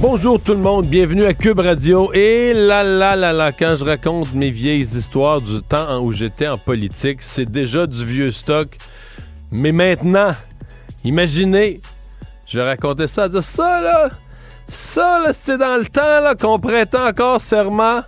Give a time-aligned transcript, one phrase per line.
[0.00, 2.12] Bonjour tout le monde, bienvenue à Cube Radio.
[2.12, 6.46] Et là, là, là, là, quand je raconte mes vieilles histoires du temps où j'étais
[6.46, 8.78] en politique, c'est déjà du vieux stock.
[9.50, 10.30] Mais maintenant,
[11.02, 11.80] imaginez,
[12.46, 14.10] je racontais ça, dire ça là,
[14.68, 18.02] ça là, c'était dans le temps là qu'on prêtait encore serment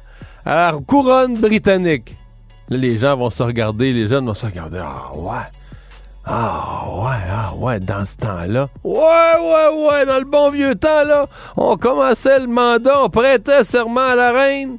[0.44, 2.16] à la couronne britannique.
[2.68, 4.80] Là, les gens vont se regarder, les jeunes vont se regarder.
[4.80, 5.59] Ah ouais.
[6.32, 8.68] Ah ouais, ah ouais, dans ce temps-là.
[8.84, 13.64] Ouais, ouais, ouais, dans le bon vieux temps, là, on commençait le mandat, on prêtait
[13.64, 14.78] serment à la reine.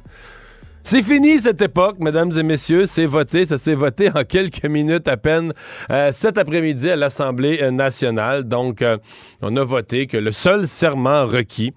[0.84, 2.86] C'est fini cette époque, mesdames et messieurs.
[2.86, 3.46] C'est voté.
[3.46, 5.52] Ça s'est voté en quelques minutes à peine
[5.90, 8.44] euh, cet après-midi à l'Assemblée euh, nationale.
[8.44, 8.98] Donc, euh,
[9.42, 11.72] on a voté que le seul serment requis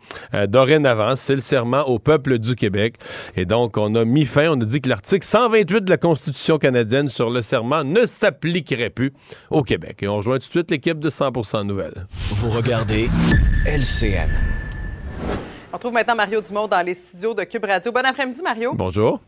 [0.47, 2.95] dorénavant, c'est le serment au peuple du Québec.
[3.35, 6.57] Et donc, on a mis fin, on a dit que l'article 128 de la Constitution
[6.57, 9.13] canadienne sur le serment ne s'appliquerait plus
[9.49, 9.99] au Québec.
[10.01, 12.07] Et on rejoint tout de suite l'équipe de 100% Nouvelles.
[12.31, 13.09] Vous regardez
[13.65, 14.64] LCN.
[15.75, 17.91] On trouve maintenant Mario Dumont dans les studios de Cube Radio.
[17.91, 18.73] Bon après-midi, Mario.
[18.73, 19.19] Bonjour.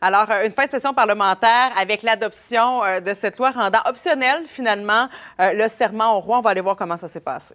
[0.00, 4.44] Alors, euh, une fin de session parlementaire avec l'adoption euh, de cette loi rendant optionnel,
[4.46, 5.06] finalement,
[5.38, 6.38] euh, le serment au roi.
[6.38, 7.54] On va aller voir comment ça s'est passé.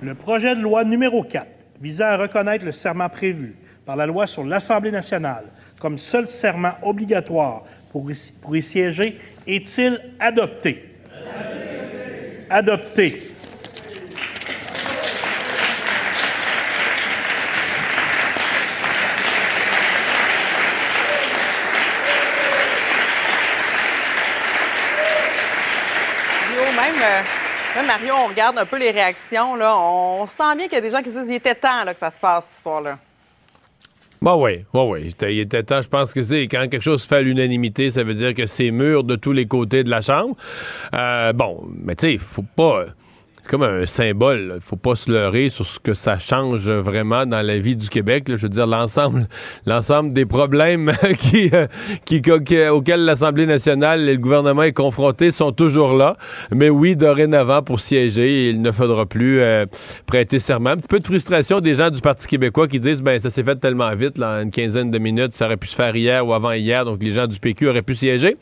[0.00, 1.46] Le projet de loi numéro 4
[1.78, 5.44] visant à reconnaître le serment prévu par la loi sur l'Assemblée nationale
[5.78, 10.96] comme seul serment obligatoire pour y, pour y siéger est-il adopté?
[12.48, 13.18] Adopté?
[13.18, 13.28] adopté.
[27.86, 29.56] Mario, on regarde un peu les réactions.
[29.56, 29.76] Là.
[29.76, 31.92] On sent bien qu'il y a des gens qui se disent qu'il était temps là,
[31.92, 32.98] que ça se passe ce soir-là.
[34.20, 35.14] Bah oui, oui, oui.
[35.22, 38.14] Il était temps, je pense que c'est quand quelque chose fait à l'unanimité, ça veut
[38.14, 40.34] dire que c'est mûr de tous les côtés de la Chambre.
[40.92, 42.86] Euh, bon, mais tu sais, il faut pas
[43.48, 44.58] comme un symbole.
[44.60, 48.24] Faut pas se leurrer sur ce que ça change vraiment dans la vie du Québec.
[48.28, 49.26] Je veux dire, l'ensemble,
[49.66, 50.92] l'ensemble des problèmes
[51.52, 56.16] euh, auxquels l'Assemblée nationale et le gouvernement est confronté sont toujours là.
[56.52, 59.64] Mais oui, dorénavant, pour siéger, il ne faudra plus euh,
[60.06, 60.70] prêter serment.
[60.70, 63.44] Un petit peu de frustration des gens du Parti québécois qui disent, ben ça s'est
[63.44, 66.34] fait tellement vite, là, une quinzaine de minutes, ça aurait pu se faire hier ou
[66.34, 68.36] avant hier, donc les gens du PQ auraient pu siéger.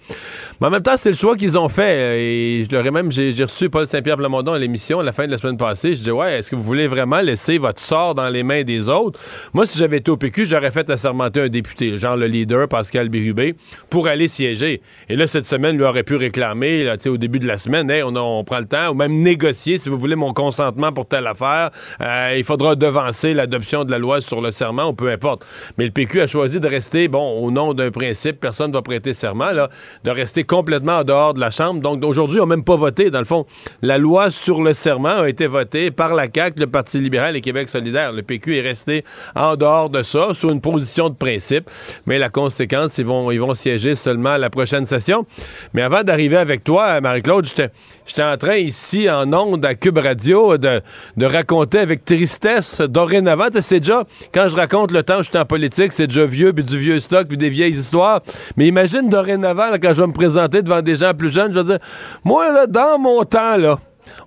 [0.61, 2.19] Mais en même temps, c'est le choix qu'ils ont fait.
[2.19, 5.39] Et je même, j'ai reçu Paul Saint-Pierre Plamondon à l'émission à la fin de la
[5.39, 5.97] semaine passée.
[5.97, 8.89] Je dis ouais, est-ce que vous voulez vraiment laisser votre sort dans les mains des
[8.89, 9.19] autres?
[9.53, 13.09] Moi, si j'avais été au PQ, j'aurais fait assermenter un député, genre le leader, Pascal
[13.09, 13.55] Bérubé,
[13.91, 14.81] pour aller siéger.
[15.09, 18.45] Et là, cette semaine, lui aurait pu réclamer, là, au début de la semaine, on,
[18.45, 21.71] prend le temps, ou même négocier, si vous voulez, mon consentement pour telle affaire.
[22.01, 25.47] Euh, il faudra devancer l'adoption de la loi sur le serment, ou peu importe.
[25.79, 28.83] Mais le PQ a choisi de rester, bon, au nom d'un principe, personne ne va
[28.83, 29.51] prêter serment,
[30.05, 31.81] de rester complètement en dehors de la Chambre.
[31.81, 33.47] Donc, aujourd'hui, on n'a même pas voté, dans le fond,
[33.83, 37.41] la loi sur le serment a été voté par la CAQ, le Parti libéral et
[37.41, 38.13] Québec solidaire.
[38.13, 39.05] Le PQ est resté
[39.35, 41.69] en dehors de ça, sous une position de principe.
[42.07, 45.27] Mais la conséquence, ils vont, ils vont siéger seulement à la prochaine session.
[45.75, 50.57] Mais avant d'arriver avec toi, Marie-Claude, j'étais en train ici, en ondes à Cube Radio,
[50.57, 50.81] de,
[51.17, 55.45] de raconter avec tristesse, dorénavant, c'est déjà, quand je raconte le temps où j'étais en
[55.45, 58.21] politique, c'est déjà vieux, puis du vieux stock, puis des vieilles histoires.
[58.57, 61.65] Mais imagine dorénavant, quand je vais me présenter devant des gens plus jeunes, je vais
[61.65, 61.79] dire,
[62.25, 63.79] moi, là, dans mon temps, là,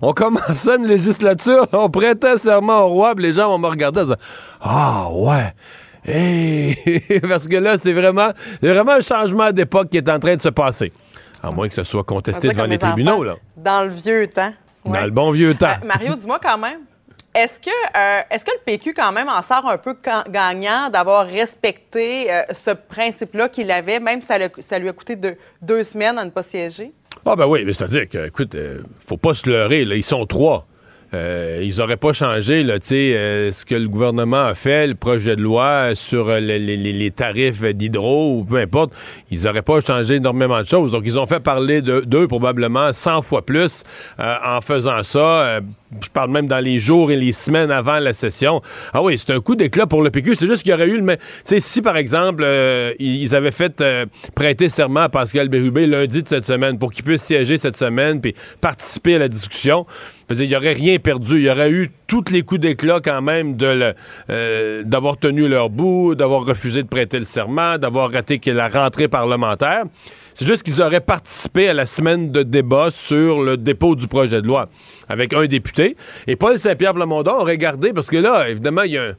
[0.02, 4.00] on commençait une législature, on prêtait serment au roi, puis les gens vont me regarder
[4.00, 4.16] et dire
[4.60, 5.54] Ah ouais!
[7.28, 8.30] Parce que là, c'est vraiment,
[8.62, 10.92] vraiment un changement d'époque qui est en train de se passer.
[11.42, 13.22] À moins que ce soit contesté devant les tribunaux.
[13.22, 13.36] Là.
[13.56, 14.52] Dans le vieux temps.
[14.84, 15.66] Dans le bon vieux temps.
[15.82, 16.80] Euh, Mario, dis-moi quand même,
[17.34, 19.94] est-ce que, euh, est que le PQ, quand même, en sort un peu
[20.28, 25.16] gagnant d'avoir respecté euh, ce principe-là qu'il avait, même si ça, ça, lui a coûté
[25.60, 26.92] deux semaines à ne pas siéger?
[27.26, 30.66] Ah ben oui, c'est-à-dire que, écoute, euh, faut pas se leurrer, ils sont trois.
[31.12, 35.42] Euh, ils n'auraient pas changé euh, ce que le gouvernement a fait, le projet de
[35.42, 38.92] loi sur les, tarifs d'hydro ou peu importe.
[39.30, 40.92] Ils n'auraient pas changé énormément de choses.
[40.92, 43.82] Donc, ils ont fait parler d'eux probablement 100 fois plus
[44.18, 45.60] en faisant ça
[46.02, 48.62] je parle même dans les jours et les semaines avant la session.
[48.92, 50.36] Ah oui, c'est un coup d'éclat pour le PQ.
[50.36, 51.16] C'est juste qu'il y aurait eu le même.
[51.18, 55.86] Tu sais, si par exemple, euh, ils avaient fait euh, prêter serment à Pascal Bérubé
[55.86, 59.86] lundi de cette semaine pour qu'il puisse siéger cette semaine puis participer à la discussion,
[60.30, 61.38] il n'y aurait rien perdu.
[61.38, 63.94] Il y aurait eu tous les coups d'éclat quand même de
[64.30, 69.08] euh, d'avoir tenu leur bout, d'avoir refusé de prêter le serment, d'avoir raté la rentrée
[69.08, 69.84] parlementaire.
[70.40, 74.40] C'est juste qu'ils auraient participé à la semaine de débat sur le dépôt du projet
[74.40, 74.70] de loi
[75.06, 75.98] avec un député.
[76.26, 79.14] Et Paul Saint-Pierre Plamondon aurait gardé, parce que là, évidemment, il y a un,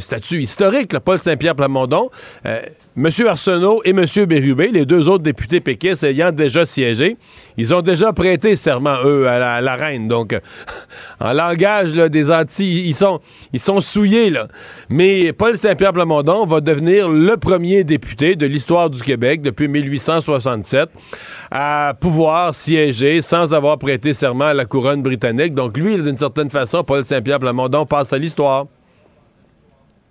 [0.00, 2.10] statut historique, Paul Saint-Pierre Plamondon.
[2.46, 2.60] Euh,
[2.96, 3.10] M.
[3.26, 4.04] Arsenault et M.
[4.24, 7.16] Bérubé, les deux autres députés péquistes ayant déjà siégé,
[7.56, 10.06] ils ont déjà prêté serment, eux, à la, reine.
[10.06, 10.38] Donc,
[11.20, 13.18] en langage des Antilles, ils sont,
[13.52, 14.32] ils sont souillés.
[14.88, 20.88] Mais Paul Saint-Pierre Plamondon va devenir le premier député de l'histoire du Québec depuis 1867
[21.50, 25.54] à pouvoir siéger sans avoir prêté serment à la couronne britannique.
[25.54, 28.66] Donc, lui, d'une certaine façon, Paul Saint-Pierre Plamondon passe à l'histoire.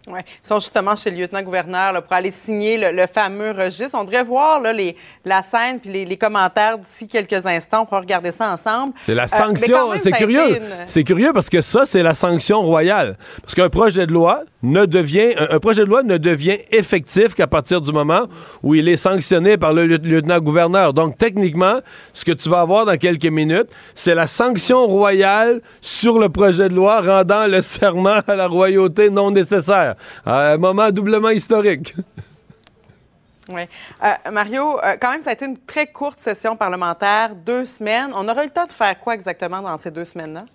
[0.07, 3.97] Oui, ils sont justement chez le lieutenant-gouverneur pour aller signer le, fameux registre.
[3.97, 7.85] On devrait voir là, les, la scène puis les, commentaires d'ici quelques instants.
[7.85, 8.93] pour regarder ça ensemble.
[9.03, 9.91] C'est la euh, sanction.
[9.97, 10.61] c'est curieux.
[10.85, 13.17] C'est curieux parce que ça, c'est la sanction royale.
[13.41, 17.47] Parce qu'un projet de loi ne devient un, projet de loi ne devient effectif qu'à
[17.47, 18.27] partir du moment
[18.63, 20.93] où il est sanctionné par le lieutenant-gouverneur.
[20.93, 21.81] Donc techniquement,
[22.13, 26.69] ce que tu vas avoir dans quelques minutes, c'est la sanction royale sur le projet
[26.69, 29.95] de loi rendant le serment à la royauté non nécessaire
[30.25, 31.93] un moment doublement historique.
[33.49, 33.63] Oui.
[34.03, 38.11] Euh, Mario, euh, quand même, ça a été une très courte session parlementaire, deux semaines.
[38.15, 40.45] On aurait eu le temps de faire quoi exactement dans ces deux semaines-là?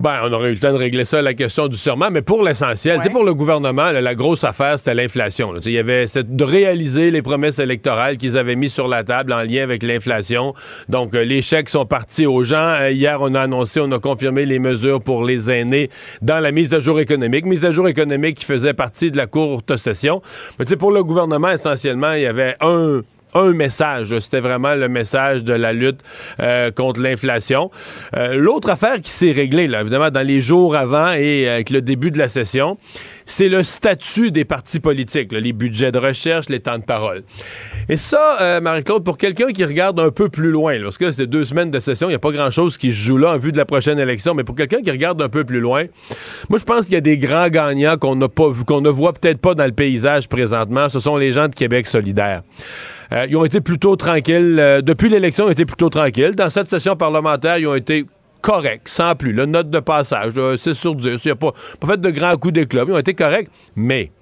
[0.00, 2.42] Ben, on aurait eu le temps de régler ça, la question du serment, mais pour
[2.42, 5.52] l'essentiel, pour le gouvernement, la grosse affaire, c'était l'inflation.
[5.62, 9.42] Il y avait de réaliser les promesses électorales qu'ils avaient mises sur la table en
[9.42, 10.54] lien avec l'inflation.
[10.88, 12.78] Donc, euh, les chèques sont partis aux gens.
[12.80, 15.90] Euh, hier, on a annoncé, on a confirmé les mesures pour les aînés
[16.22, 17.44] dans la mise à jour économique.
[17.44, 20.22] Mise à jour économique qui faisait partie de la courte session.
[20.58, 23.02] Mais pour le gouvernement, essentiellement, il y avait un
[23.34, 24.18] un message.
[24.18, 26.00] C'était vraiment le message de la lutte
[26.40, 27.70] euh, contre l'inflation.
[28.16, 31.82] Euh, l'autre affaire qui s'est réglée, là, évidemment, dans les jours avant et avec le
[31.82, 32.78] début de la session,
[33.30, 37.22] c'est le statut des partis politiques, les budgets de recherche, les temps de parole.
[37.88, 41.26] Et ça, euh, Marie-Claude, pour quelqu'un qui regarde un peu plus loin, parce que c'est
[41.26, 43.52] deux semaines de session, il n'y a pas grand-chose qui se joue là en vue
[43.52, 45.84] de la prochaine élection, mais pour quelqu'un qui regarde un peu plus loin,
[46.48, 49.12] moi, je pense qu'il y a des grands gagnants qu'on n'a pas qu'on ne voit
[49.12, 50.88] peut-être pas dans le paysage présentement.
[50.88, 52.42] Ce sont les gens de Québec solidaire.
[53.12, 54.56] Euh, ils ont été plutôt tranquilles.
[54.58, 56.34] Euh, depuis l'élection, ils ont été plutôt tranquilles.
[56.34, 58.06] Dans cette session parlementaire, ils ont été
[58.40, 59.32] corrects, sans plus.
[59.32, 61.20] La note de passage, c'est sur 10.
[61.24, 62.84] Ils n'ont pas, pas fait de grands coups d'éclat.
[62.86, 63.48] Ils ont été corrects.
[63.76, 64.12] Mais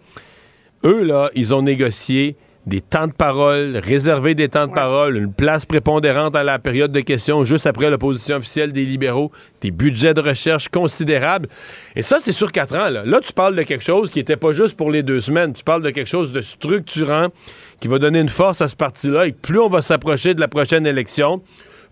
[0.85, 2.37] eux, là, ils ont négocié
[2.69, 6.93] des temps de parole, réserver des temps de parole, une place prépondérante à la période
[6.93, 9.33] de questions juste après l'opposition officielle des libéraux,
[9.63, 11.49] des budgets de recherche considérables.
[11.97, 12.91] Et ça, c'est sur quatre ans.
[12.91, 13.05] Là.
[13.07, 15.55] là, tu parles de quelque chose qui n'était pas juste pour les deux semaines.
[15.55, 17.29] Tu parles de quelque chose de structurant
[17.81, 19.27] qui va donner une force à ce parti-là.
[19.27, 21.43] Et plus on va s'approcher de la prochaine élection,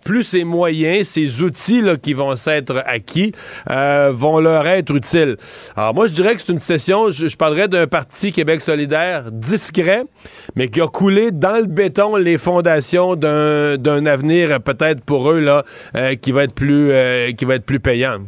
[0.04, 3.32] plus ces moyens, ces outils là, qui vont s'être acquis
[3.70, 5.36] euh, vont leur être utiles.
[5.76, 10.04] Alors moi, je dirais que c'est une session, je, parlerais d'un parti Québec solidaire discret,
[10.54, 15.64] mais qui a coulé dans le béton les fondations d'un avenir peut-être pour eux là,
[15.96, 18.20] euh, qui va être plus euh, qui va être plus payant.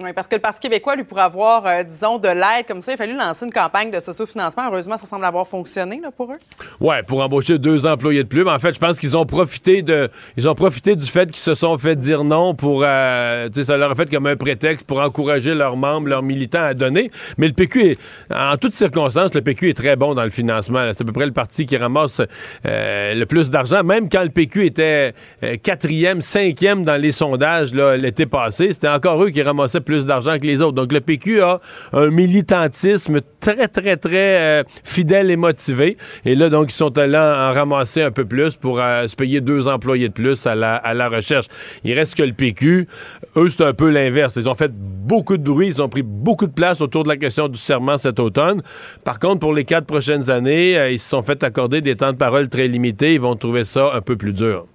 [0.00, 2.92] Oui, parce que le Parti québécois, lui, pour avoir, euh, disons, de l'aide comme ça,
[2.92, 4.64] il a fallu lancer une campagne de socio-financement.
[4.66, 6.38] Heureusement, ça semble avoir fonctionné là, pour eux.
[6.80, 8.44] Oui, pour embaucher deux employés de plus.
[8.44, 11.42] Mais en fait, je pense qu'ils ont profité de, ils ont profité du fait qu'ils
[11.42, 15.00] se sont fait dire non pour, euh, ça leur a fait comme un prétexte pour
[15.00, 17.10] encourager leurs membres, leurs militants à donner.
[17.36, 17.98] Mais le PQ est,
[18.32, 20.90] en toutes circonstances, le PQ est très bon dans le financement.
[20.92, 22.22] C'est à peu près le parti qui ramasse
[22.66, 23.82] euh, le plus d'argent.
[23.82, 25.14] Même quand le PQ était
[25.62, 30.46] quatrième, cinquième dans les sondages l'été passé, c'était encore eux qui ramassaient plus d'argent que
[30.46, 30.74] les autres.
[30.74, 31.60] Donc le PQ a
[31.94, 35.96] un militantisme très, très, très euh, fidèle et motivé.
[36.26, 39.40] Et là, donc, ils sont allés en ramasser un peu plus pour euh, se payer
[39.40, 41.46] deux employés de plus à la, recherche.
[41.84, 42.86] Il reste que le PQ,
[43.36, 44.34] eux, c'est un peu l'inverse.
[44.36, 47.16] Ils ont fait beaucoup de bruit, ils ont pris beaucoup de place autour de la
[47.16, 48.62] question du serment cet automne.
[49.04, 52.12] Par contre, pour les quatre prochaines années, euh, ils se sont fait accorder des temps
[52.12, 53.14] de parole très limités.
[53.14, 54.66] Ils vont trouver ça un peu plus dur.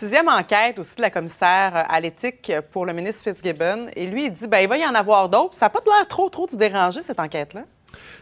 [0.00, 3.88] Sixième enquête aussi de la commissaire euh, à l'éthique pour le ministre Fitzgibbon.
[3.94, 5.58] Et lui, il dit ben, il va y en avoir d'autres.
[5.58, 7.64] Ça n'a pas l'air trop, trop de déranger, cette enquête-là?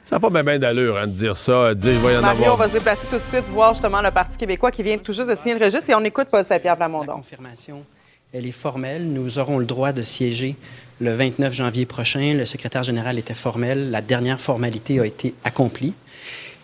[0.05, 2.23] Ça n'a pas bien d'allure hein, de dire ça, de dire il va y en
[2.23, 2.55] Mario, avoir.
[2.55, 5.13] on va se déplacer tout de suite, voir justement le Parti québécois qui vient tout
[5.13, 7.13] juste de signer le registre et on écoute Paul Saint-Pierre Plamondon.
[7.13, 7.85] La confirmation,
[8.33, 9.07] elle est formelle.
[9.13, 10.57] Nous aurons le droit de siéger
[11.01, 12.35] le 29 janvier prochain.
[12.35, 13.93] Le secrétaire général était formel.
[13.93, 15.95] La dernière formalité a été accomplie.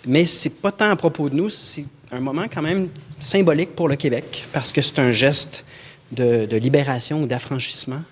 [0.08, 3.88] Mais c'est pas tant à propos de nous, c'est un moment quand même symbolique pour
[3.88, 5.64] le Québec parce que c'est un geste
[6.12, 8.02] de, de libération ou d'affranchissement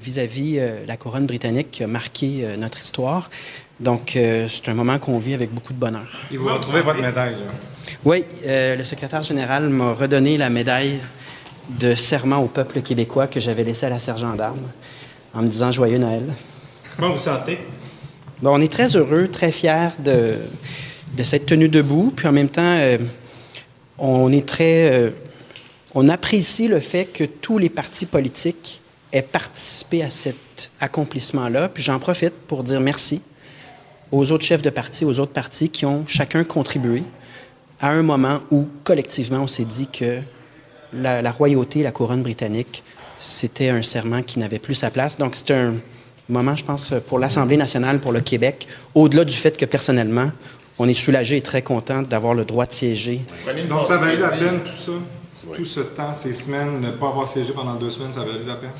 [0.00, 3.28] vis-à-vis euh, la couronne britannique qui a marqué euh, notre histoire.
[3.80, 6.06] Donc, euh, c'est un moment qu'on vit avec beaucoup de bonheur.
[6.32, 7.32] Et vous retrouvez votre médaille.
[7.32, 7.50] Là.
[8.04, 11.00] Oui, euh, le secrétaire général m'a redonné la médaille
[11.78, 14.68] de serment au peuple québécois que j'avais laissée à la sergent d'armes
[15.34, 16.24] en me disant Joyeux Noël.
[16.96, 17.58] Comment vous sentez?
[18.42, 20.36] Bon, on est très heureux, très fiers de,
[21.16, 22.12] de cette tenue debout.
[22.14, 22.78] Puis en même temps,
[24.00, 24.90] on est très.
[24.90, 25.10] euh,
[26.08, 28.80] apprécie le fait que tous les partis politiques
[29.12, 31.68] aient participé à cet accomplissement-là.
[31.68, 33.20] Puis j'en profite pour dire merci
[34.10, 37.02] aux autres chefs de parti, aux autres partis qui ont chacun contribué
[37.80, 40.20] à un moment où, collectivement, on s'est dit que
[40.92, 42.82] la, la royauté, la couronne britannique,
[43.16, 45.16] c'était un serment qui n'avait plus sa place.
[45.16, 45.74] Donc, c'est un
[46.28, 50.30] moment, je pense, pour l'Assemblée nationale, pour le Québec, au-delà du fait que, personnellement,
[50.80, 53.20] on est soulagé et très content d'avoir le droit de siéger.
[53.68, 54.92] Donc, ça a valu la peine, tout ça?
[55.54, 58.44] Tout ce temps, ces semaines, ne pas avoir siégé pendant deux semaines, ça a valu
[58.46, 58.70] la peine?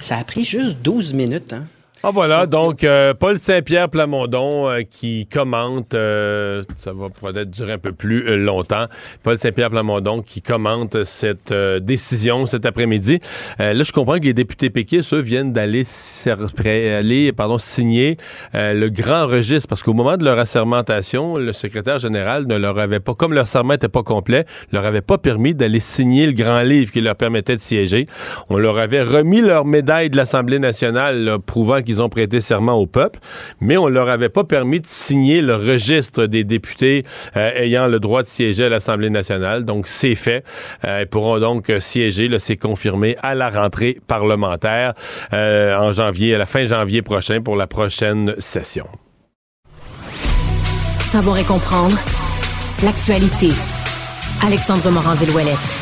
[0.00, 1.68] Ça a pris juste 12 minutes, hein?
[2.06, 7.72] Ah voilà, donc euh, Paul Saint-Pierre Plamondon euh, qui commente, euh, ça va peut-être durer
[7.72, 8.88] un peu plus longtemps,
[9.22, 13.20] Paul Saint-Pierre Plamondon qui commente cette décision cet après-midi.
[13.58, 15.84] Là, je comprends que les députés péquistes, eux, viennent d'aller
[16.66, 18.18] aller, pardon, signer
[18.52, 23.00] le grand registre, parce qu'au moment de leur assermentation, le secrétaire général ne leur avait
[23.00, 26.60] pas, comme leur serment n'était pas complet, leur avait pas permis d'aller signer le grand
[26.60, 28.04] livre qui leur permettait de siéger.
[28.50, 32.74] On leur avait remis leur médaille de l'Assemblée nationale, là, prouvant qu'ils ont prêté serment
[32.74, 33.18] au peuple,
[33.60, 37.04] mais on leur avait pas permis de signer le registre des députés
[37.36, 39.64] euh, ayant le droit de siéger à l'Assemblée nationale.
[39.64, 40.44] Donc, c'est fait.
[40.84, 44.94] Euh, ils pourront donc euh, siéger, c'est confirmé, à la rentrée parlementaire
[45.32, 48.86] euh, en janvier, à la fin janvier prochain pour la prochaine session.
[51.00, 51.96] Savoir et comprendre
[52.82, 53.48] l'actualité.
[54.44, 55.80] Alexandre Morand-Villouellette.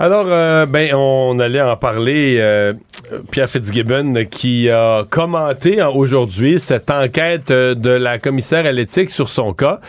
[0.00, 2.36] Alors, euh, ben, on allait en parler.
[2.38, 2.72] euh,
[3.30, 9.10] Pierre Fitzgibbon qui a commenté hein, aujourd'hui cette enquête euh, de la commissaire à l'éthique
[9.10, 9.80] sur son cas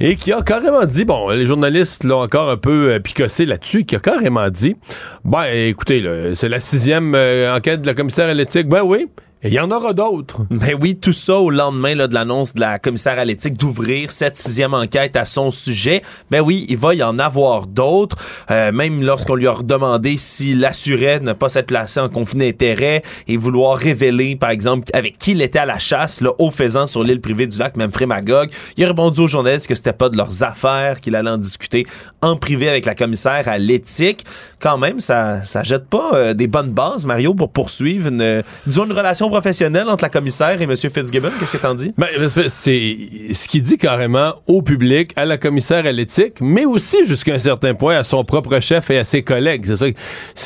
[0.00, 3.84] et qui a carrément dit, bon, les journalistes l'ont encore un peu euh, picossé là-dessus,
[3.84, 4.76] qui a carrément dit,
[5.24, 6.04] ben, écoutez,
[6.34, 8.68] c'est la sixième euh, enquête de la commissaire à l'éthique.
[8.68, 9.08] Ben oui,
[9.44, 10.46] il y en aura d'autres.
[10.50, 14.10] Ben oui, tout ça au lendemain là, de l'annonce de la commissaire à l'éthique d'ouvrir
[14.10, 16.02] cette sixième enquête à son sujet.
[16.30, 18.16] Ben oui, il va y en avoir d'autres.
[18.50, 23.02] Euh, même lorsqu'on lui a redemandé s'il assurait ne pas s'être placé en conflit d'intérêt
[23.28, 26.86] et vouloir révéler, par exemple, avec qui il était à la chasse, là, au faisant
[26.86, 30.08] sur l'île privée du lac, même Magog, il a répondu aux journalistes que c'était pas
[30.08, 31.86] de leurs affaires, qu'il allait en discuter
[32.22, 34.24] en privé avec la commissaire à l'éthique.
[34.58, 38.84] Quand même, ça, ça jette pas euh, des bonnes bases, Mario, pour poursuivre une, disons,
[38.84, 40.76] une relation professionnelle entre la commissaire et M.
[40.76, 41.30] Fitzgibbon?
[41.40, 41.92] Qu'est-ce que t'en dis?
[41.98, 42.06] Ben,
[42.48, 42.96] c'est
[43.32, 47.38] ce qu'il dit carrément au public, à la commissaire à l'éthique, mais aussi jusqu'à un
[47.40, 49.64] certain point à son propre chef et à ses collègues.
[49.66, 49.86] C'est ça.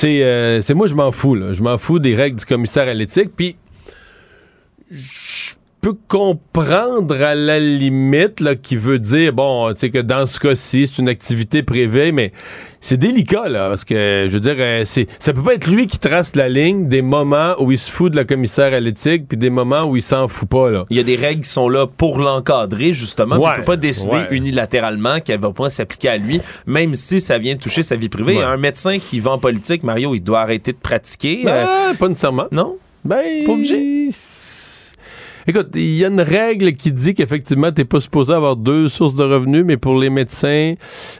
[0.05, 1.37] euh, c'est moi je m'en fous.
[1.53, 3.31] Je m'en fous des règles du commissaire à l'éthique.
[3.37, 3.57] Puis
[5.93, 10.39] peux comprendre à la limite là, qui veut dire bon, tu sais que dans ce
[10.39, 12.33] cas-ci c'est une activité privée, mais
[12.81, 15.87] c'est délicat là parce que je veux dire euh, c'est ça peut pas être lui
[15.87, 19.27] qui trace la ligne des moments où il se fout de la commissaire à l'éthique
[19.29, 20.85] puis des moments où il s'en fout pas là.
[20.91, 23.37] Il y a des règles qui sont là pour l'encadrer, justement.
[23.37, 24.29] puis Ouais, il peut pas décider ouais.
[24.31, 28.37] unilatéralement qu'elle va pas s'appliquer à lui, même si ça vient toucher sa vie privée.
[28.37, 28.43] Ouais.
[28.45, 31.43] Un médecin qui va en politique, Mario, il doit arrêter de pratiquer.
[31.47, 32.47] euh, Ben, pas nécessairement.
[32.53, 32.77] non?
[33.05, 34.09] Ben, Pas obligé?
[35.49, 39.15] Écoute, il y a une règle qui dit qu'effectivement, t'es pas supposé avoir deux sources
[39.15, 40.75] de revenus, mais pour les médecins,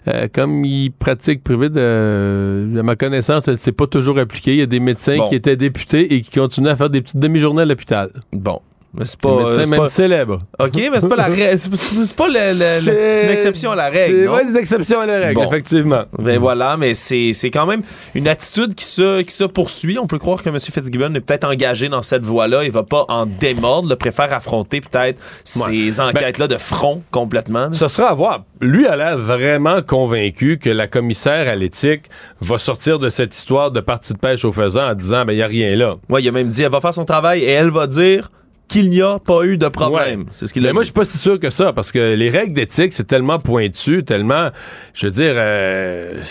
[0.07, 4.53] euh, comme ils pratiquent privé, de, à ma connaissance, elle s'est pas toujours appliquée.
[4.53, 5.29] Il y a des médecins Bon.
[5.31, 8.11] qui étaient députés et qui continuent à faire des petites demi-journées à l'hôpital.
[8.35, 8.61] Bon.
[8.95, 9.55] Mais c'est pas.
[9.57, 10.41] même pas- célèbres.
[10.59, 11.59] OK, mais c'est pas la règle.
[11.59, 14.23] C'est pas le- le- le- c'est une exception à la règle.
[14.25, 15.47] C'est ouais, des exceptions à la règle, Bon.
[15.47, 16.05] effectivement.
[16.19, 17.83] Ben voilà, mais c'est c'est quand même
[18.15, 19.99] une attitude qui se, qui se poursuit.
[19.99, 20.59] On peut croire que M.
[20.59, 22.65] Fitzgibbon est peut-être engagé dans cette voie-là.
[22.65, 23.89] Il va pas en démordre.
[23.91, 27.73] Il préfère affronter peut-être ces enquêtes-là de front complètement.
[27.75, 28.45] Ce sera à voir.
[28.61, 32.05] Lui a l'air vraiment convaincu que la commissaire à l'éthique
[32.41, 35.37] va sortir de cette histoire de partie de pêche au faisant en disant, ben, il
[35.37, 35.95] n'y a rien là.
[36.09, 38.31] Ouais, il a même dit elle va faire son travail et elle va dire
[38.69, 40.21] qu'il n'y a pas eu de problème.
[40.21, 40.27] Ouais.
[40.31, 40.87] C'est ce qu'il Mais a moi, dit.
[40.87, 44.05] je suis pas si sûr que ça, parce que les règles d'éthique, c'est tellement pointu,
[44.05, 44.51] tellement,
[44.95, 46.23] je veux dire, euh,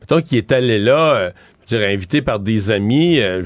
[0.00, 1.30] mettons qu'il est allé là, euh,
[1.68, 3.18] je dirais, invité par des amis.
[3.20, 3.42] euh,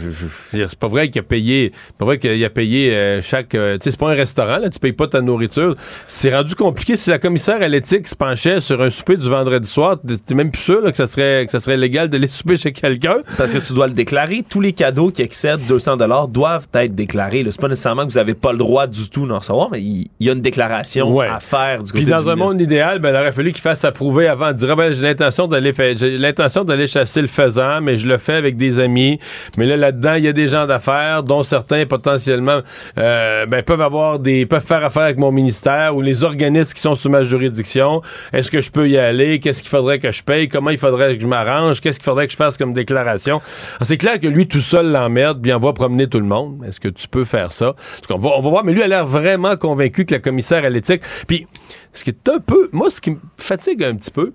[0.52, 3.78] c'est pas vrai qu'il a payé, c'est pas vrai qu'il a payé euh, chaque, euh,
[3.78, 5.74] tu sais, c'est pas un restaurant, là, tu payes pas ta nourriture.
[6.06, 6.96] C'est rendu compliqué.
[6.96, 9.96] Si la commissaire à l'éthique se penchait sur un souper du vendredi soir,
[10.26, 12.72] t'es même plus sûr là, que ça serait, que ça serait légal d'aller souper chez
[12.72, 13.18] quelqu'un.
[13.38, 14.44] Parce que tu dois le déclarer.
[14.48, 15.96] Tous les cadeaux qui excèdent 200
[16.28, 17.42] doivent être déclarés.
[17.42, 17.50] là.
[17.50, 20.00] C'est pas nécessairement que vous avez pas le droit du tout d'en recevoir, mais il
[20.20, 21.26] il y, a une déclaration Ouais.
[21.28, 23.60] à faire du côté Puis dans du un monde idéal, ben, il aurait fallu qu'il
[23.60, 27.20] fasse approuver avant de dire ah, ben, j'ai l'intention d'aller fa- j'ai l'intention d'aller chasser
[27.22, 29.19] le faisan, mais je le fais avec des amis.
[29.57, 32.61] Mais là là-dedans, il y a des gens d'affaires, dont certains potentiellement
[32.99, 36.81] euh, ben, peuvent avoir des peuvent faire affaire avec mon ministère ou les organismes qui
[36.81, 38.02] sont sous ma juridiction.
[38.33, 39.40] Est-ce que je peux y aller?
[39.40, 40.49] Qu'est-ce qu'il faudrait que je paye?
[40.49, 41.81] Comment il faudrait que je m'arrange?
[41.81, 43.40] Qu'est-ce qu'il faudrait que je fasse comme déclaration?
[43.83, 46.64] C'est clair que lui tout seul l'emmerde, il envoie promener tout le monde.
[46.67, 47.75] Est-ce que tu peux faire ça?
[48.09, 48.64] Qu'on va, on va voir.
[48.64, 51.02] Mais lui a l'air vraiment convaincu que la commissaire à l'éthique.
[51.26, 51.47] Puis
[51.93, 54.33] ce qui est un peu, moi, ce qui me fatigue un petit peu,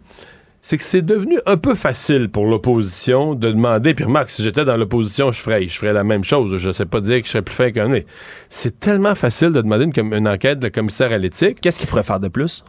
[0.67, 3.93] c'est que c'est devenu un peu facile pour l'opposition de demander.
[3.93, 6.57] Puis remarque, si j'étais dans l'opposition, je ferais, je ferais la même chose.
[6.57, 8.07] Je sais pas dire que je serais plus fin qu'un nez.
[8.49, 11.61] C'est tellement facile de demander une, une enquête de la commissaire à l'éthique.
[11.61, 12.63] Qu'est-ce qu'il pourrait faire de plus?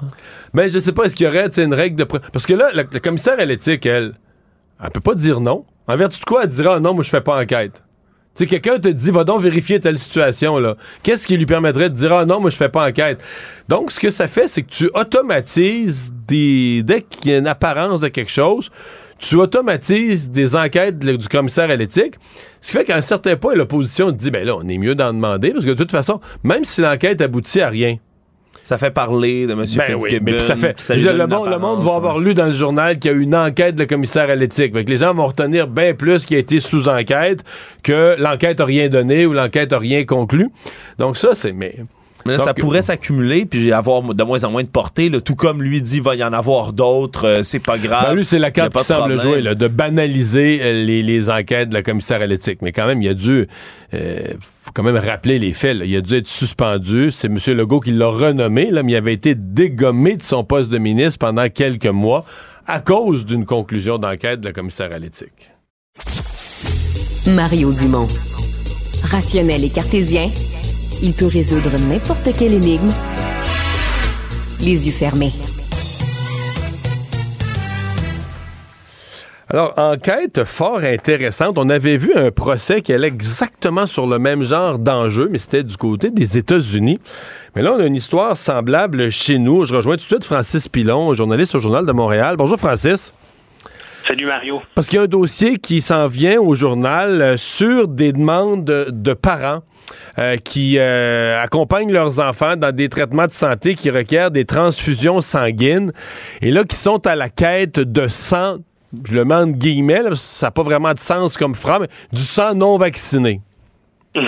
[0.53, 2.05] Mais je sais pas, est-ce qu'il y aurait une règle de.
[2.05, 4.13] Parce que là, la, la commissaire à l'éthique, elle,
[4.85, 5.65] elle peut pas dire non.
[5.87, 7.83] En vertu de quoi elle dira non, moi je fais pas enquête.
[8.35, 10.77] Tu sais, quelqu'un te dit, va donc vérifier telle situation, là.
[11.03, 13.19] Qu'est-ce qui lui permettrait de dire, ah non, moi, je fais pas enquête?
[13.67, 16.83] Donc, ce que ça fait, c'est que tu automatises des.
[16.85, 18.71] Dès qu'il y a une apparence de quelque chose,
[19.19, 22.15] tu automatises des enquêtes du commissaire à l'éthique.
[22.61, 24.95] Ce qui fait qu'à un certain point, l'opposition te dit, ben là, on est mieux
[24.95, 27.97] d'en demander, parce que de toute façon, même si l'enquête aboutit à rien,
[28.61, 29.59] Ça fait parler de M.
[29.59, 30.03] ben Fitzgibbon.
[30.03, 30.79] oui, mais ça fait.
[30.81, 33.17] ça le, monde, le monde apparence, va avoir lu dans le journal qu'il y a
[33.17, 34.75] eu une enquête de le commissaire à l'éthique.
[34.75, 37.45] Les gens vont retenir bien plus qui a été sous enquête
[37.85, 40.49] que l'enquête a rien donné ou l'enquête a rien conclu.
[40.99, 41.53] Donc ça, c'est.
[41.53, 41.77] Mais.
[42.27, 45.09] Mais là, Donc, ça pourrait s'accumuler puis avoir de moins en moins de portée.
[45.09, 45.21] là.
[45.21, 48.07] tout comme lui dit, va y en avoir d'autres, euh, c'est pas grave.
[48.09, 49.21] Ben, lui, c'est la carte qui de semble problème.
[49.21, 52.59] jouer, là, de banaliser euh, les, les enquêtes de la commissaire à l'éthique.
[52.63, 53.47] Mais quand même, il a dû,
[53.95, 54.29] euh,
[54.65, 55.77] faut quand même rappeler les faits.
[55.77, 55.85] là.
[55.85, 57.11] Il a dû être suspendu.
[57.11, 57.39] C'est M.
[57.57, 61.19] Legault qui l'a renommé, là, mais il avait été dégommé de son poste de ministre
[61.19, 62.25] pendant quelques mois
[62.67, 65.51] à cause d'une conclusion d'enquête de la commissaire à l'éthique.
[67.27, 68.09] Mario Dumont.
[69.03, 70.31] Rationnel et cartésien,
[71.03, 72.93] il peut résoudre n'importe quelle énigme
[74.61, 75.33] les yeux fermés.
[79.49, 81.57] Alors, enquête fort intéressante.
[81.57, 85.63] On avait vu un procès qui allait exactement sur le même genre d'enjeu, mais c'était
[85.63, 86.99] du côté des États-Unis.
[87.55, 89.65] Mais là, on a une histoire semblable chez nous.
[89.65, 92.37] Je rejoins tout de suite Francis Pilon, journaliste au Journal de Montréal.
[92.37, 93.13] Bonjour, Francis.
[94.07, 94.63] Salut Mario.
[94.77, 98.65] Parce qu'il y a un dossier qui s'en vient au journal euh, sur des demandes
[98.65, 99.63] de, parents
[100.19, 105.21] euh, qui euh, accompagnent leurs enfants dans des traitements de santé qui requièrent des transfusions
[105.21, 105.93] sanguines
[106.41, 108.59] et là qui sont à la quête de sang,
[109.05, 111.89] je le mets entre guillemets, là, ça n'a pas vraiment de sens comme phrase, mais
[112.13, 113.41] du sang non vacciné.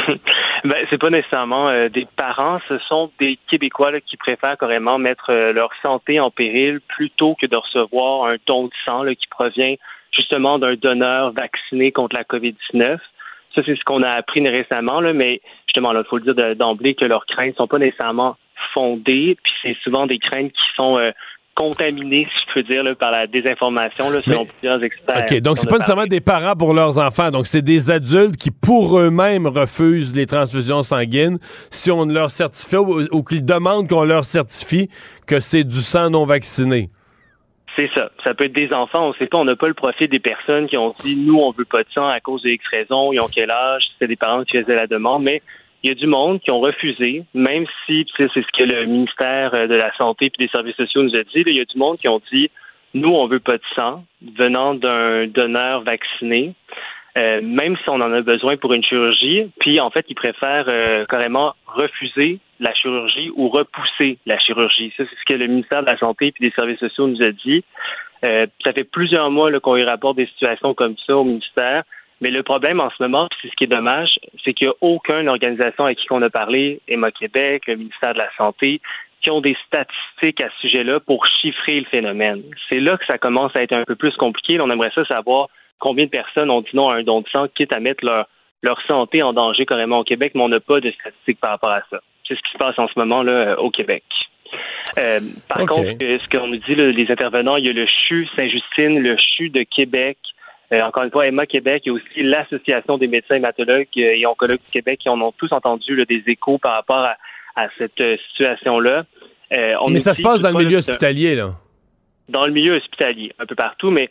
[0.64, 4.99] ben, c'est pas nécessairement euh, des parents, ce sont des Québécois là, qui préfèrent carrément
[4.99, 9.14] mettre euh, leur santé en péril plutôt que de recevoir un don de sang là,
[9.14, 9.75] qui provient
[10.12, 12.99] justement d'un donneur vacciné contre la COVID-19.
[13.55, 16.55] Ça, c'est ce qu'on a appris récemment, là, mais justement, il faut le dire de-
[16.55, 18.37] d'emblée que leurs craintes sont pas nécessairement
[18.75, 21.12] fondées, puis c'est souvent des craintes qui sont euh,
[21.59, 25.25] contaminées, si je peux dire, là, par la désinformation, là, selon Mais- plusieurs experts.
[25.29, 28.51] OK, donc c'est pas nécessairement des parents pour leurs enfants, donc c'est des adultes qui
[28.53, 31.38] pour eux-mêmes refusent les transfusions sanguines
[31.71, 34.88] si on ne leur certifie ou, ou qu'ils demandent qu'on leur certifie
[35.27, 36.90] que c'est du sang non vacciné.
[37.75, 38.11] C'est ça.
[38.25, 40.18] Ça peut être des enfants, on ne sait pas, on n'a pas le profil des
[40.18, 43.12] personnes qui ont dit nous, on veut pas de sang à cause de X raisons,
[43.12, 45.42] ils ont quel âge, c'est des parents qui faisaient la demande, mais
[45.83, 49.55] il y a du monde qui ont refusé, même si c'est ce que le ministère
[49.55, 51.79] euh, de la Santé et des Services sociaux nous a dit, il y a du
[51.79, 52.51] monde qui ont dit
[52.95, 54.05] nous, on veut pas de sang
[54.37, 56.55] venant d'un donneur vacciné.
[57.17, 60.69] euh, même si on en a besoin pour une chirurgie, puis en fait, ils préfèrent
[60.69, 64.93] euh, carrément refuser la chirurgie ou repousser la chirurgie.
[64.97, 67.33] Ça, c'est ce que le ministère de la Santé et des Services sociaux nous a
[67.33, 67.64] dit.
[68.25, 71.83] Euh, ça fait plusieurs mois qu'on y rapporte des situations comme ça au ministère.
[72.20, 74.72] Mais le problème en ce moment, puis c'est ce qui est dommage, c'est qu'il n'y
[74.72, 78.81] a aucune organisation avec qui on a parlé, Emma Québec, le ministère de la Santé,
[79.22, 82.42] qui ont des statistiques à ce sujet-là pour chiffrer le phénomène.
[82.68, 84.61] C'est là que ça commence à être un peu plus compliqué.
[84.61, 87.46] On aimerait ça savoir combien de personnes ont dit non à un don de sang,
[87.54, 88.26] quitte à mettre leur,
[88.62, 91.70] leur santé en danger carrément au Québec, mais on n'a pas de statistiques par rapport
[91.70, 92.00] à ça.
[92.26, 94.04] C'est ce qui se passe en ce moment là euh, au Québec.
[94.98, 98.26] Euh, par contre, ce qu'on nous dit, là, les intervenants, il y a le CHU
[98.35, 100.18] Saint-Justine, le CHU de Québec,
[100.72, 104.70] encore une fois, Emma Québec, a aussi l'Association des médecins hématologues euh, et oncologues du
[104.70, 107.16] Québec qui en ont tous entendu là, des échos par rapport à,
[107.57, 109.04] à cette euh, situation-là.
[109.52, 111.52] Euh, on Mais ça se passe dans le milieu hospitalier, là.
[112.28, 114.11] dans le milieu hospitalier, un peu partout, mais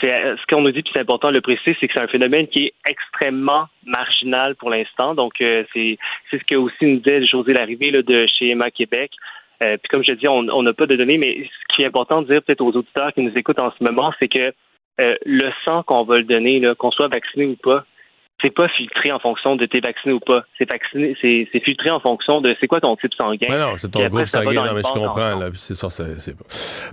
[0.00, 2.08] c'est ce qu'on nous dit, puis c'est important de le préciser, c'est que c'est un
[2.08, 5.14] phénomène qui est extrêmement marginal pour l'instant.
[5.14, 5.98] Donc, euh, c'est
[6.30, 9.12] c'est ce que aussi nous disait José Larrivée là, de chez Emma Québec.
[9.62, 12.22] Euh, puis comme je dis, on n'a pas de données, mais ce qui est important
[12.22, 14.52] de dire peut-être aux auditeurs qui nous écoutent en ce moment, c'est que
[15.00, 17.84] euh, le sang qu'on va le donner, qu'on soit vacciné ou pas,
[18.42, 20.42] c'est pas filtré en fonction de t'es vacciné ou pas.
[20.58, 23.46] C'est vacciné, c'est, filtré en fonction de c'est quoi ton type sanguin.
[23.48, 24.66] Ben non, c'est ton groupe sanguin.
[24.66, 25.38] Non, mais je comprends.
[25.38, 26.44] Là, c'est ça, c'est, pas.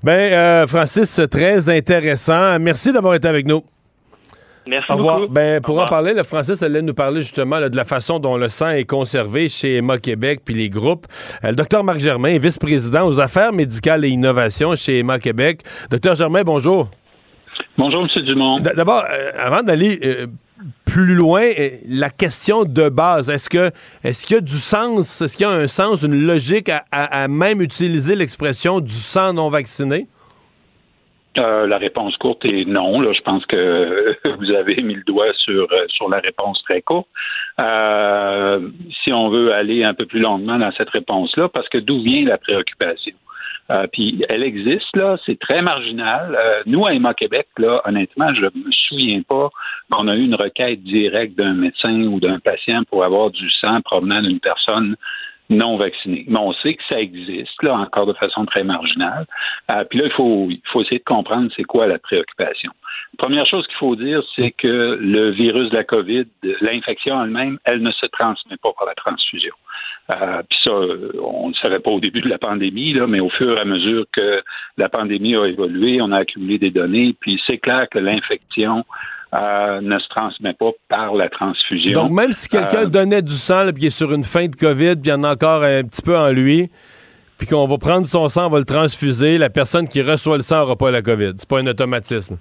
[0.03, 2.59] Ben, euh, Francis, très intéressant.
[2.59, 3.63] Merci d'avoir été avec nous.
[4.67, 5.19] Merci Au revoir.
[5.21, 5.33] Beaucoup.
[5.33, 8.49] Ben, pour en parler, le Francis allait nous parler justement de la façon dont le
[8.49, 11.07] sang est conservé chez Emma Québec puis les groupes.
[11.43, 15.61] Euh, le docteur Marc Germain, vice-président aux affaires médicales et innovations chez Emma Québec.
[15.89, 16.89] Docteur Germain, bonjour.
[17.79, 18.23] Bonjour, M.
[18.23, 18.59] Dumont.
[18.59, 20.27] D'abord, euh, avant d'aller
[20.85, 23.71] plus loin, euh, la question de base, est-ce que
[24.03, 27.27] est-ce qu'il y a du sens, est-ce qu'il y a un sens, une logique à,
[27.27, 30.07] même utiliser l'expression du sang non vacciné?
[31.37, 32.99] Euh, la réponse courte est non.
[32.99, 36.81] Là, je pense que vous avez mis le doigt sur, euh, sur la réponse très
[36.81, 37.07] courte.
[39.03, 42.25] si on veut aller un peu plus longuement dans cette réponse-là, parce que d'où vient
[42.25, 43.13] la préoccupation?
[43.71, 46.35] Euh, puis elle existe, là, c'est très marginal.
[46.35, 49.49] Euh, nous, à Emma Québec, là, honnêtement, je me souviens pas
[49.91, 53.81] qu'on a eu une requête directe d'un médecin ou d'un patient pour avoir du sang
[53.81, 54.95] provenant d'une personne
[55.49, 56.25] non vaccinée.
[56.27, 59.25] Mais on sait que ça existe, là, encore de façon très marginale.
[59.71, 62.71] Euh, puis là, il faut, il faut essayer de comprendre c'est quoi la préoccupation.
[63.17, 66.25] Première chose qu'il faut dire, c'est que le virus de la COVID,
[66.61, 69.53] l'infection elle-même, elle ne se transmet pas par la transfusion.
[70.11, 73.19] Euh, puis ça, on ne le savait pas au début de la pandémie, là, mais
[73.19, 74.41] au fur et à mesure que
[74.77, 78.85] la pandémie a évolué, on a accumulé des données, puis c'est clair que l'infection
[79.33, 81.93] euh, ne se transmet pas par la transfusion.
[81.93, 84.55] Donc, même si quelqu'un euh, donnait du sang, puis il est sur une fin de
[84.55, 86.69] COVID, puis il y en a encore un petit peu en lui,
[87.37, 90.43] puis qu'on va prendre son sang, on va le transfuser, la personne qui reçoit le
[90.43, 91.33] sang n'aura pas la COVID.
[91.37, 92.37] C'est pas un automatisme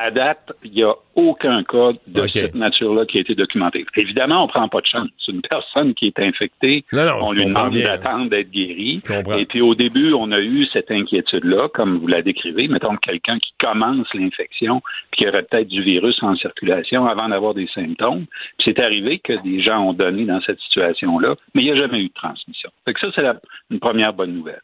[0.00, 3.84] à date, il n'y a aucun cas de cette nature-là qui a été documenté.
[3.96, 5.08] Évidemment, on ne prend pas de chance.
[5.26, 9.02] Une personne qui est infectée, on lui demande d'attendre d'être guérie.
[9.36, 13.38] Et puis au début, on a eu cette inquiétude-là, comme vous la décrivez, mettons quelqu'un
[13.38, 14.80] qui commence l'infection,
[15.10, 18.26] puis qui aurait peut-être du virus en circulation avant d'avoir des symptômes.
[18.58, 21.76] Puis c'est arrivé que des gens ont donné dans cette situation-là, mais il n'y a
[21.76, 22.70] jamais eu de transmission.
[22.84, 23.26] Fait que ça, c'est
[23.70, 24.62] une première bonne nouvelle.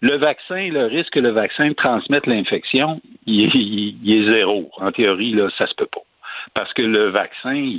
[0.00, 4.70] Le vaccin, le risque que le vaccin transmette l'infection, il, est zéro.
[4.76, 6.02] En théorie, là, ça se peut pas.
[6.54, 7.78] Parce que le vaccin,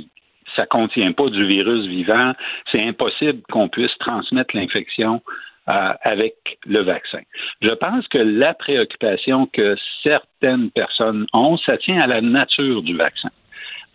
[0.56, 2.32] ça contient pas du virus vivant.
[2.72, 5.22] C'est impossible qu'on puisse transmettre l'infection
[5.68, 6.34] euh, avec
[6.66, 7.20] le vaccin.
[7.60, 12.94] Je pense que la préoccupation que certaines personnes ont, ça tient à la nature du
[12.94, 13.30] vaccin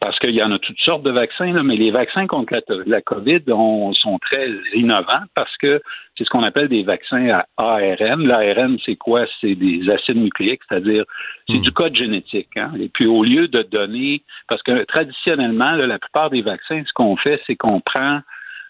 [0.01, 2.55] parce qu'il y en a toutes sortes de vaccins, mais les vaccins contre
[2.87, 5.79] la, COVID sont très innovants parce que
[6.17, 8.25] c'est ce qu'on appelle des vaccins à ARN.
[8.25, 9.27] L'ARN, c'est quoi?
[9.39, 11.05] C'est des acides nucléiques, c'est-à-dire
[11.47, 11.61] c'est hmm.
[11.61, 12.49] du code génétique.
[12.55, 12.71] Hein?
[12.79, 17.15] Et puis au lieu de donner, parce que traditionnellement, la plupart des vaccins, ce qu'on
[17.15, 18.21] fait, c'est qu'on prend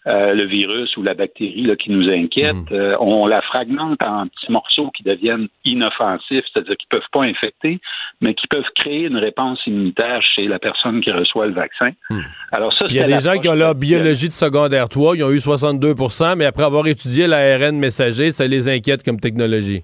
[0.08, 2.74] euh, le virus ou la bactérie là, qui nous inquiète, hmm.
[2.74, 7.22] euh, on la fragmente en petits morceaux qui deviennent inoffensifs, c'est-à-dire qui ne peuvent pas
[7.22, 7.80] infecter,
[8.20, 11.92] mais qui peuvent créer une réponse immunitaire chez la personne qui reçoit le vaccin.
[12.10, 12.22] Hmm.
[12.52, 15.24] Alors ça, Il y a des gens qui ont la biologie de secondaire 3, ils
[15.24, 19.84] ont eu 62% mais après avoir étudié l'ARN messager, ça les inquiète comme technologie.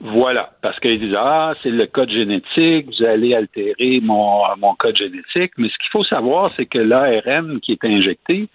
[0.00, 4.96] Voilà, parce qu'ils disent ah c'est le code génétique, vous allez altérer mon, mon code
[4.96, 8.48] génétique, mais ce qu'il faut savoir c'est que l'ARN qui est injecté,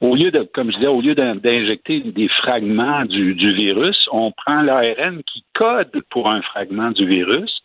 [0.00, 4.62] au lieu de, comme je disais, au lieu d'injecter des fragments du, virus, on prend
[4.62, 7.62] l'ARN qui code pour un fragment du virus.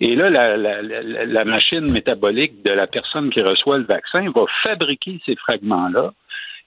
[0.00, 5.20] Et là, la, la, machine métabolique de la personne qui reçoit le vaccin va fabriquer
[5.24, 6.12] ces fragments-là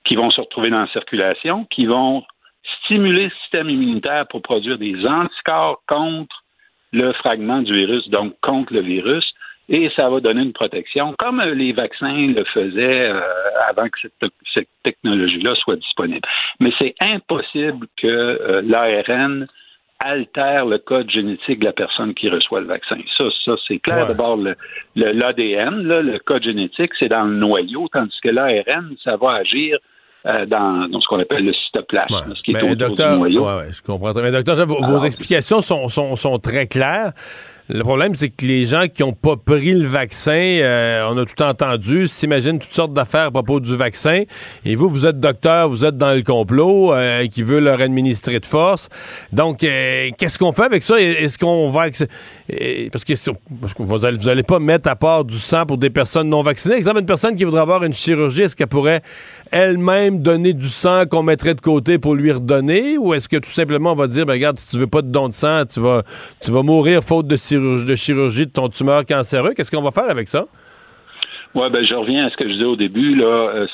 [0.06, 2.24] qui vont se retrouver dans la circulation, qui vont
[2.84, 6.44] stimuler le système immunitaire pour produire des anticorps contre
[6.94, 9.34] le fragment du virus, donc contre le virus
[9.70, 13.20] et ça va donner une protection, comme euh, les vaccins le faisaient euh,
[13.70, 14.00] avant que
[14.54, 16.22] cette, technologie-là soit disponible.
[16.62, 19.48] Mais c'est impossible que euh, l'ARN
[20.00, 22.98] altère le code génétique de la personne qui reçoit le vaccin.
[23.18, 24.08] Ça, ça c'est clair.
[24.08, 24.38] D'abord,
[24.96, 29.78] l'ADN, le, le, code génétique, c'est dans le noyau, tandis que l'ARN, ça va agir
[30.24, 33.72] dans, ce qu'on appelle le cytoplasme, ce qui est autour docteur, du noyau.
[33.72, 34.14] je comprends.
[34.16, 37.14] Mais docteur, vos, explications sont, sont, sont, très claires.
[37.70, 41.26] Le problème, c'est que les gens qui n'ont pas pris le vaccin, euh, on a
[41.26, 44.24] tout entendu, s'imaginent toutes sortes d'affaires à propos du vaccin.
[44.64, 48.40] Et vous, vous êtes docteur, vous êtes dans le complot euh, qui veut leur administrer
[48.40, 48.88] de force.
[49.34, 51.02] Donc, euh, qu'est-ce qu'on fait avec ça?
[51.02, 51.88] Est-ce qu'on va...
[51.90, 56.30] Parce que, vous, allez, vous allez pas mettre à part du sang pour des personnes
[56.30, 56.76] non vaccinées.
[56.76, 59.02] Exemple, une personne qui voudrait avoir une chirurgie, est-ce qu'elle pourrait
[59.52, 62.98] elle-même donner du sang qu'on mettrait de côté pour lui redonner?
[62.98, 65.12] Ou est-ce que tout simplement on va dire, ben, regarde, si tu veux pas de
[65.12, 66.04] don de sang, tu vas,
[66.40, 69.54] tu vas mourir faute de chirurgie de chirurgie de ton tumeur cancéreux.
[69.56, 70.46] Qu'est-ce qu'on va faire avec ça?
[71.56, 73.16] Oui, ben, je reviens à ce que je disais au début.
[73.16, 73.68] Là, euh,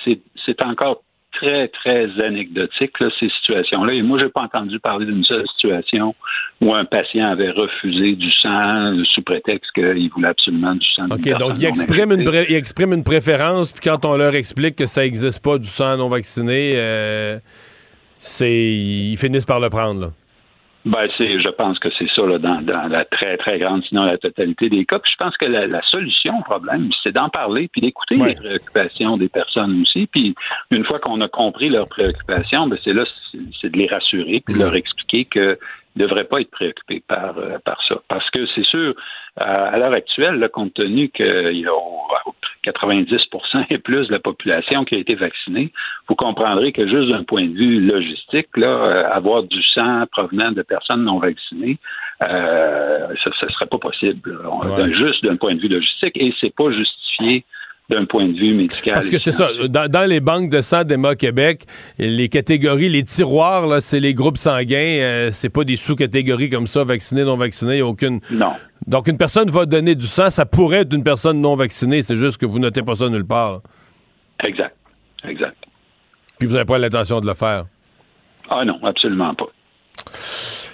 [0.45, 3.93] c'est encore très, très anecdotique, ces situations-là.
[3.93, 6.15] Et moi, je n'ai pas entendu parler d'une seule situation
[6.61, 11.05] où un patient avait refusé du sang sous prétexte qu'il voulait absolument du sang.
[11.09, 14.85] OK, donc il exprime, une il exprime une préférence, puis quand on leur explique que
[14.85, 17.39] ça n'existe pas du sang non vacciné, euh,
[18.19, 20.01] c'est ils finissent par le prendre.
[20.01, 20.07] Là.
[20.85, 24.03] Ben, c'est, je pense que c'est ça là, dans, dans, la très, très grande, sinon
[24.03, 24.99] la totalité des cas.
[24.99, 29.15] Puis je pense que la, solution au problème, c'est d'en parler, puis d'écouter les préoccupations
[29.15, 30.07] des personnes aussi.
[30.07, 30.35] Puis
[30.71, 33.05] une fois qu'on a compris leurs préoccupations, ben c'est là,
[33.61, 35.57] c'est de les rassurer, puis de leur expliquer que
[35.95, 38.01] ne devraient pas être préoccupés par, euh, par ça.
[38.07, 38.95] Parce que c'est sûr,
[39.37, 41.71] à l'heure actuelle, compte tenu qu'il y a
[42.63, 45.71] 90% et plus de la population qui a été vaccinée,
[46.07, 50.51] vous comprendrez que juste d'un point de vue logistique, là, euh, avoir du sang provenant
[50.51, 51.77] de personnes non vaccinées,
[52.21, 54.37] euh, ça ne serait pas possible.
[54.93, 57.43] Juste d'un point de vue logistique, et c'est pas justifié
[57.93, 58.93] d'un point de vue médical.
[58.93, 61.65] Parce que c'est ça, dans, les banques de sang d'EMA Québec,
[61.97, 66.67] les catégories, les tiroirs, là, c'est les groupes sanguins, euh, c'est pas des sous-catégories comme
[66.67, 68.19] ça, vaccinés, non vaccinés, aucune.
[68.31, 68.53] Non.
[68.87, 72.17] Donc une personne va donner du sang, ça pourrait être une personne non vaccinée, c'est
[72.17, 73.61] juste que vous notez pas ça nulle part.
[74.43, 74.75] Exact,
[75.27, 75.57] exact.
[76.39, 77.65] Puis vous n'avez pas l'intention de le faire.
[78.49, 79.47] Ah non, absolument pas.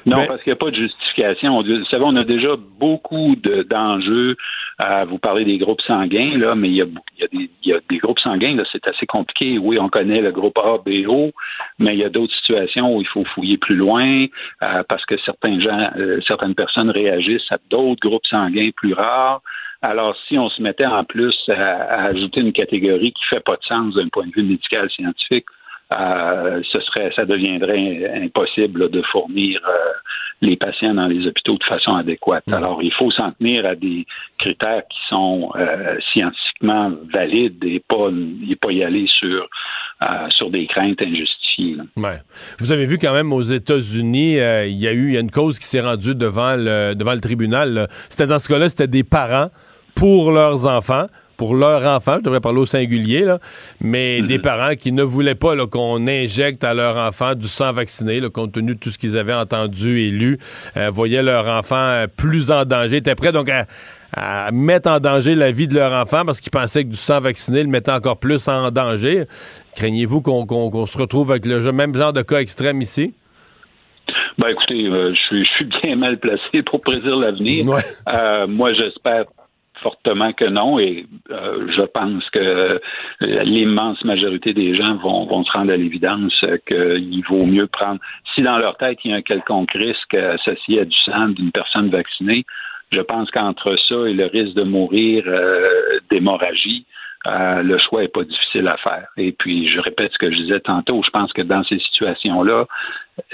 [0.05, 1.62] Non, parce qu'il n'y a pas de justification.
[1.62, 3.35] Vous savez, on a déjà beaucoup
[3.69, 4.35] d'enjeux.
[4.77, 8.63] à vous parler des groupes sanguins, là, mais il y a, des, groupes sanguins, là,
[8.71, 9.57] c'est assez compliqué.
[9.57, 11.31] Oui, on connaît le groupe A, B, O,
[11.79, 14.25] mais il y a d'autres situations où il faut fouiller plus loin
[14.63, 19.41] euh, parce que certains gens, euh, certaines personnes réagissent à d'autres groupes sanguins plus rares.
[19.81, 23.63] Alors, si on se mettait en plus à, ajouter une catégorie qui fait pas de
[23.63, 25.45] sens d'un point de vue médical scientifique,
[25.91, 29.73] euh, ce serait, ça deviendrait impossible de fournir euh,
[30.41, 32.45] les patients dans les hôpitaux de façon adéquate.
[32.45, 32.54] Mm.
[32.54, 34.06] Alors, il faut s'en tenir à des
[34.38, 38.10] critères qui sont euh, scientifiquement valides et pas,
[38.49, 39.47] et pas y aller sur,
[40.30, 41.78] sur des craintes injustifiées.
[41.97, 42.19] Ouais.
[42.60, 45.58] Vous avez vu quand même aux États-Unis, il y a eu y a une cause
[45.58, 47.88] qui s'est rendue devant le, devant le tribunal.
[48.10, 49.49] C'était dans ce cas-là, c'était des parents
[49.95, 51.08] pour leurs enfants
[51.39, 53.39] pour leur enfant, je devrais parler au singulier, là,
[53.80, 54.28] mais mhm.
[54.28, 58.30] des parents qui ne voulaient pas qu'on injecte à leur enfant du sang vacciné, là,
[58.30, 60.38] compte tenu de tout ce qu'ils avaient entendu et lu,
[60.75, 65.34] euh, voyaient leur enfant euh, plus en danger, étaient prêts donc à, mettre en danger
[65.34, 68.17] la vie de leur enfant parce qu'ils pensaient que du sang vacciné le mettait encore
[68.17, 69.23] plus en danger.
[69.78, 73.13] Craignez-vous qu'on se retrouve avec le même genre de cas extrême ici?
[74.39, 77.65] Ben écoutez, euh, je, suis, bien mal placé pour prédire l'avenir.
[77.65, 79.25] moi, j'espère
[79.82, 82.82] fortement que non et euh, je pense que
[83.22, 86.34] l'immense majorité des gens vont, vont se rendre à l'évidence
[86.68, 88.00] qu'il vaut mieux prendre,
[88.34, 91.52] si dans leur tête il y a un quelconque risque associé à du sang d'une
[91.52, 92.46] personne vaccinée,
[92.92, 96.86] je pense qu'entre ça et le risque de mourir euh, d'hémorragie,
[97.28, 99.08] euh, le choix n'est pas difficile à faire.
[99.18, 102.65] Et puis, je répète ce que je disais tantôt, je pense que dans ces situations-là,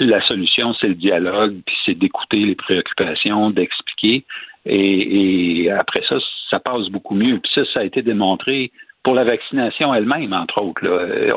[0.00, 4.24] la solution, c'est le dialogue, puis c'est d'écouter les préoccupations, d'expliquer.
[4.66, 6.16] Et, après ça,
[6.50, 7.38] ça passe beaucoup mieux.
[7.38, 8.70] Puis ça, ça a été démontré
[9.02, 10.82] pour la vaccination elle-même, entre autres.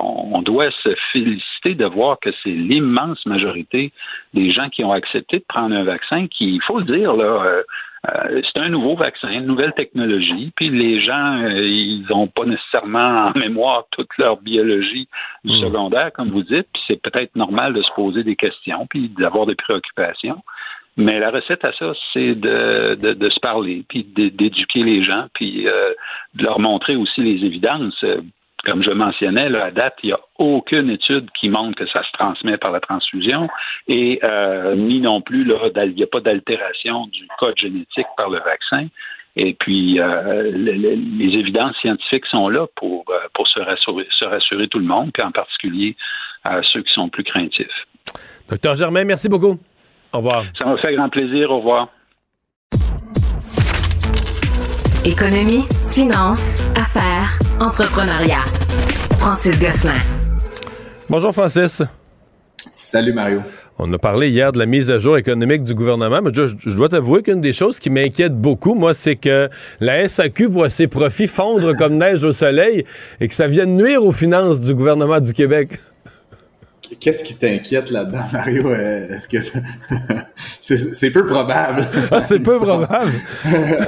[0.02, 3.92] On, doit se féliciter de voir que c'est l'immense majorité
[4.34, 7.44] des gens qui ont accepté de prendre un vaccin qui, il faut le dire, là,
[7.46, 7.64] euh,
[8.08, 12.46] euh, c'est un nouveau vaccin, une nouvelle technologie, puis les gens, euh, ils n'ont pas
[12.46, 15.08] nécessairement en mémoire toute leur biologie
[15.44, 15.58] du mmh.
[15.58, 19.46] secondaire, comme vous dites, puis c'est peut-être normal de se poser des questions, puis d'avoir
[19.46, 20.42] des préoccupations.
[20.98, 25.68] Mais la recette à ça, c'est de, de, se parler, puis d'éduquer les gens, puis
[25.68, 25.94] euh,
[26.36, 28.04] de leur montrer aussi les évidences.
[28.66, 32.04] Comme je mentionnais, là, à date, il n'y a aucune étude qui montre que ça
[32.04, 33.48] se transmet par la transfusion
[33.88, 38.40] et euh, ni non plus, il n'y a pas d'altération du code génétique par le
[38.40, 38.88] vaccin.
[39.38, 44.80] Et puis, euh, les, évidences scientifiques sont là pour, pour se, rassurer, se rassurer tout
[44.80, 45.96] le monde, puis en particulier
[46.64, 47.88] ceux qui sont plus craintifs.
[48.50, 49.58] Docteur Germain, merci beaucoup.
[50.14, 50.46] Au revoir.
[50.58, 51.52] Ça m'a fait grand plaisir.
[51.52, 51.90] Au revoir.
[55.06, 58.44] Économie, finance, affaires, entrepreneuriat.
[59.20, 60.00] Francis Gosselin.
[61.10, 61.84] Bonjour Francis.
[62.70, 63.42] Salut Mario.
[63.78, 66.90] On a parlé hier de la mise à jour économique du gouvernement, mais je, dois
[66.90, 69.48] t'avouer qu'une des choses qui m'inquiète beaucoup, moi, c'est que
[69.80, 72.84] la SAQ voit ses profits fondre comme neige au soleil
[73.22, 75.80] et que ça vienne nuire aux finances du gouvernement du Québec.
[77.00, 78.70] Qu'est-ce qui t'inquiète là-dedans, Mario?
[78.70, 79.38] Euh, est-ce que
[80.94, 81.88] c'est peu probable?
[82.12, 83.12] Ah, c'est peu probable.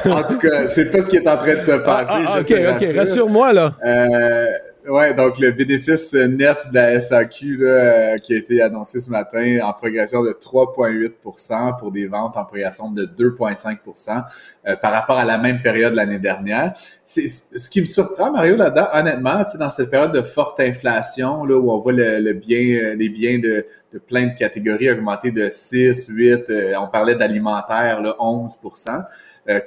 [0.06, 2.26] en tout cas, c'est pas ce qui est en train de se passer.
[2.28, 3.74] Ah, ok, ok, rassure-moi là.
[3.86, 4.48] Euh,
[4.88, 9.60] oui, donc le bénéfice net de la SAQ euh, qui a été annoncé ce matin
[9.64, 14.24] en progression de 3,8% pour des ventes en progression de 2,5%
[14.68, 16.74] euh, par rapport à la même période l'année dernière.
[17.06, 21.58] C'est ce qui me surprend, Mario, là-dedans, honnêtement, dans cette période de forte inflation, là,
[21.58, 25.50] où on voit le, bien, euh, les biens de, de, plein de catégories augmenter de
[25.52, 29.00] 6, 8, on parlait d'alimentaire, 11 euh,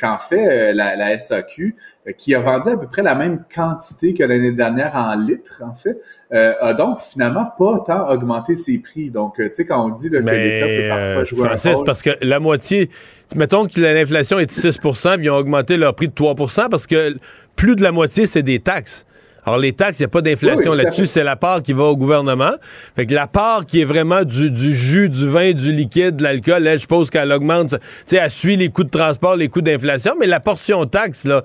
[0.00, 4.14] qu'en fait euh, la, SAQ, euh, qui a vendu à peu près la même quantité
[4.14, 5.98] que l'année dernière en litres, en fait,
[6.30, 9.10] a donc finalement pas tant augmenté ses prix.
[9.10, 11.84] Donc, tu sais, quand on dit que l'État peut parfois jouer un rôle...
[11.84, 12.90] parce que la moitié...
[13.34, 16.87] Mettons que l'inflation est de 6% puis ils ont augmenté leur prix de 3% parce
[16.87, 17.16] que
[17.56, 19.06] plus de la moitié, c'est des taxes.
[19.46, 21.96] Alors, les taxes, il n'y a pas d'inflation là-dessus, c'est la part qui va au
[21.96, 22.52] gouvernement.
[22.96, 26.66] Fait que la part qui est vraiment du, jus, du vin, du liquide, de l'alcool,
[26.66, 29.61] elle, je suppose qu'elle augmente, tu sais, elle suit les coûts de transport, les coûts
[29.61, 31.42] d'inflation, mais la portion taxe, là,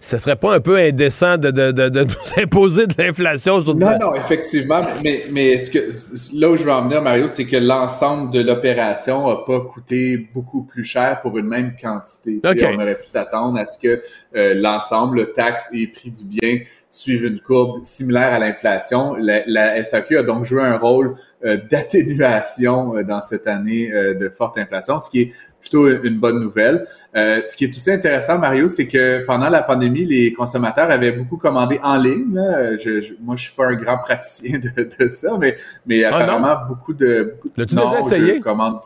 [0.00, 1.50] ce serait pas un peu indécent de,
[2.04, 6.64] nous imposer de l'inflation sur Non, non, effectivement, mais, mais ce que, là où je
[6.64, 11.20] veux en venir, Mario, c'est que l'ensemble de l'opération n'a pas coûté beaucoup plus cher
[11.20, 12.40] pour une même quantité.
[12.44, 14.02] On aurait pu s'attendre à ce que
[14.36, 16.60] euh, l'ensemble, le taxe et prix du bien
[16.92, 19.16] suivent une courbe similaire à l'inflation.
[19.16, 24.28] La, SAQ a donc joué un rôle euh, d'atténuation euh, dans cette année euh, de
[24.28, 26.86] forte inflation, ce qui est plutôt une bonne nouvelle.
[27.14, 31.36] ce qui est aussi intéressant, Mario, c'est que pendant la pandémie, les consommateurs avaient beaucoup
[31.38, 32.34] commandé en ligne.
[32.34, 32.76] Là.
[32.76, 36.16] Je, je, moi, je suis pas un grand praticien de, de ça, mais, mais ah,
[36.16, 37.34] apparemment, beaucoup de...
[37.56, 38.36] L'as-tu déjà essayé?
[38.36, 38.80] Je commande...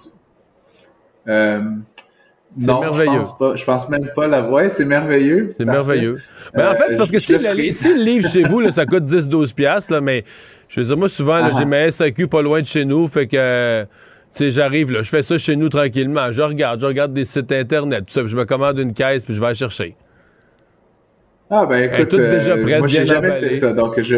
[2.57, 3.13] Non, merveilleux.
[3.13, 3.57] je pense pas.
[3.57, 4.69] Je pense même pas la voix.
[4.69, 5.55] C'est merveilleux.
[5.57, 6.19] C'est merveilleux.
[6.55, 9.05] Mais ben, en fait, c'est parce que si, le, livre chez vous, là, ça coûte
[9.05, 10.25] 10-12 piastres, là, mais
[10.69, 11.67] je veux dire, moi, souvent, j'ai ah.
[11.67, 13.87] ma SAQ pas loin de chez nous, fait que,
[14.41, 16.33] j'arrive, là, je fais ça chez nous tranquillement.
[16.33, 19.35] Je regarde, je regarde des sites Internet, tout ça, je me commande une caisse, puis
[19.35, 19.97] je vais la chercher.
[21.49, 24.17] Ah, ben écoute, déjà euh, moi, j'ai jamais fait ça, donc je,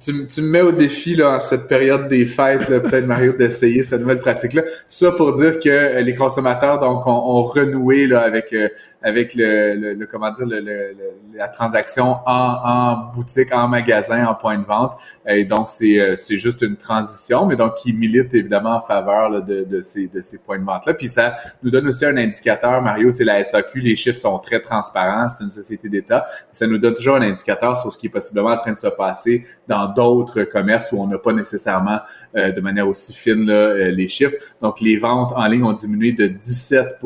[0.00, 4.00] tu, me mets au défi là, en cette période des fêtes, peut-être Mario, d'essayer cette
[4.00, 4.62] nouvelle pratique-là.
[4.88, 8.68] Ça pour dire que euh, les consommateurs donc ont, renoué là, avec euh,
[9.02, 10.94] avec le, le, comment dire le,
[11.34, 14.96] la transaction en, en, boutique, en magasin, en point de vente.
[15.26, 19.28] Et donc c'est euh, c'est juste une transition, mais donc qui milite évidemment en faveur
[19.28, 20.94] là, de, de ces de ces points de vente-là.
[20.94, 23.10] Puis ça nous donne aussi un indicateur, Mario.
[23.10, 25.28] Tu sais, la SAQ, les chiffres sont très transparents.
[25.28, 26.24] C'est une société d'État.
[26.52, 28.88] Ça nous donne toujours un indicateur sur ce qui est possiblement en train de se
[28.88, 32.00] passer dans d'autres commerces où on n'a pas nécessairement
[32.36, 34.36] euh, de manière aussi fine là, euh, les chiffres.
[34.62, 36.96] Donc, les ventes en ligne ont diminué de 17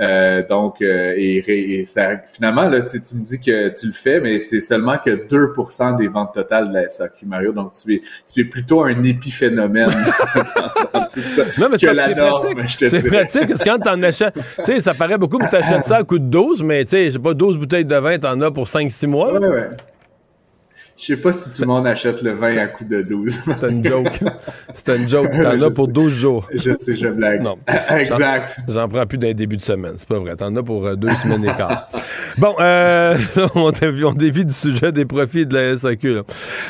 [0.00, 4.60] euh, donc, et, ça, finalement, là, tu, me dis que tu le fais, mais c'est
[4.60, 7.52] seulement que 2% des ventes totales de la SAQ, Mario.
[7.52, 9.90] Donc, tu es, tu es plutôt un épiphénomène
[10.94, 11.42] dans, tout ça.
[11.60, 12.88] Non, mais c'est pratique.
[12.88, 15.96] C'est pratique, parce que quand t'en achètes, tu sais, ça paraît beaucoup, mais t'achètes ça
[15.96, 18.40] à coût de 12, mais tu sais, je sais pas, 12 bouteilles de vin, t'en
[18.40, 19.38] as pour 5-6 mois.
[19.38, 19.68] Ouais, ouais.
[21.00, 23.32] Je sais pas si tout le monde achète le vin à coup de 12.
[23.60, 24.20] C'est une joke.
[24.74, 25.30] C'est une joke.
[25.30, 26.46] T'en as pour 12 jours.
[26.52, 27.40] Je sais, je blague.
[27.40, 27.56] Non.
[27.90, 28.58] exact.
[28.68, 29.94] J'en prends plus d'un début de semaine.
[29.96, 30.36] C'est pas vrai.
[30.36, 31.88] T'en as pour euh, deux semaines et quart.
[32.38, 33.16] Bon, euh,
[33.54, 33.72] on,
[34.04, 36.20] on dévie du sujet des profits de la SAQ.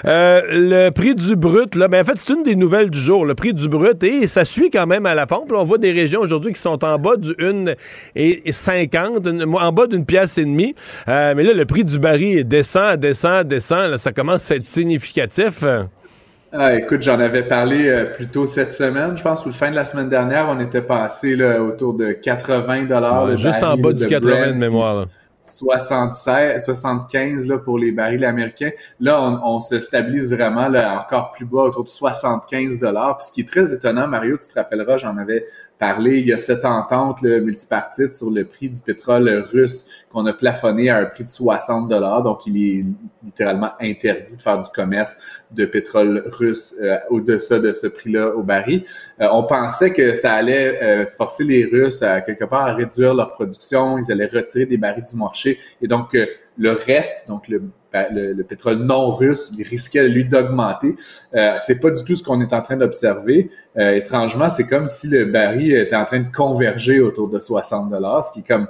[0.06, 3.24] Euh, le prix du brut, là, ben, en fait, c'est une des nouvelles du jour.
[3.24, 5.52] Le prix du brut, et ça suit quand même à la pompe.
[5.54, 10.38] on voit des régions aujourd'hui qui sont en bas du 1,50, en bas d'une pièce
[10.38, 10.74] et demie.
[11.08, 13.90] Euh, mais là, le prix du baril descend, descend, descend.
[13.90, 15.64] Là, ça commence à être significatif.
[16.52, 19.70] Ah, écoute, j'en avais parlé euh, plus tôt cette semaine, je pense, ou le fin
[19.70, 23.34] de la semaine dernière, on était passé là, autour de 80 dollars.
[23.38, 25.06] juste en bas du 80 de mémoire.
[25.42, 28.72] 76, 75 là, pour les barils américains.
[29.00, 33.22] Là, on, se stabilise vraiment là, encore plus bas, autour de 75 dollars.
[33.22, 35.46] ce qui est très étonnant, Mario, tu te rappelleras, j'en avais
[35.80, 40.34] parlé, il y a cette entente multipartite sur le prix du pétrole russe qu'on a
[40.34, 42.22] plafonné à un prix de 60 dollars.
[42.22, 42.84] Donc, il est
[43.24, 45.16] littéralement interdit de faire du commerce
[45.50, 48.84] de pétrole russe euh, au-dessus de ce prix-là au baril.
[49.20, 53.14] Euh, on pensait que ça allait euh, forcer les Russes à quelque part à réduire
[53.14, 56.16] leur production, ils allaient retirer des barils du marché et donc
[56.58, 60.94] le reste, donc le, le, pétrole non russe, risquait lui d'augmenter.
[61.34, 63.50] Euh, c'est pas du tout ce qu'on est en train d'observer.
[63.76, 68.24] étrangement, c'est comme si le baril était en train de converger autour de 60 dollars,
[68.24, 68.66] ce qui est comme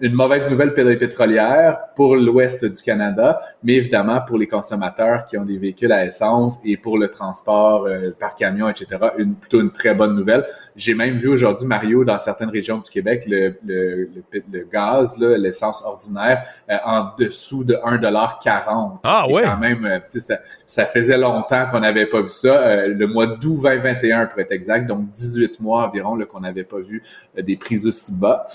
[0.00, 5.44] une mauvaise nouvelle pétrolière pour l'ouest du Canada, mais évidemment pour les consommateurs qui ont
[5.44, 9.70] des véhicules à essence et pour le transport euh, par camion, etc., une, plutôt une
[9.70, 10.44] très bonne nouvelle.
[10.74, 15.84] J'ai même vu aujourd'hui, Mario, dans certaines régions du Québec, le, le, le, gaz, l'essence
[15.84, 19.44] ordinaire, euh, en dessous de 1,40 Ah ouais?
[19.44, 22.86] Quand même, euh, ça, ça faisait longtemps qu'on n'avait pas vu ça.
[22.86, 27.02] le mois d'août 2021, pour être exact, donc 18 mois environ qu'on n'avait pas vu
[27.40, 28.46] des prix aussi bas.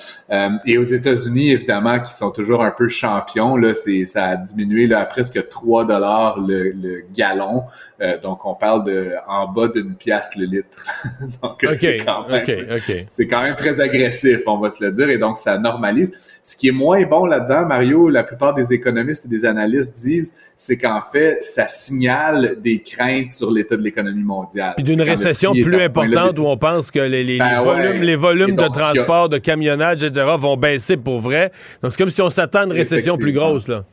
[0.66, 4.88] et aux États-Unis, évidemment, qui sont toujours un peu champions, là, c'est, ça a diminué
[4.88, 7.64] là, à presque 3 dollars le, le, gallon.
[8.02, 10.86] Euh, donc, on parle de en bas d'une pièce le litre.
[11.42, 12.76] donc, c'est, quand même,
[13.10, 15.10] c'est quand même très agressif, on va se le dire.
[15.10, 16.40] Et donc, ça normalise.
[16.44, 20.34] Ce qui est moins bon là-dedans, Mario, la plupart des économistes et des analystes disent,
[20.62, 24.74] c'est qu'en fait, ça signale des craintes sur l'état de l'économie mondiale.
[24.76, 28.56] Puis d'une récession plus importante où on pense que les, les, ben volumes, les volumes
[28.58, 31.54] de transport, de camionnage, etc., vont baisser pour vrai.
[31.82, 33.86] Donc, c'est comme si on s'attend à une récession plus grosse, là.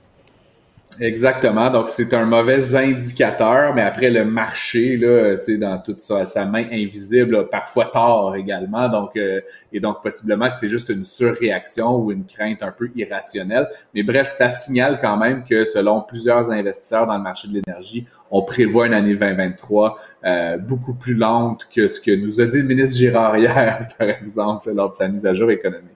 [1.01, 1.71] Exactement.
[1.71, 6.27] Donc, c'est un mauvais indicateur, mais après, le marché, là, tu sais, dans toute sa,
[6.27, 8.89] sa main invisible, parfois tard également.
[8.89, 9.41] Donc, euh,
[9.73, 13.69] et donc, possiblement que c'est juste une surréaction ou une crainte un peu irrationnelle.
[13.95, 18.07] Mais bref, ça signale quand même que selon plusieurs investisseurs dans le marché de l'énergie,
[18.31, 22.59] on prévoit une année 2023 euh, beaucoup plus lente que ce que nous a dit
[22.59, 25.96] le ministre Girard hier, par exemple, lors de sa mise à jour économique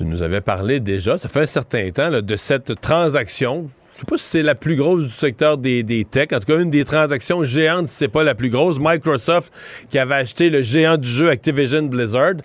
[0.00, 3.68] tu nous avais parlé déjà, ça fait un certain temps, de cette transaction.
[3.92, 6.32] Je sais pas si c'est la plus grosse du secteur des, des techs.
[6.32, 8.78] En tout cas, une des transactions géantes, si c'est pas la plus grosse.
[8.80, 9.52] Microsoft
[9.90, 12.36] qui avait acheté le géant du jeu Activision Blizzard.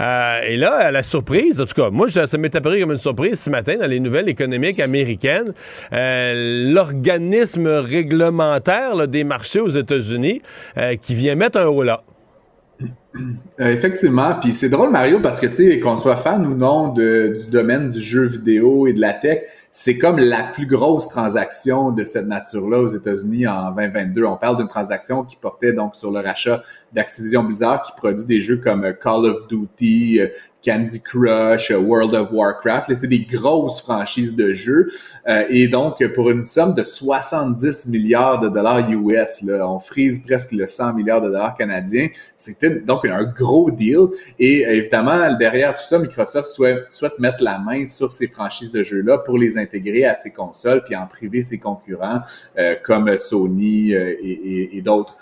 [0.00, 2.98] Euh, et là, à la surprise, en tout cas, moi, ça m'est apparu comme une
[2.98, 5.54] surprise ce matin dans les nouvelles économiques américaines.
[5.92, 10.42] Euh, l'organisme réglementaire des marchés aux États-Unis
[10.78, 12.02] euh, qui vient mettre un haut là.
[13.60, 16.88] Euh, effectivement, puis c'est drôle Mario parce que tu sais qu'on soit fan ou non
[16.88, 21.90] du domaine du jeu vidéo et de la tech, c'est comme la plus grosse transaction
[21.90, 24.24] de cette nature-là aux États-Unis en 2022.
[24.24, 26.62] On parle d'une transaction qui portait donc sur le rachat
[26.92, 30.28] d'Activision Blizzard qui produit des jeux comme Call of Duty, euh,
[30.64, 32.94] Candy Crush, euh, World of Warcraft.
[32.94, 34.90] C'est des grosses franchises de jeux.
[35.28, 40.20] Euh, et donc, pour une somme de 70 milliards de dollars US, là, on frise
[40.20, 42.08] presque le 100 milliards de dollars canadiens.
[42.36, 44.08] C'était donc un gros deal.
[44.38, 48.72] Et euh, évidemment, derrière tout ça, Microsoft souhaite, souhaite mettre la main sur ces franchises
[48.72, 52.20] de jeux-là pour les intégrer à ses consoles, puis en priver ses concurrents
[52.82, 55.16] comme Sony et, et, et d'autres.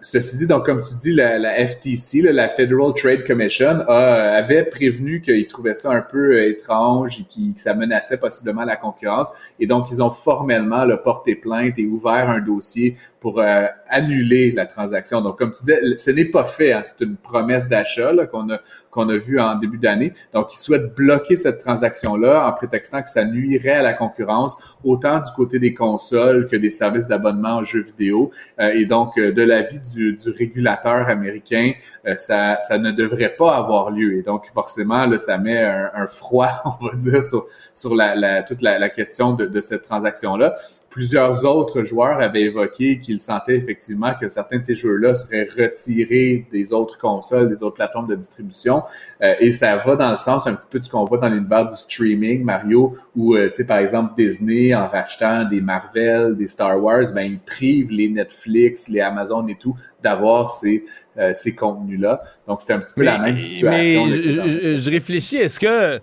[0.00, 4.63] ceci dit, donc comme tu dis, la, la FTC, la Federal Trade Commission, a, avait
[4.64, 9.30] prévenu qu'ils trouvaient ça un peu euh, étrange et que ça menaçait possiblement la concurrence.
[9.58, 14.52] Et donc, ils ont formellement le porté plainte et ouvert un dossier pour euh, annuler
[14.52, 15.22] la transaction.
[15.22, 16.74] Donc, comme tu disais, ce n'est pas fait.
[16.74, 16.82] Hein.
[16.82, 18.58] c'est une promesse d'achat qu'on a
[18.90, 20.12] qu'on a vu en début d'année.
[20.34, 25.20] Donc, ils souhaitent bloquer cette transaction-là en prétextant que ça nuirait à la concurrence, autant
[25.20, 28.30] du côté des consoles que des services d'abonnement aux jeux vidéo.
[28.60, 31.72] Euh, et donc, de l'avis du, du régulateur américain,
[32.16, 34.18] ça, ça ne devrait pas avoir lieu.
[34.18, 36.50] Et donc, forcément, là, ça met un, froid,
[36.80, 40.54] on va dire, sur, sur la, la toute la, la, question de, de cette transaction-là.
[40.94, 46.46] Plusieurs autres joueurs avaient évoqué qu'ils sentaient effectivement que certains de ces jeux-là seraient retirés
[46.52, 48.84] des autres consoles, des autres plateformes de distribution.
[49.20, 51.28] Euh, et ça va dans le sens un petit peu de ce qu'on voit dans
[51.28, 56.36] l'univers du streaming, Mario, où, euh, tu sais, par exemple, Disney, en rachetant des Marvel,
[56.36, 60.84] des Star Wars, ben, ils privent les Netflix, les Amazon et tout d'avoir ces,
[61.18, 62.22] euh, ces contenus-là.
[62.46, 64.06] Donc, c'est un petit peu la même situation.
[64.06, 66.00] Mais je, je réfléchis, est-ce que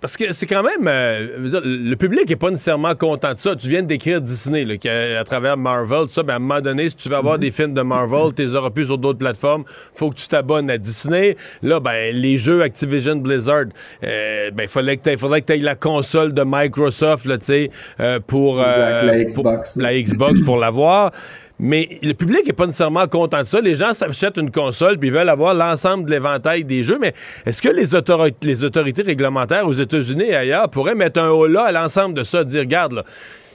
[0.00, 0.86] parce que c'est quand même.
[0.86, 3.56] Euh, le public est pas nécessairement content de ça.
[3.56, 4.74] Tu viens de décrire Disney, là,
[5.18, 6.22] à, travers Marvel, tout ça.
[6.22, 8.54] Ben, à un moment donné, si tu veux avoir des films de Marvel, tu les
[8.54, 9.64] auras plus sur d'autres plateformes.
[9.94, 11.36] faut que tu t'abonnes à Disney.
[11.62, 13.66] Là, ben, les jeux Activision Blizzard,
[14.02, 17.70] euh, ben, fallait que faudrait que tu aies la console de Microsoft, là, tu sais,
[18.00, 19.76] euh, pour, la Xbox.
[19.76, 21.12] la Xbox pour l'avoir.
[21.66, 23.58] Mais le public n'est pas nécessairement content de ça.
[23.58, 26.98] Les gens s'achètent une console puis veulent avoir l'ensemble de l'éventail des jeux.
[27.00, 27.14] Mais
[27.46, 31.72] est-ce que les, autorités, réglementaires aux États-Unis et ailleurs pourraient mettre un haut là à
[31.72, 33.04] l'ensemble de ça, dire regarde là,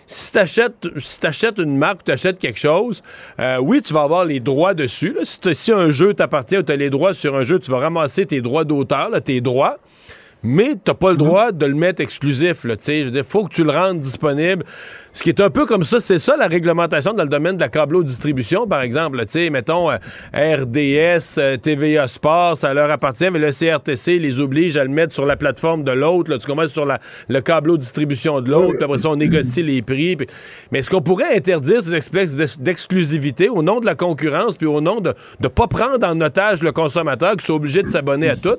[0.07, 3.03] si t'achètes si achètes une marque ou t'achètes quelque chose,
[3.39, 5.15] euh, oui, tu vas avoir les droits dessus.
[5.53, 8.25] Si, un jeu t'appartient ou tu as les droits sur un jeu, tu vas ramasser
[8.25, 9.77] tes droits d'auteur, tes droits
[10.43, 12.65] mais t'as pas le droit de le mettre exclusif.
[12.87, 14.63] Il faut que tu le rendes disponible.
[15.11, 17.61] Ce qui est un peu comme ça, c'est ça la réglementation dans le domaine de
[17.61, 19.21] la câblo-distribution, par exemple.
[19.27, 19.97] sais, mettons, euh,
[20.33, 25.13] RDS, euh, TVA Sport, ça leur appartient, mais le CRTC les oblige à le mettre
[25.13, 26.37] sur la plateforme de l'autre.
[26.37, 30.15] Tu commences sur la, le câblo-distribution de l'autre, puis après ça, on négocie les prix.
[30.71, 34.79] Mais est-ce qu'on pourrait interdire ces espèces d'exclusivité au nom de la concurrence, puis au
[34.79, 38.35] nom de ne pas prendre en otage le consommateur qui soit obligé de s'abonner à
[38.35, 38.57] tout?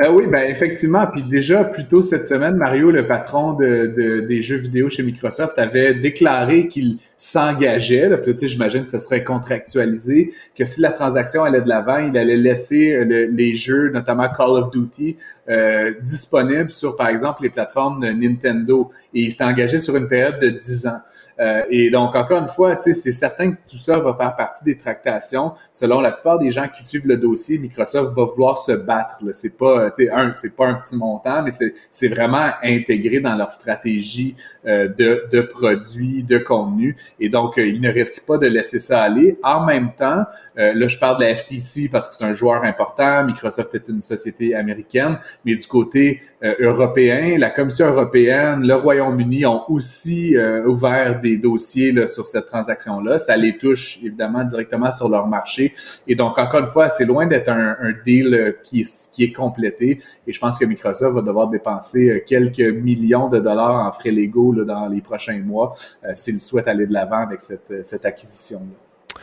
[0.00, 1.06] Euh, oui, ben effectivement.
[1.08, 5.58] Puis déjà, plus tôt cette semaine, Mario, le patron de, des jeux vidéo chez Microsoft,
[5.58, 8.08] avait déclaré qu'il s'engageait.
[8.18, 12.36] Peut-être, j'imagine que ce serait contractualisé, que si la transaction allait de l'avant, il allait
[12.36, 15.16] laisser euh, les jeux, notamment Call of Duty,
[15.48, 18.92] euh, disponibles sur, par exemple, les plateformes Nintendo.
[19.14, 21.00] Et il s'est engagé sur une période de 10 ans.
[21.40, 24.76] Euh, et donc, encore une fois, c'est certain que tout ça va faire partie des
[24.76, 25.52] tractations.
[25.72, 29.20] Selon la plupart des gens qui suivent le dossier, Microsoft va vouloir se battre.
[29.32, 31.52] C'est pas, un, c'est pas un petit montant, mais
[31.90, 34.34] c'est vraiment intégré dans leur stratégie
[34.66, 36.96] euh, de, de produits, de contenu.
[37.20, 39.38] Et donc, euh, ils ne risquent pas de laisser ça aller.
[39.42, 40.24] En même temps,
[40.56, 43.24] là, je parle de la FTC parce que c'est un joueur important.
[43.24, 49.70] Microsoft est une société américaine, mais du côté européen, la Commission européenne, le Royaume-Uni ont
[49.70, 50.36] aussi
[50.66, 53.18] ouvert des dossiers là, sur cette transaction-là.
[53.18, 55.72] Ça les touche évidemment directement sur leur marché.
[56.06, 60.00] Et donc, encore une fois, c'est loin d'être un, deal euh, qui, qui est complété.
[60.26, 64.10] Et je pense que Microsoft va devoir dépenser euh, quelques millions de dollars en frais
[64.10, 65.74] légaux là, dans les prochains mois
[66.04, 69.20] euh, s'ils souhaitent aller de l'avant avec cette, cette acquisition-là.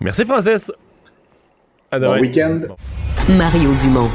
[0.00, 0.70] Merci, Francis.
[1.90, 2.60] À Bon week-end.
[3.30, 4.10] Mario Dumont.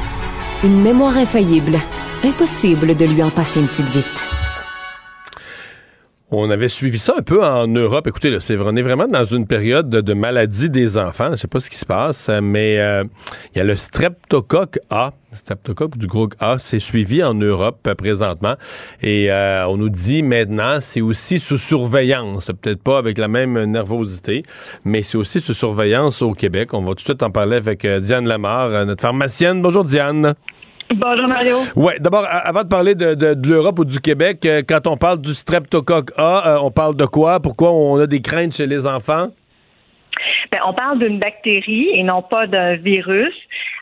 [0.62, 1.76] Une mémoire infaillible.
[2.24, 4.33] Impossible de lui en passer une petite vite.
[6.36, 8.08] On avait suivi ça un peu en Europe.
[8.08, 11.30] Écoutez, là, on est vraiment dans une période de, maladie des enfants.
[11.30, 13.04] Je sais pas ce qui se passe, mais euh,
[13.54, 15.12] il y a le streptocoque A.
[15.32, 18.56] Streptocoque du groupe A, c'est suivi en Europe euh, présentement.
[19.00, 22.50] Et euh, on nous dit maintenant, c'est aussi sous surveillance.
[22.60, 24.42] Peut-être pas avec la même nervosité,
[24.84, 26.74] mais c'est aussi sous surveillance au Québec.
[26.74, 29.62] On va tout de suite en parler avec Diane Lamar, notre pharmacienne.
[29.62, 30.34] Bonjour Diane.
[30.90, 31.56] Bonjour Mario.
[31.76, 35.34] Ouais, d'abord, avant de parler de, l'Europe ou du Québec, euh, quand on parle du
[35.34, 37.40] streptocoque A, euh, on parle de quoi?
[37.40, 39.28] Pourquoi on a des craintes chez les enfants?
[40.52, 43.34] Ben, on parle d'une bactérie et non pas d'un virus.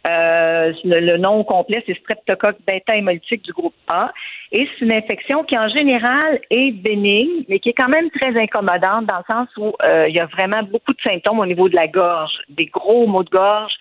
[0.06, 4.12] Euh, le, nom complet, c'est streptocoque bêta-hémolytique du groupe A.
[4.52, 8.36] Et c'est une infection qui, en général, est bénigne, mais qui est quand même très
[8.40, 9.72] incommodante dans le sens où
[10.08, 13.24] il y a vraiment beaucoup de symptômes au niveau de la gorge, des gros maux
[13.24, 13.72] de gorge,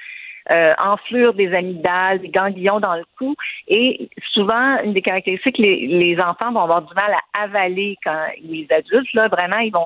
[0.49, 3.35] euh, enflure des amygdales, des ganglions dans le cou.
[3.67, 8.25] Et souvent, une des caractéristiques, les, les enfants vont avoir du mal à avaler quand
[8.43, 9.85] les adultes, là, vraiment, ils vont,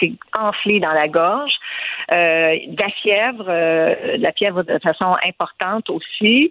[0.00, 1.52] c'est enflé dans la gorge.
[2.10, 6.50] Euh, la fièvre, euh, la fièvre de façon importante aussi.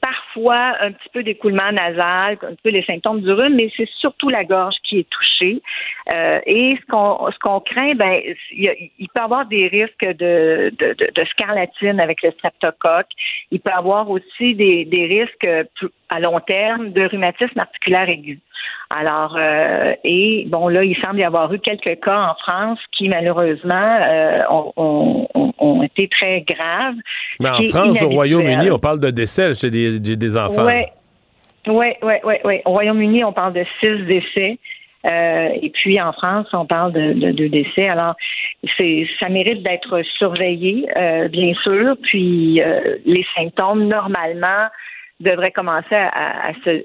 [0.00, 4.28] Parfois un petit peu d'écoulement nasal, un peu les symptômes du rhume, mais c'est surtout
[4.28, 5.62] la gorge qui est touchée.
[6.12, 8.20] Euh, et ce qu'on ce qu'on craint, ben
[8.52, 13.10] il, peut y avoir des risques de, de, de, scarlatine avec le streptocoque.
[13.50, 15.48] Il peut avoir aussi des, des risques
[16.08, 18.40] à long terme de rhumatisme articulaire aigu.
[18.90, 23.08] Alors, euh, et bon, là, il semble y avoir eu quelques cas en France qui,
[23.08, 25.28] malheureusement, euh, ont,
[25.58, 26.94] ont, été très graves.
[27.40, 30.66] Mais en France, au Royaume-Uni, on parle de décès chez des, des enfants.
[30.66, 30.84] Oui,
[31.66, 32.34] oui, oui, oui.
[32.44, 32.62] Ouais.
[32.64, 34.58] Au Royaume-Uni, on parle de six décès.
[35.06, 37.88] Euh, et puis en France, on parle de, de, décès.
[37.88, 38.14] Alors,
[38.76, 41.96] c'est, ça mérite d'être surveillé, euh, bien sûr.
[42.02, 44.66] Puis euh, les symptômes, normalement,
[45.20, 46.84] devrait commencer à, se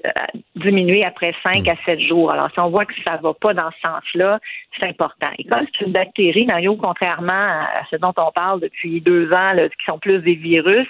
[0.56, 2.30] diminuer après 5 à 7 jours.
[2.30, 4.38] Alors, si on voit que ça ne va pas dans ce sens-là,
[4.78, 5.28] c'est important.
[5.38, 6.46] Et comme c'est une bactérie,
[6.80, 10.88] contrairement à ce dont on parle depuis deux ans, qui sont plus des virus,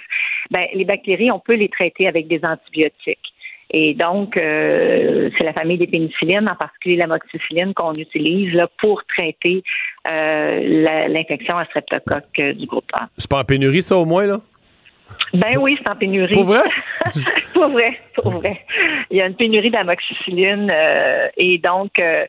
[0.51, 3.33] ben, les bactéries, on peut les traiter avec des antibiotiques.
[3.75, 9.03] Et donc, euh, c'est la famille des pénicillines, en particulier la moxicilline, qu'on utilise pour
[9.05, 9.63] traiter
[10.07, 13.07] euh, l'infection à streptocoque euh, du groupe A.
[13.17, 14.37] C'est pas en pénurie, ça, au moins, là?
[15.33, 16.33] Ben oui, c'est en pénurie.
[16.33, 16.61] Pour vrai?
[17.53, 18.61] pour vrai, pour vrai.
[19.09, 22.25] Il y a une pénurie d'amoxicilline euh, et donc euh,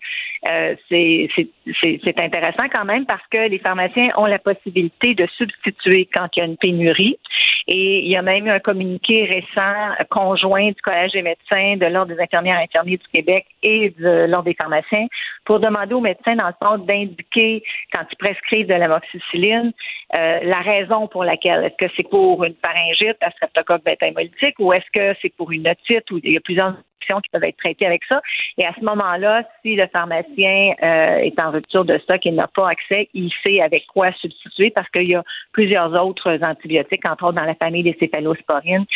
[0.46, 6.28] euh, c'est intéressant quand même parce que les pharmaciens ont la possibilité de substituer quand
[6.36, 7.18] il y a une pénurie.
[7.66, 11.86] Et il y a même eu un communiqué récent conjoint du Collège des médecins, de
[11.86, 15.06] l'Ordre des infirmières et infirmiers du Québec et de l'Ordre des pharmaciens
[15.46, 19.72] pour demander aux médecins, dans le fond, d'indiquer, quand ils prescrivent de l'amoxicilline,
[20.14, 21.64] euh, la raison pour laquelle.
[21.64, 25.66] Est-ce que c'est pour une pharyngite à streptocoque bêta-hémolytique ou est-ce que c'est pour une
[25.66, 26.74] otite ou il y a plusieurs
[27.22, 28.20] qui peuvent être traitées avec ça.
[28.58, 32.48] Et à ce moment-là, si le pharmacien euh, est en rupture de stock et n'a
[32.48, 37.24] pas accès, il sait avec quoi substituer parce qu'il y a plusieurs autres antibiotiques, entre
[37.24, 38.86] autres dans la famille des céphalosporines,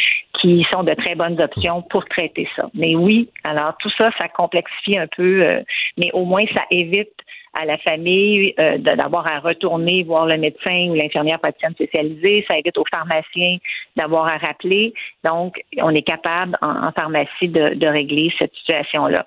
[0.40, 2.68] qui sont de très bonnes options pour traiter ça.
[2.74, 5.62] Mais oui, alors tout ça, ça complexifie un peu, euh,
[5.96, 7.12] mais au moins ça évite
[7.54, 12.44] à la famille euh, d'avoir à retourner voir le médecin ou l'infirmière praticienne spécialisée.
[12.46, 13.58] Ça évite aux pharmaciens
[13.96, 14.92] d'avoir à rappeler.
[15.24, 19.26] Donc, on est capable en, pharmacie de, régler cette situation-là.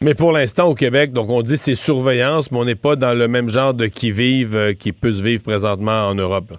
[0.00, 3.16] Mais pour l'instant, au Québec, donc on dit c'est surveillance, mais on n'est pas dans
[3.16, 6.52] le même genre de qui vive euh, qui peut se vivre présentement en Europe.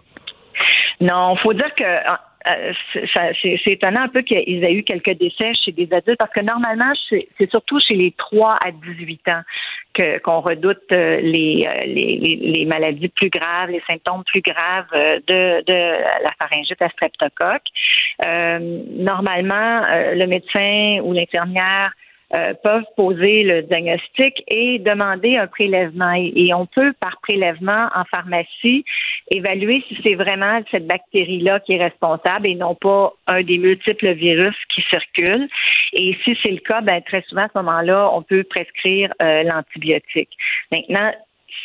[1.00, 1.84] Non, il faut dire que
[2.48, 2.74] euh,
[3.42, 6.92] c'est étonnant un peu qu'ils aient eu quelques décès chez des adultes parce que normalement,
[7.10, 9.42] c'est surtout chez les 3 à 18 ans
[10.24, 16.24] qu'on redoute euh, les, les, les, maladies plus graves, les symptômes plus graves de, de
[16.24, 17.68] la pharyngite à streptocoque.
[18.20, 19.82] normalement,
[20.14, 21.94] le médecin ou l'infirmière
[22.34, 26.14] euh, peuvent poser le diagnostic et demander un prélèvement.
[26.14, 28.86] Et, on peut, par prélèvement en pharmacie,
[29.30, 34.14] évaluer si c'est vraiment cette bactérie-là qui est responsable et non pas un des multiples
[34.14, 35.48] virus qui circulent.
[35.94, 39.44] Et si c'est le cas, ben, très souvent, à ce moment-là, on peut prescrire euh,
[39.44, 40.30] l'antibiotique.
[40.72, 41.12] Maintenant,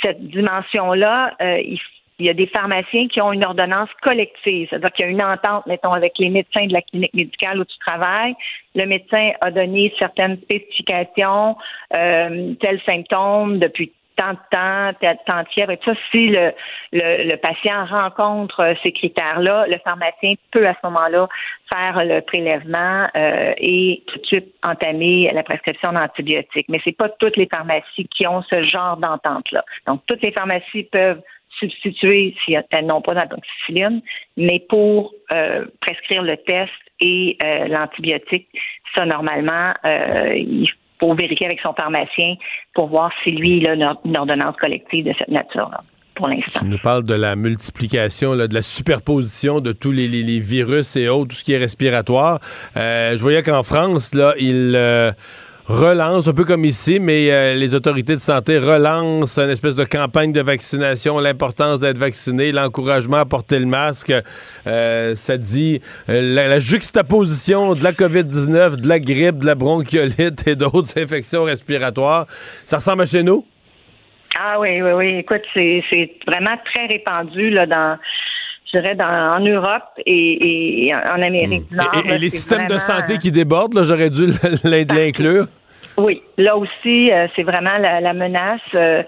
[0.03, 1.79] cette dimension-là, euh, il
[2.19, 5.23] il y a des pharmaciens qui ont une ordonnance collective, c'est-à-dire qu'il y a une
[5.23, 8.35] entente, mettons, avec les médecins de la clinique médicale où tu travailles.
[8.75, 11.57] Le médecin a donné certaines spécifications,
[11.95, 16.01] euh, tels symptômes depuis tant de temps, tant de fièvre et tout ça.
[16.11, 16.53] Si le,
[16.93, 21.29] le, patient rencontre euh, ces critères-là, le pharmacien peut à ce moment-là
[21.69, 26.69] faire le prélèvement euh, et tout de suite entamer la prescription d'antibiotiques.
[26.69, 29.65] Mais c'est pas toutes les pharmacies qui ont ce genre d'entente-là.
[29.87, 31.21] Donc, toutes les pharmacies peuvent
[31.59, 34.03] substituer si elles n'ont pas d'amoxicilline,
[34.37, 38.49] mais pour euh, prescrire le test et euh, l'antibiotique,
[38.95, 40.69] ça, normalement, euh, il
[41.01, 42.35] faut vérifier avec son pharmacien
[42.75, 45.79] pour voir si lui, il a une ordonnance collective de cette nature-là.
[46.15, 46.61] Pour l'instant.
[46.61, 50.09] Tu nous parles de la multiplication, de la superposition de tous les,
[50.41, 52.41] virus et autres, tout ce qui est respiratoire.
[52.75, 54.75] je voyais qu'en France, là, il
[55.69, 59.85] relance, un peu comme ici, mais euh, les autorités de santé relancent une espèce de
[59.85, 64.13] campagne de vaccination, l'importance d'être vacciné, l'encouragement à porter le masque.
[64.67, 70.47] Euh, ça dit euh, la, juxtaposition de la COVID-19, de la grippe, de la bronchiolite
[70.47, 72.27] et d'autres infections respiratoires.
[72.65, 73.45] Ça ressemble à chez nous?
[74.39, 75.19] Ah oui, oui, oui.
[75.19, 77.99] Écoute, c'est vraiment très répandu là, dans
[78.73, 81.93] je dirais, en Europe et, en Amérique du Nord.
[82.05, 84.27] Et, les systèmes de santé qui débordent, j'aurais dû
[84.65, 85.47] l'inclure.
[85.99, 88.61] Oui, là aussi, euh, c'est vraiment la, menace.
[88.75, 89.03] Euh,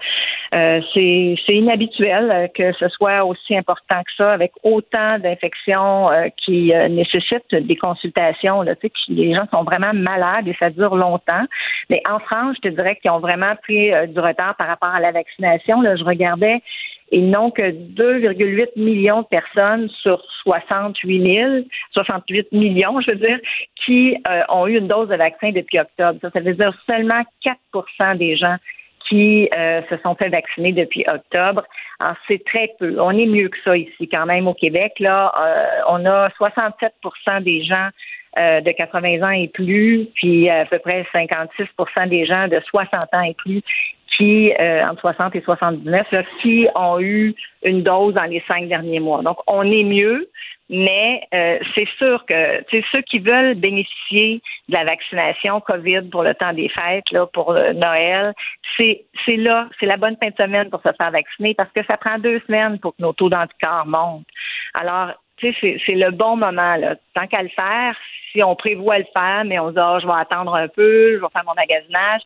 [0.55, 6.09] euh, c'est inhabituel que ce soit aussi important que ça, avec autant d'infections
[6.43, 8.63] qui nécessitent des consultations.
[8.63, 11.45] Là, tu sais, les gens sont vraiment malades et ça dure longtemps.
[11.91, 14.99] Mais en France, je te dirais qu'ils ont vraiment pris du retard par rapport à
[14.99, 15.81] la vaccination.
[15.81, 16.61] Là, je regardais
[17.11, 21.53] ils n'ont que 2,8 millions de personnes sur 68 000,
[21.93, 23.39] 68 millions, je veux dire,
[23.85, 26.19] qui euh, ont eu une dose de vaccin depuis octobre.
[26.21, 27.23] Ça, veut dire seulement
[27.73, 28.57] 4% des gens
[29.07, 31.63] qui euh, se sont fait vacciner depuis octobre.
[31.99, 32.99] Alors, c'est très peu.
[32.99, 34.93] On est mieux que ça ici, quand même, au Québec.
[34.99, 37.89] Là, euh, on a 67% des gens
[38.37, 43.21] de 80 ans et plus, puis à peu près 56% des gens de 60 ans
[43.23, 43.63] et plus
[44.19, 46.07] qui, euh, entre 60 et 79,
[46.41, 49.21] qui ont eu une dose dans les cinq derniers mois.
[49.21, 50.29] Donc, on est mieux,
[50.69, 56.35] mais euh, c'est sûr que ceux qui veulent bénéficier de la vaccination COVID pour le
[56.35, 58.33] temps des fêtes, là, pour Noël,
[58.77, 61.95] c'est là, c'est la bonne fin de semaine pour se faire vacciner parce que ça
[61.95, 64.27] prend deux semaines pour que nos taux d'anticorps montent.
[64.73, 65.51] Alors, c'est
[65.87, 66.75] le bon moment.
[66.75, 66.95] Là.
[67.13, 67.95] Tant qu'à le faire,
[68.31, 71.15] si on prévoit le faire, mais on se dit, oh, je vais attendre un peu,
[71.15, 72.21] je vais faire mon magasinage,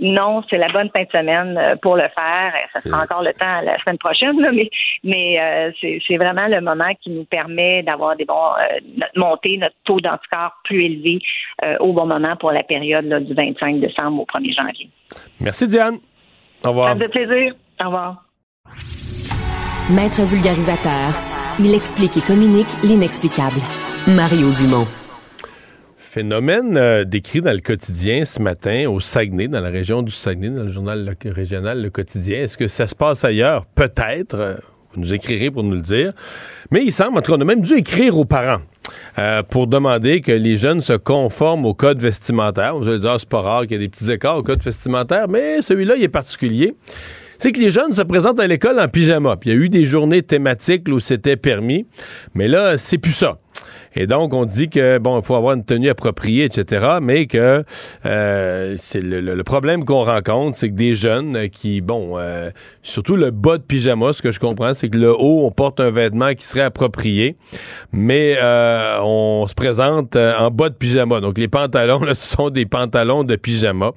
[0.00, 2.52] non, c'est la bonne fin de semaine euh, pour le faire.
[2.72, 4.70] Ça sera encore le temps la semaine prochaine, mais,
[5.02, 5.70] mais euh,
[6.06, 9.98] c'est vraiment le moment qui nous permet d'avoir des bons euh, notre montée, notre taux
[9.98, 11.18] d'anticorps plus élevé
[11.80, 14.88] au bon moment pour la période du 25 décembre au 1er janvier.
[15.40, 15.96] Merci Diane.
[16.64, 16.92] Au revoir.
[16.92, 17.54] Ça fait plaisir.
[17.80, 18.24] Au revoir.
[19.90, 21.14] Maître vulgarisateur,
[21.58, 23.60] il explique et communique l'inexplicable.
[24.06, 24.86] Mario Dumont.
[26.18, 30.50] Phénomène euh, décrit dans le quotidien ce matin au Saguenay, dans la région du Saguenay,
[30.50, 32.40] dans le journal régional Le Quotidien.
[32.40, 33.66] Est-ce que ça se passe ailleurs?
[33.66, 34.34] Peut-être.
[34.34, 34.54] Euh,
[34.92, 36.12] vous nous écrirez pour nous le dire.
[36.72, 38.58] Mais il semble, en tout cas, on a même dû écrire aux parents.
[39.16, 42.76] Euh, pour demander que les jeunes se conforment au code vestimentaire.
[42.76, 44.60] Vous allez dire, ah, c'est pas rare qu'il y ait des petits écarts au code
[44.60, 46.74] vestimentaire, mais celui-là, il est particulier
[47.38, 49.36] c'est que les jeunes se présentent à l'école en pyjama.
[49.36, 51.86] Puis il y a eu des journées thématiques où c'était permis,
[52.34, 53.38] mais là, c'est plus ça.
[53.94, 57.64] Et donc, on dit que, bon, il faut avoir une tenue appropriée, etc., mais que
[58.06, 62.50] euh, c'est le, problème qu'on rencontre, c'est que des jeunes qui, bon, euh,
[62.82, 65.80] surtout le bas de pyjama, ce que je comprends, c'est que le haut, on porte
[65.80, 67.36] un vêtement qui serait approprié,
[67.92, 71.20] mais euh, on se présente en bas de pyjama.
[71.20, 73.92] Donc, les pantalons, là, ce sont des pantalons de pyjama.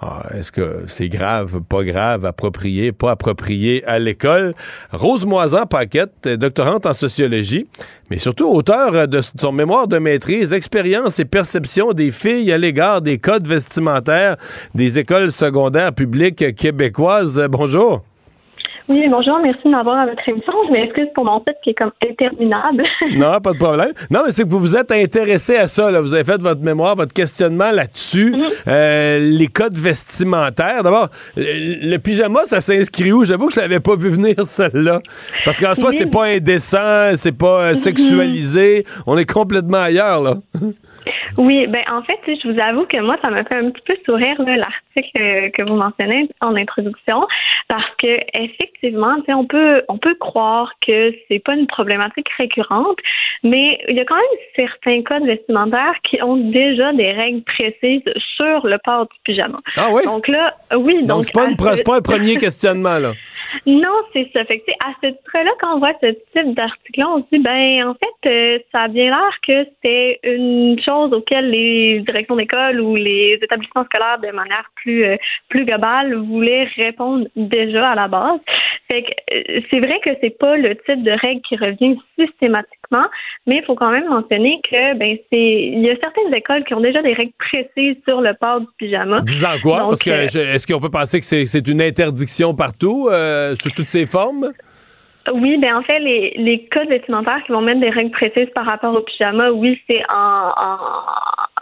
[0.00, 4.54] Ah, est-ce que c'est grave, pas grave, approprié, pas approprié à l'école?
[4.92, 7.66] Rose Moisan-Paquette, doctorante en sociologie,
[8.10, 13.02] mais surtout auteur de son mémoire de maîtrise, expérience et perception des filles à l'égard
[13.02, 14.36] des codes vestimentaires
[14.74, 17.46] des écoles secondaires publiques québécoises.
[17.50, 18.07] Bonjour.
[18.90, 20.52] Oui, bonjour, merci de m'avoir à votre émission.
[20.66, 22.84] Je m'excuse pour mon titre qui est comme interminable.
[23.16, 23.92] non, pas de problème.
[24.10, 25.90] Non, mais c'est que vous vous êtes intéressé à ça.
[25.90, 26.00] Là.
[26.00, 28.32] Vous avez fait votre mémoire, votre questionnement là-dessus.
[28.32, 28.42] Mhm.
[28.66, 30.82] Euh, les codes vestimentaires.
[30.82, 33.24] D'abord, le, pyjama, ça s'inscrit où?
[33.24, 35.00] J'avoue que je l'avais pas vu venir, celle-là.
[35.44, 38.84] Parce qu'en soi, c'est pas indécent, c'est pas euh, sexualisé.
[39.06, 40.36] On est complètement ailleurs, là.
[41.36, 43.96] Oui, ben en fait, je vous avoue que moi, ça m'a fait un petit peu
[44.04, 47.26] sourire l'article euh, que vous mentionnez en introduction,
[47.68, 52.98] parce que effectivement, on peut on peut croire que c'est pas une problématique récurrente,
[53.42, 54.24] mais il y a quand même
[54.56, 58.02] certains codes vestimentaires qui ont déjà des règles précises
[58.36, 59.56] sur le port du pyjama.
[59.76, 60.02] Ah oui?
[60.04, 61.04] Donc là, oui.
[61.04, 61.48] Donc, c'est pas,
[61.84, 63.12] pas un premier questionnement là.
[63.66, 64.44] Non, c'est ça.
[64.44, 67.88] Fait que, à ce titre-là, quand on voit ce type darticle on se dit, ben,
[67.88, 72.80] en fait, euh, ça a bien l'air que c'était une chose auquel les directions d'école
[72.80, 75.16] ou les établissements scolaires, de manière plus, euh,
[75.48, 78.40] plus globale, voulaient répondre déjà à la base.
[78.88, 83.06] Fait que, euh, c'est vrai que c'est pas le type de règle qui revient systématiquement,
[83.46, 86.74] mais il faut quand même mentionner que, ben, c'est, il y a certaines écoles qui
[86.74, 89.20] ont déjà des règles précises sur le port du pyjama.
[89.22, 89.88] Disant quoi?
[89.90, 93.08] Parce que, est-ce qu'on peut penser que c'est, une interdiction partout?
[93.10, 94.52] Euh, sous toutes ses formes?
[95.34, 98.64] Oui, ben en fait, les, les codes vestimentaires qui vont mettre des règles précises par
[98.64, 100.78] rapport au pyjama, oui, c'est en, en,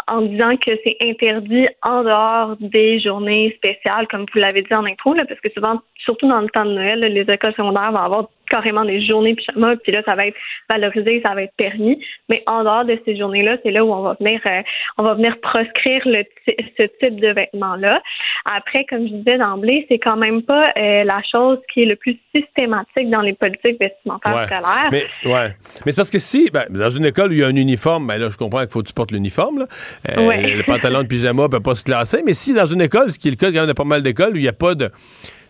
[0.07, 4.85] en, disant que c'est interdit en dehors des journées spéciales, comme vous l'avez dit en
[4.85, 7.99] intro, là, parce que souvent, surtout dans le temps de Noël, les écoles secondaires vont
[7.99, 10.37] avoir carrément des journées pyjama, puis là, ça va être
[10.69, 12.01] valorisé, ça va être permis.
[12.29, 14.63] Mais en dehors de ces journées-là, c'est là où on va venir, euh,
[14.99, 18.01] on va venir proscrire le ce type de vêtements-là.
[18.45, 21.97] Après, comme je disais d'emblée, c'est quand même pas euh, la chose qui est le
[21.97, 24.89] plus systématique dans les politiques vestimentaires scolaires.
[24.93, 25.49] Mais, ouais.
[25.85, 28.07] mais c'est parce que si, ben, dans une école où il y a un uniforme,
[28.07, 29.67] ben là, je comprends qu'il faut que tu portes l'uniforme.
[30.09, 32.23] Euh, Le pantalon de pyjama peut pas se classer.
[32.25, 34.03] Mais si dans une école, ce qui est le cas quand même de pas mal
[34.03, 34.91] d'écoles, où il n'y a pas de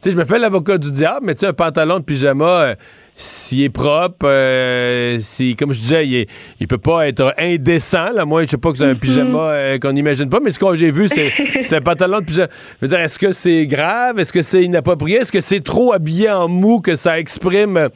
[0.03, 2.45] tu sais, je me fais l'avocat du diable, mais tu sais, un pantalon de pyjama,
[2.45, 2.75] euh,
[3.15, 6.27] s'il est propre, euh, si, comme je disais, il,
[6.61, 8.13] il peut pas être indécent.
[8.13, 8.27] Là.
[8.27, 8.99] Moi, je sais pas que c'est un mm-hmm.
[8.99, 11.09] pyjama euh, qu'on n'imagine pas, mais ce que j'ai vu,
[11.63, 12.49] c'est, un pantalon de pyjama.
[12.81, 14.19] Je veux dire, est-ce que c'est grave?
[14.19, 15.17] Est-ce que c'est inapproprié?
[15.21, 17.89] Est-ce que c'est trop habillé en mou que ça exprime,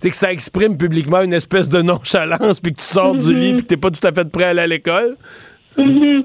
[0.00, 3.54] que ça exprime publiquement une espèce de nonchalance, puis que tu sors du lit, mm-hmm.
[3.56, 5.16] puis que t'es pas tout à fait prêt à aller à l'école?
[5.78, 6.24] Mm-hmm.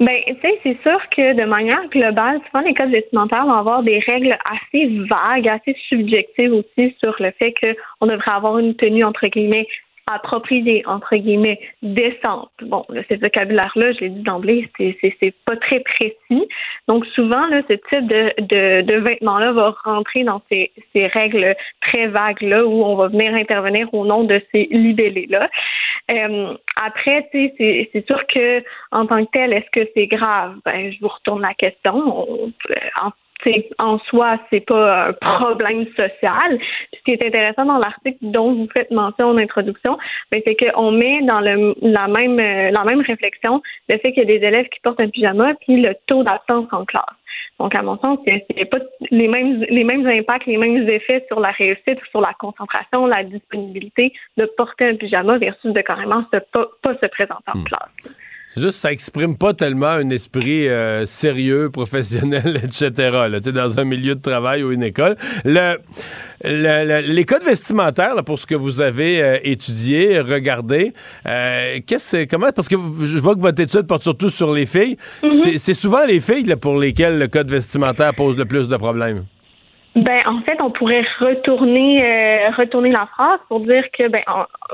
[0.00, 3.82] Ben, tu sais, c'est sûr que de manière globale, souvent les codes vestimentaires vont avoir
[3.82, 9.04] des règles assez vagues, assez subjectives aussi sur le fait qu'on devrait avoir une tenue
[9.04, 9.66] entre guillemets
[10.06, 12.50] appropriée, entre guillemets, décente.
[12.62, 16.48] Bon, là, ce vocabulaire-là, je l'ai dit d'emblée, c'est pas très précis.
[16.88, 21.54] Donc, souvent, là, ce type de, de, de vêtements-là va rentrer dans ces, ces règles
[21.80, 25.48] très vagues-là où on va venir intervenir au nom de ces libellés-là.
[26.10, 30.56] Euh, après, tu sais, c'est sûr que en tant que tel, est-ce que c'est grave?
[30.64, 32.52] Ben, je vous retourne la question.
[33.00, 33.10] en
[33.78, 36.58] en soi, c'est pas un problème social.
[36.92, 39.98] ce qui est intéressant dans l'article dont vous faites mention en introduction,
[40.30, 44.34] ben, c'est qu'on met dans le, la même la même réflexion le fait qu'il y
[44.34, 47.04] a des élèves qui portent un pyjama puis le taux d'absence en classe.
[47.60, 48.78] Donc, à mon sens, il n'y a pas
[49.10, 53.22] les mêmes, les mêmes impacts, les mêmes effets sur la réussite, sur la concentration, la
[53.22, 57.64] disponibilité de porter un pyjama versus de carrément pas, pas se présenter en hmm.
[57.64, 58.16] classe.
[58.54, 62.92] C'est juste ça exprime pas tellement un esprit euh, sérieux, professionnel, etc.
[63.28, 65.16] Là, dans un milieu de travail ou une école.
[65.44, 65.76] Le,
[66.44, 70.92] les codes vestimentaires, pour ce que vous avez euh, étudié, regardé,
[71.26, 74.98] euh, qu'est-ce, comment, parce que je vois que votre étude porte surtout sur les filles.
[75.24, 75.58] Mm-hmm.
[75.58, 79.24] C'est souvent les filles pour lesquelles le code vestimentaire pose le plus de problèmes.
[79.94, 84.22] Ben, en fait, on pourrait retourner euh, retourner la phrase pour dire que, ben,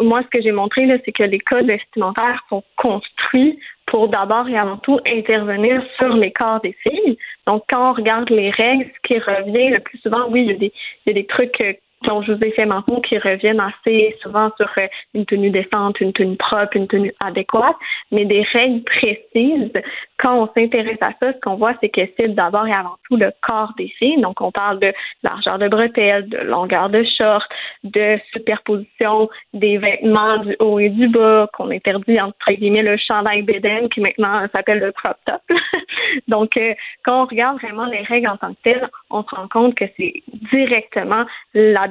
[0.00, 4.48] moi, ce que j'ai montré là, c'est que les codes vestimentaires sont construits pour d'abord
[4.48, 7.18] et avant tout intervenir sur les corps des filles.
[7.46, 10.54] Donc, quand on regarde les règles, ce qui revient le plus souvent, oui, il y
[10.54, 10.72] a des,
[11.04, 11.60] il y a des trucs
[12.02, 16.00] dont je vous ai fait mention qui reviennent assez souvent sur euh, une tenue décente,
[16.00, 17.76] une tenue propre, une tenue adéquate,
[18.10, 19.72] mais des règles précises.
[20.18, 23.16] Quand on s'intéresse à ça, ce qu'on voit, c'est que c'est d'abord et avant tout
[23.16, 24.20] le corps des filles.
[24.20, 24.92] Donc, on parle de
[25.22, 27.46] largeur de bretelles, de longueur de short,
[27.84, 33.42] de superposition des vêtements du haut et du bas, qu'on interdit entre guillemets le chandail
[33.42, 35.42] bédaine qui maintenant s'appelle le crop top.
[36.28, 36.74] Donc, euh,
[37.04, 39.84] quand on regarde vraiment les règles en tant que telles, on se rend compte que
[39.96, 40.22] c'est
[40.52, 41.24] directement
[41.54, 41.88] la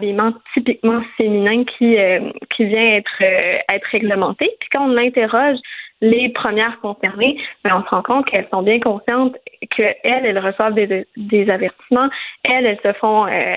[0.54, 4.50] typiquement féminin qui, euh, qui vient être, euh, être réglementé.
[4.60, 5.58] Puis quand on interroge
[6.02, 9.36] les premières concernées, ben, on se rend compte qu'elles sont bien conscientes
[9.76, 12.10] qu'elles, elles reçoivent des, des avertissements,
[12.44, 13.56] elles, elles se font euh,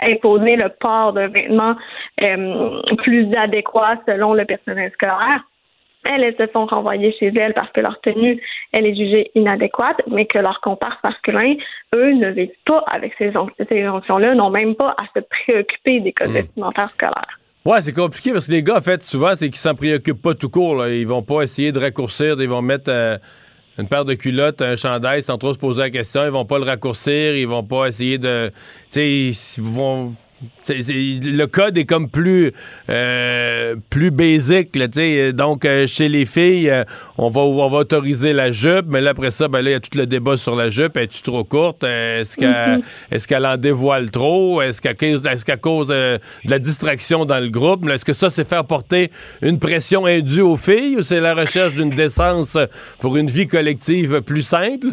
[0.00, 1.74] imposer le port de vêtements
[2.98, 5.42] plus adéquat selon le personnel scolaire.
[6.08, 8.40] Elles, elles se font renvoyer chez elles parce que leur tenue,
[8.72, 11.54] elle est jugée inadéquate, mais que leurs comparses masculins,
[11.94, 13.32] eux, ne vivent pas avec ces,
[13.70, 16.34] injonctions-là, n'ont même pas à se préoccuper des codes hmm.
[16.34, 17.38] vestimentaires scolaires.
[17.64, 20.34] Ouais, c'est compliqué parce que les gars, en fait, souvent, c'est qu'ils s'en préoccupent pas
[20.34, 20.76] tout court.
[20.76, 20.88] Là.
[20.88, 23.18] Ils vont pas essayer de raccourcir, ils vont mettre euh,
[23.78, 26.24] une paire de culottes, un chandail sans trop se poser la question.
[26.24, 28.48] Ils vont pas le raccourcir, ils vont pas essayer de.
[28.48, 28.54] Tu
[28.90, 30.14] sais, ils vont
[30.68, 32.52] le code est comme plus
[32.88, 36.84] euh, plus là, donc euh, chez les filles euh,
[37.16, 39.76] on va on va autoriser la jupe mais là après ça ben là il y
[39.76, 40.96] a tout le débat sur la jupe.
[40.96, 41.82] Est-tu trop courte?
[41.82, 42.82] Est-ce qu'elle mm-hmm.
[43.10, 44.62] est-ce qu'elle en dévoile trop?
[44.62, 46.18] Est-ce qu'à cause est-ce qu'à cause de
[46.48, 47.88] la distraction dans le groupe?
[47.88, 49.10] Est-ce que ça c'est faire porter
[49.42, 52.56] une pression indue aux filles ou c'est la recherche d'une décence
[53.00, 54.88] pour une vie collective plus simple?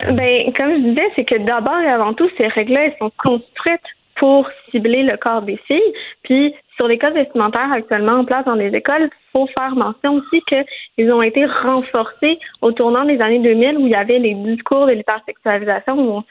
[0.00, 3.80] Ben comme je disais c'est que d'abord et avant tout ces règles-là elles sont construites
[4.20, 5.94] pour cibler le corps des filles.
[6.22, 10.42] Puis sur les codes vestimentaires actuellement en place dans les écoles, faut faire mention aussi
[10.42, 14.86] qu'ils ont été renforcés au tournant des années 2000 où il y avait les discours
[14.86, 16.22] de l'hypersexualisation où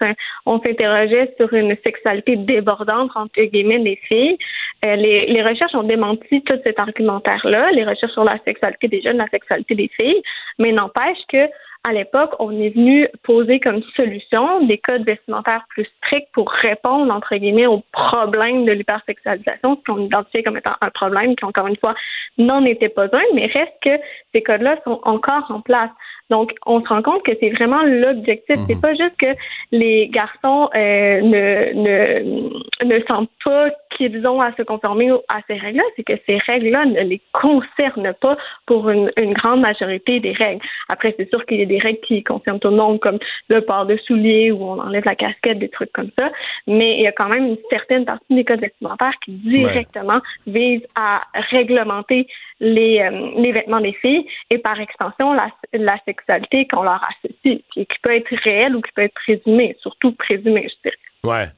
[0.46, 4.38] on s'interrogeait sur une sexualité débordante entre guillemets des filles.
[4.86, 9.02] Euh, les, les, recherches ont démenti tout cet argumentaire-là, les recherches sur la sexualité des
[9.02, 10.22] jeunes, la sexualité des filles,
[10.60, 11.48] mais n'empêche que
[11.86, 17.14] à l'époque, on est venu poser comme solution des codes vestimentaires plus stricts pour répondre,
[17.14, 21.68] entre guillemets, aux problèmes de l'hypersexualisation, ce qu'on identifiait comme étant un problème qui, encore
[21.68, 21.96] une fois,
[22.38, 23.98] n'en était pas un, mais reste que
[24.34, 25.90] ces codes-là sont encore en place.
[26.30, 28.56] Donc, on se rend compte que c'est vraiment l'objectif.
[28.68, 28.82] C'est mhm.
[28.82, 29.36] pas juste que
[29.72, 35.56] les garçons euh, ne, ne, ne sentent pas qu'ils ont à se conformer à ces
[35.56, 40.32] règles-là, c'est que ces règles-là ne les concernent pas pour une, une grande majorité des
[40.32, 40.62] règles.
[40.88, 43.20] Après, c'est sûr qu'il y a des règles qui concernent tout le monde, comme
[43.50, 46.32] le port de souliers où on enlève la casquette, des trucs comme ça.
[46.68, 50.88] Mais il y a quand même une certaine partie des codes vestimentaires qui directement visent
[50.96, 52.28] à réglementer
[52.60, 57.62] les, euh, les vêtements des filles et par extension la, la sexualité qu'on leur associe,
[57.74, 60.98] qui, qui peut être réelle ou qui peut être présumée, surtout présumée, je dirais.
[61.24, 61.50] Ouais.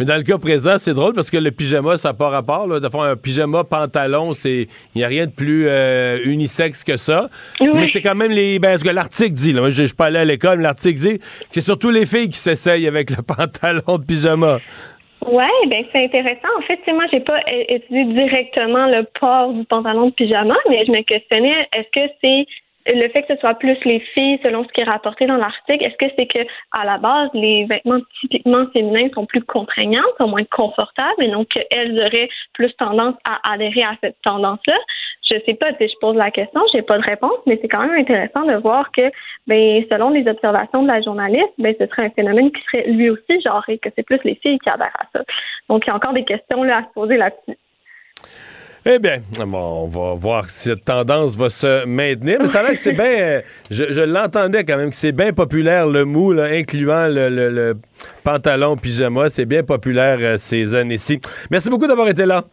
[0.00, 2.66] Mais dans le cas présent, c'est drôle parce que le pyjama, ça n'a pas rapport.
[2.66, 2.80] Là.
[2.80, 7.28] D'avoir un pyjama pantalon, c'est il n'y a rien de plus euh, unisexe que ça.
[7.60, 8.58] Mais c'est quand même les.
[8.58, 9.68] Ben, ce que l'article dit, là.
[9.68, 12.38] Je suis pas allé à l'école, mais l'article dit que c'est surtout les filles qui
[12.38, 14.60] s'essayent avec le pantalon de pyjama.
[15.26, 16.48] Oui, ben c'est intéressant.
[16.58, 20.92] En fait, moi, j'ai pas étudié directement le port du pantalon de pyjama, mais je
[20.92, 22.46] me questionnais est-ce que c'est
[22.86, 25.84] le fait que ce soit plus les filles, selon ce qui est rapporté dans l'article,
[25.84, 26.38] est-ce que c'est que
[26.72, 31.48] à la base, les vêtements typiquement féminins sont plus contraignants, sont moins confortables, et donc
[31.48, 34.78] qu'elles auraient plus tendance à adhérer à cette tendance-là?
[35.30, 37.82] Je sais pas, si je pose la question, j'ai pas de réponse, mais c'est quand
[37.86, 39.02] même intéressant de voir que,
[39.46, 43.10] ben, selon les observations de la journaliste, ben, ce serait un phénomène qui serait lui
[43.10, 45.24] aussi genré, que c'est plus les filles qui adhèrent à ça.
[45.68, 47.56] Donc, il y a encore des questions là à se poser là-dessus.
[48.86, 52.38] Eh bien, on va voir si cette tendance va se maintenir.
[52.40, 53.04] Mais ça a l'air que c'est bien.
[53.04, 57.74] Euh, je, l'entendais quand même que c'est bien populaire le mou, incluant le,
[58.24, 59.28] pantalon pyjama.
[59.28, 61.20] C'est bien populaire euh, ces années-ci.
[61.50, 62.44] Merci beaucoup d'avoir été là.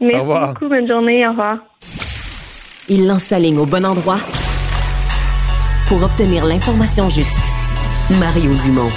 [0.00, 0.54] Merci au revoir.
[0.54, 0.68] beaucoup.
[0.68, 1.26] Bonne journée.
[1.26, 1.58] Au revoir.
[2.90, 4.18] Il lance sa ligne au bon endroit
[5.88, 7.38] pour obtenir l'information juste.
[8.18, 8.90] Mario Dumont.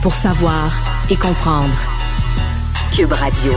[0.00, 0.72] Pour savoir
[1.10, 1.74] et comprendre.
[2.94, 3.52] Cube Radio.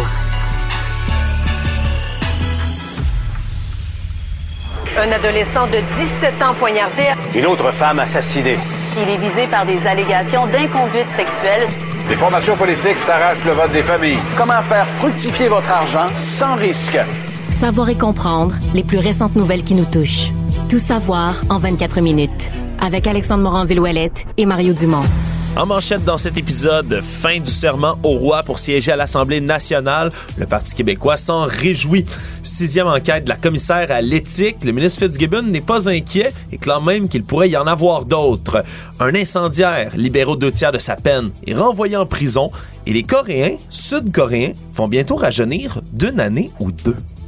[4.99, 5.81] Un adolescent de
[6.21, 7.03] 17 ans poignardé.
[7.35, 8.57] Une autre femme assassinée.
[8.99, 11.67] Il est visé par des allégations d'inconduite sexuelle.
[12.09, 14.19] Les formations politiques s'arrachent le vote des familles.
[14.35, 16.97] Comment faire fructifier votre argent sans risque?
[17.59, 20.31] Savoir et comprendre les plus récentes nouvelles qui nous touchent.
[20.69, 22.51] Tout savoir en 24 minutes.
[22.79, 25.01] Avec Alexandre Morin-Villouellette et Mario Dumont.
[25.55, 30.11] En manchette dans cet épisode, fin du serment au roi pour siéger à l'Assemblée nationale.
[30.37, 32.05] Le Parti québécois s'en réjouit.
[32.43, 34.63] Sixième enquête de la commissaire à l'éthique.
[34.63, 38.61] Le ministre Fitzgibbon n'est pas inquiet et clame même qu'il pourrait y en avoir d'autres.
[38.99, 42.51] Un incendiaire, libéré deux tiers de sa peine, est renvoyé en prison.
[42.85, 46.97] Et les Coréens, Sud-Coréens, vont bientôt rajeunir d'une année ou deux.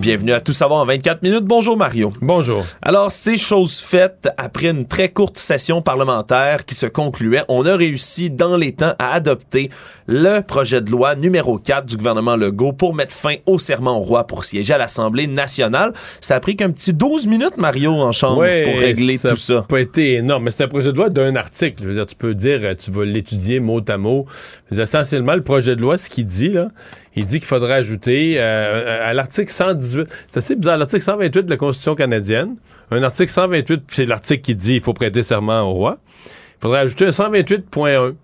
[0.00, 1.44] Bienvenue à Tout savoir en 24 minutes.
[1.44, 2.10] Bonjour Mario.
[2.22, 2.64] Bonjour.
[2.80, 7.76] Alors, ces choses faites, après une très courte session parlementaire qui se concluait, on a
[7.76, 9.68] réussi dans les temps à adopter
[10.06, 14.00] le projet de loi numéro 4 du gouvernement Legault pour mettre fin au serment au
[14.00, 15.92] roi pour siéger à l'Assemblée nationale.
[16.22, 19.56] Ça a pris qu'un petit 12 minutes, Mario, en chambre pour régler tout ça.
[19.58, 21.82] Ça pas été énorme, mais c'est un projet de loi d'un article.
[21.82, 24.24] Je veux dire, tu peux dire, tu vas l'étudier mot à mot.
[24.72, 26.68] essentiellement, le projet de loi, ce qu'il dit, là,
[27.16, 31.50] il dit qu'il faudrait ajouter euh, à l'article 118, c'est assez bizarre, l'article 128 de
[31.50, 32.56] la Constitution canadienne,
[32.90, 35.98] un article 128, c'est l'article qui dit qu'il faut prêter serment au roi.
[36.26, 38.14] Il faudrait ajouter un 128.1.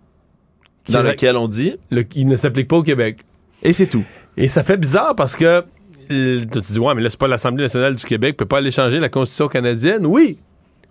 [0.88, 1.76] Dans lequel on dit?
[2.14, 3.18] Il ne s'applique pas au Québec.
[3.62, 4.04] Et c'est tout.
[4.36, 5.64] Et ça fait bizarre parce que
[6.08, 9.00] tu dis, ouais, mais là, c'est pas l'Assemblée nationale du Québec, peut pas aller changer
[9.00, 10.06] la Constitution canadienne.
[10.06, 10.38] Oui,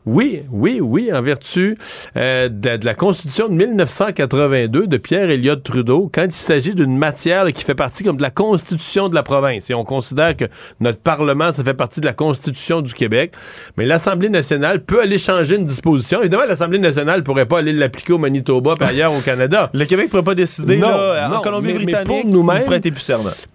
[0.05, 1.77] oui, oui, oui, en vertu
[2.15, 7.45] euh, de, la Constitution de 1982 de Pierre Elliott Trudeau, quand il s'agit d'une matière
[7.47, 10.45] qui fait partie comme de la Constitution de la province, et on considère que
[10.79, 13.33] notre Parlement, ça fait partie de la Constitution du Québec,
[13.77, 16.19] mais l'Assemblée nationale peut aller changer une disposition.
[16.19, 19.71] Évidemment, l'Assemblée nationale pourrait pas aller l'appliquer au Manitoba par ailleurs au Canada.
[19.73, 22.63] Le Québec pourrait pas décider, là, en Colombie-Britannique, pour nous-mêmes.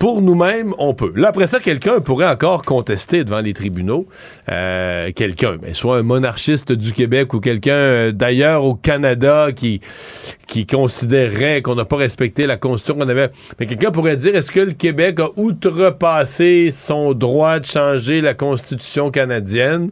[0.01, 1.13] Pour nous-mêmes, on peut.
[1.15, 4.07] Là, après ça, quelqu'un pourrait encore contester devant les tribunaux,
[4.51, 9.81] euh, quelqu'un, mais soit un monarchiste du Québec ou quelqu'un euh, d'ailleurs au Canada qui,
[10.47, 13.31] qui considérerait qu'on n'a pas respecté la Constitution qu'on avait.
[13.59, 18.35] Mais quelqu'un pourrait dire est-ce que le Québec a outrepassé son droit de changer la
[18.35, 19.91] Constitution canadienne?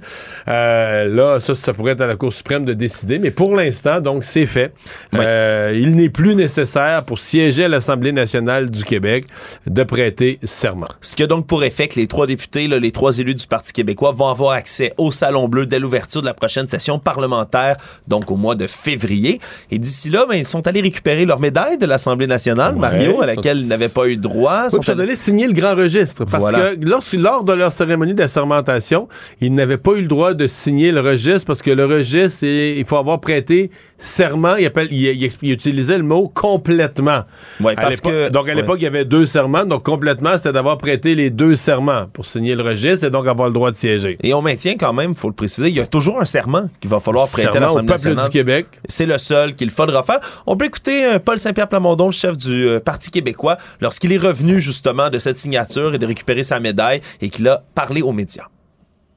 [0.48, 3.18] Euh, Là, ça, ça pourrait être à la Cour suprême de décider.
[3.18, 4.72] Mais pour l'instant, donc, c'est fait.
[5.14, 9.24] Euh, il n'est plus nécessaire pour siéger à l'Assemblée nationale du Québec
[9.66, 10.86] de prêter serment.
[11.00, 13.46] Ce qui a donc pour effet que les trois députés, là, les trois élus du
[13.46, 17.76] Parti québécois vont avoir accès au Salon Bleu dès l'ouverture de la prochaine session parlementaire,
[18.06, 19.38] donc au mois de février.
[19.70, 23.26] Et d'ici là, ben, ils sont allés récupérer leur médaille de l'Assemblée nationale, Mario, à
[23.26, 24.66] laquelle ils n'avaient pas eu droit.
[24.72, 26.24] Ils sont allés signer le grand registre.
[26.24, 29.08] Parce que lors, lors de leur cérémonie d'assermentation,
[29.40, 32.84] ils n'avaient pas eu le droit de signer le registre parce que le registre, il
[32.84, 34.56] faut avoir prêté serment.
[34.56, 37.24] Il, appelle, il, utilisait le mot complètement.
[37.60, 39.64] Ouais, parce que, donc à l'époque, il y avait deux serments.
[39.64, 43.48] Donc complètement, c'était d'avoir prêté les deux serments pour signer le registre et donc avoir
[43.48, 44.16] le droit de siéger.
[44.22, 46.68] Et on maintient quand même, il faut le préciser, il y a toujours un serment
[46.80, 48.24] qu'il va falloir prêter à l'Assemblée nationale.
[48.24, 48.66] du Québec.
[48.88, 50.20] C'est le seul qu'il faudra faire.
[50.46, 54.18] On peut écouter euh, Paul Saint-Pierre Plamondon, le chef du euh, Parti québécois, lorsqu'il est
[54.18, 58.12] revenu justement de cette signature et de récupérer sa médaille et qu'il a parlé aux
[58.12, 58.46] médias.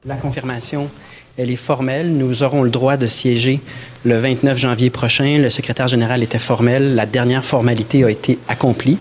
[0.04, 0.90] La confirmation,
[1.36, 2.16] elle est formelle.
[2.16, 3.60] Nous aurons le droit de siéger
[4.04, 5.38] le 29 janvier prochain.
[5.38, 6.94] Le secrétaire général était formel.
[6.94, 8.98] La dernière formalité a été accomplie.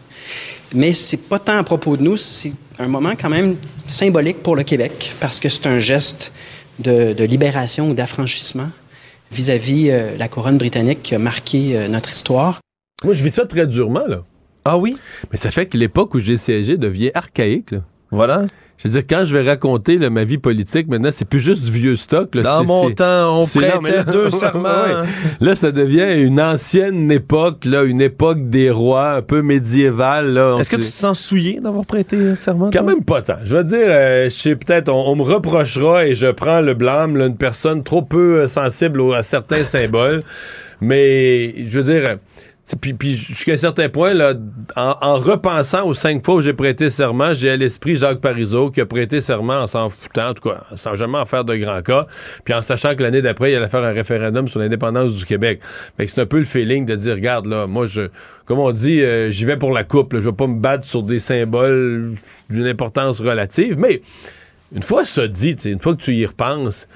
[0.74, 4.56] Mais c'est pas tant à propos de nous, c'est un moment quand même symbolique pour
[4.56, 6.32] le Québec parce que c'est un geste
[6.80, 8.70] de, libération ou d'affranchissement
[9.32, 12.60] vis-à-vis euh, la couronne britannique qui a marqué euh, notre histoire.
[13.04, 14.24] Moi, je vis ça très durement, là.
[14.66, 14.98] Ah oui?
[15.32, 17.80] Mais ça fait que l'époque où j'ai siégé devient archaïque, là.
[18.12, 18.46] Voilà.
[18.78, 21.72] Je veux dire, quand je vais raconter ma vie politique, maintenant, c'est plus juste du
[21.72, 22.34] vieux stock.
[22.34, 25.06] Là, Dans mon temps, on prêtait deux serments.
[25.40, 30.36] Là, ça devient une ancienne époque, là, une époque des rois, un peu médiévale.
[30.60, 32.72] Est-ce que tu te sens souillé d'avoir prêté un serment?
[32.74, 33.38] Quand même pas tant.
[33.44, 37.18] Je veux dire, euh, je sais peut-être, on, me reprochera et je prends le blâme,
[37.18, 40.24] là, une personne trop peu sensible à certains symboles.
[40.82, 42.18] Mais, je veux dire
[42.80, 44.34] puis, puis jusqu'à un certain point, là,
[44.76, 48.82] en, repensant aux cinq fois où j'ai prêté serment, j'ai à l'esprit Jacques Parizeau qui
[48.82, 51.82] a prêté serment en s'en foutant, en tout cas, sans jamais en faire de grands
[51.82, 52.06] cas,
[52.46, 55.60] puis en sachant que l'année d'après, il allait faire un référendum sur l'indépendance du Québec.
[55.98, 58.10] Fait que c'est un peu le feeling de dire, regarde, là, moi, je,
[58.46, 61.04] comme on dit, euh, j'y vais pour la coupe, je vais pas me battre sur
[61.04, 62.14] des symboles
[62.50, 64.02] d'une importance relative, mais
[64.74, 66.88] une fois ça dit, une fois que tu y repenses,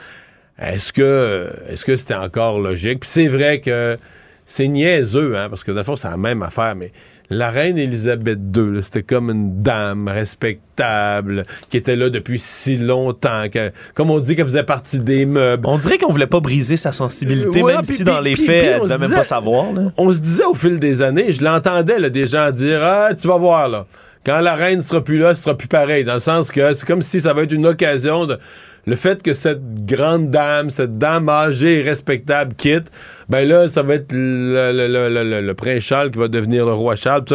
[0.60, 3.02] est-ce que, est-ce que c'était encore logique?
[3.02, 3.98] Puis c'est vrai que
[4.46, 6.92] c'est niaiseux, hein, parce que dans le fond, c'est la même affaire, mais
[7.30, 13.50] la reine Élisabeth II, c'était comme une dame respectable qui était là depuis si longtemps,
[13.52, 15.66] que, comme on dit qu'elle faisait partie des meubles.
[15.68, 19.08] On dirait qu'on voulait pas briser sa sensibilité, même si dans les faits, elle devait
[19.08, 19.66] même pas savoir.
[19.98, 23.38] On se disait au fil des années, je l'entendais des gens dire Ah, tu vas
[23.38, 23.88] voir là.
[24.26, 26.04] Quand la reine sera plus là, ce sera plus pareil.
[26.04, 28.40] Dans le sens que c'est comme si ça va être une occasion de
[28.86, 32.92] le fait que cette grande dame, cette dame âgée et respectable quitte,
[33.30, 37.26] ben là, ça va être le, prince Charles qui va devenir le roi Charles.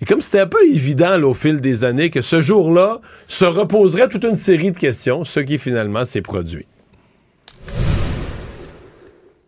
[0.00, 4.08] Et comme c'était un peu évident au fil des années que ce jour-là se reposerait
[4.08, 6.66] toute une série de questions, ce qui finalement s'est produit.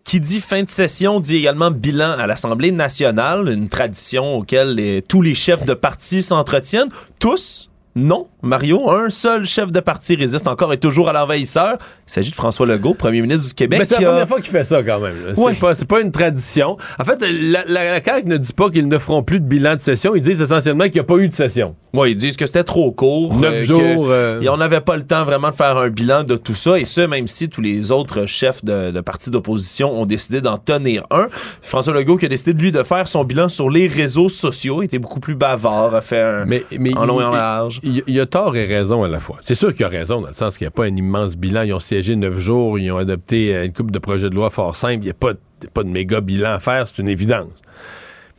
[0.05, 5.23] Qui dit fin de session dit également bilan à l'Assemblée nationale, une tradition auquel tous
[5.23, 10.73] les chefs de parti s'entretiennent, tous non, Mario, un seul chef de parti résiste encore
[10.73, 11.79] et toujours à l'envahisseur.
[12.09, 13.83] Il s'agit de François Legault, premier ministre du Québec.
[13.85, 15.15] c'est la première fois qu'il fait ça quand même.
[15.33, 16.77] C'est pas, pas, une tradition.
[16.99, 19.81] En fait, la, la, CAQ ne dit pas qu'ils ne feront plus de bilan de
[19.81, 20.17] session.
[20.17, 21.77] Ils disent essentiellement qu'il n'y a pas eu de session.
[21.93, 23.37] Oui, ils disent que c'était trop court.
[23.37, 24.07] Neuf euh, jours.
[24.11, 24.41] Euh.
[24.41, 26.77] Et on n'avait pas le temps vraiment de faire un bilan de tout ça.
[26.81, 30.59] Et ce, même si tous les autres chefs de, de partis d'opposition ont décidé d'en
[30.59, 31.29] tenir un.
[31.63, 34.83] François Legault qui a décidé de lui de faire son bilan sur les réseaux sociaux.
[34.83, 37.81] Il était beaucoup plus bavard, a fait un mais, mais en long et en large
[37.85, 39.39] il y, a tort et raison à la fois.
[39.43, 41.63] C'est sûr qu'il a raison, dans le sens qu'il n'y a pas un immense bilan.
[41.63, 44.51] Ils ont siégé neuf jours, ils ont adopté euh, une coupe de projets de loi
[44.51, 45.03] fort simple.
[45.03, 45.35] Il n'y a pas,
[45.73, 47.53] pas de méga bilan à faire, c'est une évidence.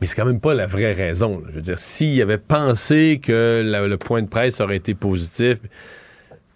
[0.00, 1.42] Mais c'est quand même pas la vraie raison.
[1.48, 5.58] Je veux dire, s'il avait pensé que le point de presse aurait été positif,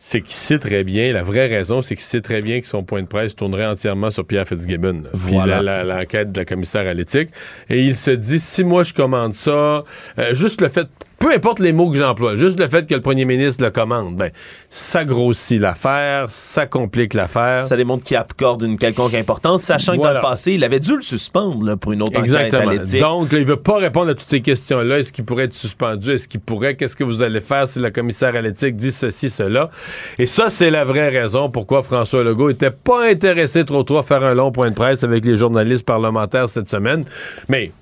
[0.03, 2.82] c'est qu'il sait très bien, la vraie raison, c'est qu'il sait très bien que son
[2.82, 5.03] point de presse tournerait entièrement sur Pierre Fitzgibbon.
[5.12, 5.84] Voilà.
[5.84, 7.28] l'enquête de la commissaire à l'éthique.
[7.68, 9.84] Et il se dit, si moi je commande ça,
[10.18, 10.88] euh, juste le fait
[11.20, 14.16] peu importe les mots que j'emploie, juste le fait que le premier ministre le commande,
[14.16, 14.30] ben,
[14.70, 17.62] ça grossit l'affaire, ça complique l'affaire.
[17.62, 20.96] Ça démontre qu'il accorde une quelconque importance, sachant que dans le passé, il avait dû
[20.96, 22.72] le suspendre pour une autre Exactement.
[22.72, 25.00] enquête à Donc, là, il veut pas répondre à toutes ces questions-là.
[25.00, 26.12] Est-ce qu'il pourrait être suspendu?
[26.12, 26.74] Est-ce qu'il pourrait?
[26.74, 29.70] Qu'est-ce que vous allez faire si le commissaire à l'éthique dit ceci, cela?
[30.18, 34.02] Et ça, c'est la vraie raison pourquoi François Legault était pas intéressé trop trop à
[34.04, 37.04] faire un long point de presse avec les journalistes parlementaires cette semaine.
[37.50, 37.72] Mais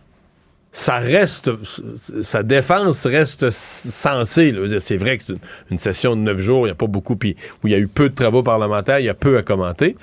[0.78, 1.50] ça reste,
[2.22, 4.54] sa défense reste sensée.
[4.78, 5.34] C'est vrai que c'est
[5.72, 7.78] une, session de neuf jours, il n'y a pas beaucoup, puis où il y a
[7.78, 9.96] eu peu de travaux parlementaires, il y a peu à commenter.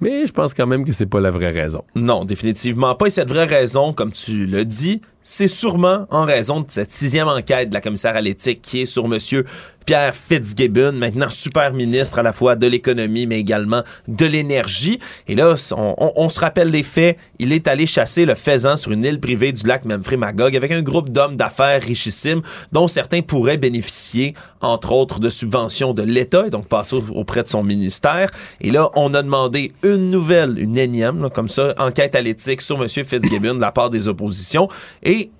[0.00, 1.84] Mais je pense quand même que c'est pas la vraie raison.
[1.94, 3.06] Non, définitivement pas.
[3.06, 7.28] Et cette vraie raison, comme tu le dis, c'est sûrement en raison de cette sixième
[7.28, 9.44] enquête de la commissaire à l'éthique qui est sur Monsieur
[9.84, 14.98] Pierre Fitzgibbon, maintenant super ministre à la fois de l'économie, mais également de l'énergie.
[15.28, 17.18] Et là, on, se rappelle les faits.
[17.38, 20.82] Il est allé chasser le faisan sur une île privée du lac Memphremagog avec un
[20.82, 26.50] groupe d'hommes d'affaires richissimes dont certains pourraient bénéficier, entre autres, de subventions de l'État et
[26.50, 28.30] donc passer auprès de son ministère.
[28.60, 32.80] Et là, on a demandé une nouvelle, une énième, comme ça, enquête à l'éthique sur
[32.80, 32.88] M.
[32.88, 34.68] Fitzgibbon de la part des oppositions.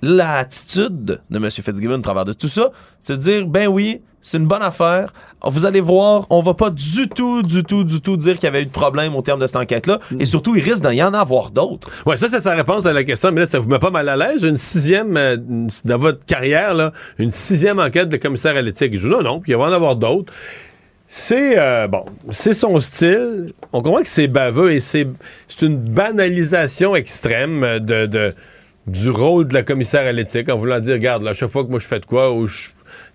[0.02, 1.50] L'attitude de M.
[1.50, 2.70] Fitzgibbon au travers de tout ça,
[3.00, 5.12] c'est de dire, ben oui, c'est une bonne affaire.
[5.44, 8.46] Vous allez voir, on va pas du tout, du tout, du tout dire qu'il y
[8.46, 9.98] avait eu de problème au terme de cette enquête-là.
[10.18, 11.90] Et surtout, il risque d'y en avoir d'autres.
[12.06, 13.32] Ouais, ça, c'est sa réponse à la question.
[13.32, 14.44] Mais là, ça vous met pas mal à l'aise.
[14.44, 15.36] Une sixième, euh,
[15.84, 18.98] dans votre carrière, là, une sixième enquête de commissaire à l'éthique.
[18.98, 20.32] Je non, non, puis il va en avoir d'autres.
[21.14, 23.52] C'est euh, bon, c'est son style.
[23.74, 25.06] On comprend que c'est baveux et c'est
[25.60, 28.34] une banalisation extrême de, de,
[28.86, 31.70] du rôle de la commissaire à l'éthique en voulant dire, regarde, à chaque fois que
[31.70, 32.70] moi je fais de quoi, ou je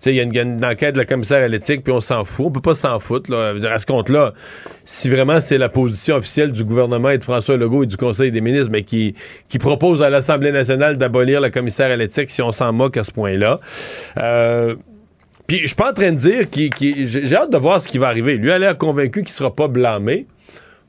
[0.06, 2.46] il y, a une enquête de la commissaire à l'éthique, puis on s'en fout.
[2.46, 3.30] On peut pas s'en foutre.
[3.30, 3.54] Là.
[3.70, 4.32] à ce compte-là,
[4.84, 8.30] si vraiment c'est la position officielle du gouvernement et de François Legault et du Conseil
[8.30, 9.14] des ministres, mais qui,
[9.48, 13.04] qui propose à l'Assemblée nationale d'abolir la commissaire à l'éthique, si on s'en moque à
[13.04, 13.60] ce point-là.
[14.18, 14.76] Euh,
[15.46, 17.98] puis je suis pas en train de dire qu'il, j'ai hâte de voir ce qui
[17.98, 18.36] va arriver.
[18.36, 20.26] Lui a l'air convaincu qu'il sera pas blâmé.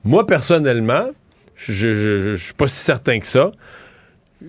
[0.03, 1.09] Moi, personnellement,
[1.55, 3.51] je, je suis pas si certain que ça.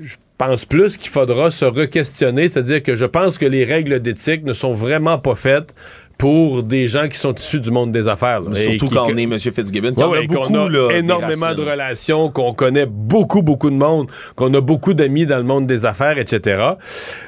[0.01, 4.45] Je pense plus qu'il faudra se re-questionner, c'est-à-dire que je pense que les règles d'éthique
[4.45, 5.75] ne sont vraiment pas faites
[6.17, 8.43] pour des gens qui sont issus du monde des affaires.
[8.55, 9.39] Surtout quand on est M.
[9.39, 14.53] Fitzgibbon, qu'on a, beaucoup, a énormément de relations, qu'on connaît beaucoup, beaucoup de monde, qu'on
[14.55, 16.75] a beaucoup d'amis dans le monde des affaires, etc.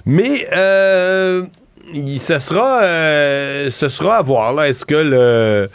[0.05, 1.45] Mais euh,
[2.19, 4.63] ce, sera, euh, ce sera à voir.
[4.63, 5.71] Est-ce que le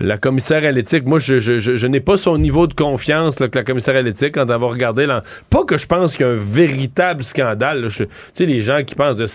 [0.00, 3.96] la commissaire à l'éthique, moi, je, n'ai pas son niveau de confiance que la commissaire
[3.96, 5.06] à l'éthique quand elle va regarder.
[5.50, 7.88] Pas que je pense qu'il y a un véritable scandale.
[7.94, 9.26] Tu sais, les gens qui pensent de.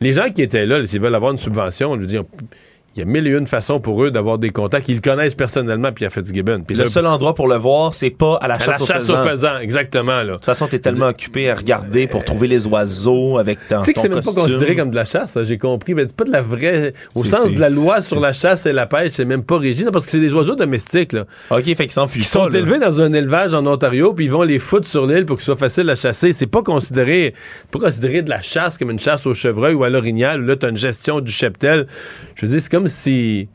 [0.00, 2.24] Les gens qui étaient là, s'ils veulent avoir une subvention, je veux dire,
[2.96, 4.88] il y a mille et une façons pour eux d'avoir des contacts.
[4.88, 6.62] Ils connaissent personnellement, Pierre Fitzgibbon.
[6.64, 9.10] Puis le seul endroit pour le voir, c'est pas à la chasse, à la chasse
[9.10, 9.58] aux faisans.
[9.58, 10.18] exactement.
[10.18, 10.24] Là.
[10.24, 13.86] De toute façon, t'es tellement occupé à regarder pour trouver les oiseaux avec ton Tu
[13.86, 15.94] sais que c'est même pas considéré comme de la chasse, j'ai compris.
[15.94, 16.94] Mais c'est pas de la vraie...
[17.16, 19.84] Au sens de la loi sur la chasse et la pêche, c'est même pas régi,
[19.92, 21.12] parce que c'est des oiseaux domestiques.
[21.12, 21.24] Là.
[21.50, 24.42] OK, fait qu'ils s'enfuient Ils sont élevés dans un élevage en Ontario, puis ils vont
[24.42, 26.32] les foutre sur l'île pour que ce soit facile à chasser.
[26.32, 27.34] C'est pas considéré,
[27.72, 30.54] pas considéré de la chasse comme une chasse au chevreuil ou à l'orignal, où là,
[30.54, 31.86] t'as une gestion du cheptel.
[32.36, 33.48] Je veux dire, c'est comme si...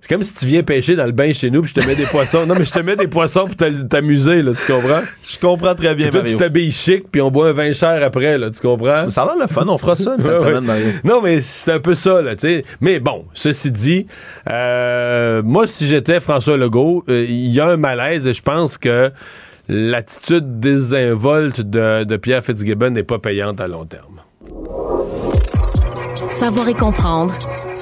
[0.00, 1.96] C'est comme si tu viens pêcher dans le bain chez nous puis je te mets
[1.96, 2.46] des poissons.
[2.46, 5.00] Non, mais je te mets des poissons pour t'amuser, là, tu comprends?
[5.24, 8.38] Je comprends très bien, toi, tu t'habilles chic puis on boit un vin cher après,
[8.38, 9.10] là, tu comprends?
[9.10, 10.86] Ça a l'air le fun, on fera ça une fin de semaine, Mario.
[11.02, 12.64] Non, mais c'est un peu ça, là, tu sais.
[12.80, 14.06] Mais bon, ceci dit,
[14.48, 18.78] euh, moi, si j'étais François Legault, euh, il y a un malaise et je pense
[18.78, 19.10] que
[19.68, 24.20] l'attitude désinvolte de, de Pierre Fitzgibbon n'est pas payante à long terme.
[26.28, 27.34] Savoir et comprendre.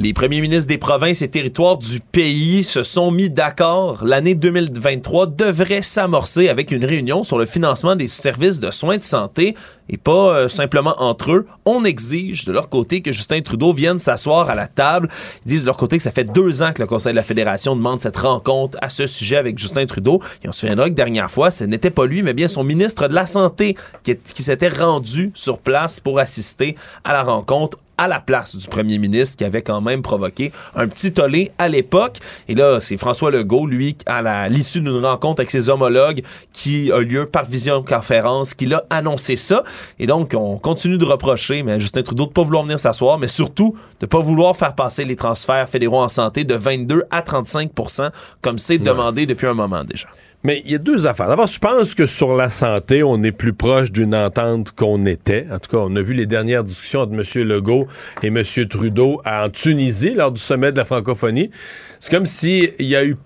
[0.00, 4.04] Les premiers ministres des provinces et territoires du pays se sont mis d'accord.
[4.04, 9.02] L'année 2023 devrait s'amorcer avec une réunion sur le financement des services de soins de
[9.02, 9.56] santé
[9.88, 11.46] et pas euh, simplement entre eux.
[11.64, 15.08] On exige de leur côté que Justin Trudeau vienne s'asseoir à la table.
[15.44, 17.24] Ils disent de leur côté que ça fait deux ans que le Conseil de la
[17.24, 20.22] Fédération demande cette rencontre à ce sujet avec Justin Trudeau.
[20.44, 23.08] Et on se souviendra que dernière fois, ce n'était pas lui, mais bien son ministre
[23.08, 23.74] de la Santé
[24.04, 28.66] qui, qui s'était rendu sur place pour assister à la rencontre à la place du
[28.66, 32.18] premier ministre qui avait quand même provoqué un petit tollé à l'époque.
[32.48, 36.22] Et là, c'est François Legault, lui, à l'issue d'une rencontre avec ses homologues
[36.52, 39.64] qui a lieu par visioconférence, qui l'a annoncé ça.
[39.98, 43.28] Et donc, on continue de reprocher mais Justin Trudeau de pas vouloir venir s'asseoir, mais
[43.28, 48.10] surtout de pas vouloir faire passer les transferts fédéraux en santé de 22 à 35%
[48.42, 50.08] comme c'est demandé depuis un moment déjà.
[50.44, 51.28] Mais il y a deux affaires.
[51.28, 55.46] D'abord, je pense que sur la santé, on est plus proche d'une entente qu'on était.
[55.50, 57.44] En tout cas, on a vu les dernières discussions entre M.
[57.44, 57.88] Legault
[58.22, 58.42] et M.
[58.70, 61.50] Trudeau en Tunisie lors du sommet de la francophonie.
[61.98, 63.16] C'est comme s'il y a eu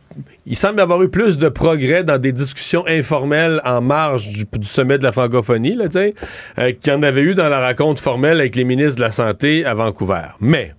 [0.47, 4.99] il semble avoir eu plus de progrès dans des discussions informelles en marge du, sommet
[4.99, 8.65] de la francophonie, euh, qu'il y en avait eu dans la rencontre formelle avec les
[8.65, 10.29] ministres de la Santé à Vancouver.
[10.41, 10.75] Mais,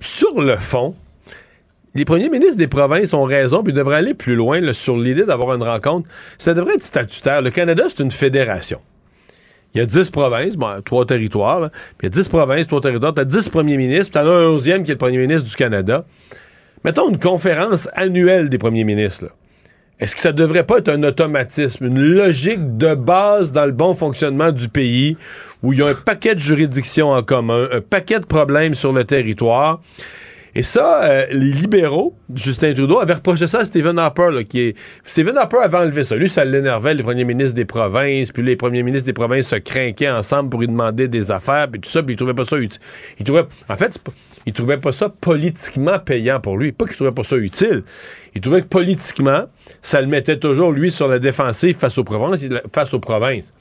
[0.00, 0.94] sur le fond,
[1.94, 5.54] les premiers ministres des provinces ont raison, puis devraient aller plus loin sur l'idée d'avoir
[5.54, 6.08] une rencontre.
[6.38, 7.40] Ça devrait être statutaire.
[7.40, 8.80] Le Canada, c'est une fédération.
[9.74, 12.80] Il y a 10 provinces, bon, trois territoires, puis il y a 10 provinces, trois
[12.80, 15.48] territoires, tu as 10 premiers ministres, tu as un onzième qui est le premier ministre
[15.48, 16.04] du Canada.
[16.84, 19.30] Mettons une conférence annuelle des premiers ministres.
[19.98, 23.94] Est-ce que ça devrait pas être un automatisme, une logique de base dans le bon
[23.94, 25.16] fonctionnement du pays
[25.62, 28.92] où il y a un paquet de juridictions en commun, un paquet de problèmes sur
[28.92, 29.80] le territoire?
[30.54, 34.76] Et ça, euh, les libéraux, Justin Trudeau, avaient reproché ça à Stephen Harper, qui est...
[35.04, 36.14] Stephen Harper avait enlevé ça.
[36.16, 39.56] Lui, ça l'énervait, les premiers ministres des provinces, puis les premiers ministres des provinces se
[39.56, 42.56] craquaient ensemble pour lui demander des affaires, puis tout ça, puis il trouvait pas ça
[42.56, 42.80] utile.
[43.18, 43.44] Il trouvait...
[43.68, 44.00] En fait,
[44.46, 46.72] il trouvait pas ça politiquement payant pour lui.
[46.72, 47.82] Pas qu'il trouvait pas ça utile.
[48.34, 49.46] Il trouvait que politiquement,
[49.82, 52.46] ça le mettait toujours, lui, sur la défensive face aux provinces.
[52.72, 53.52] Face aux provinces.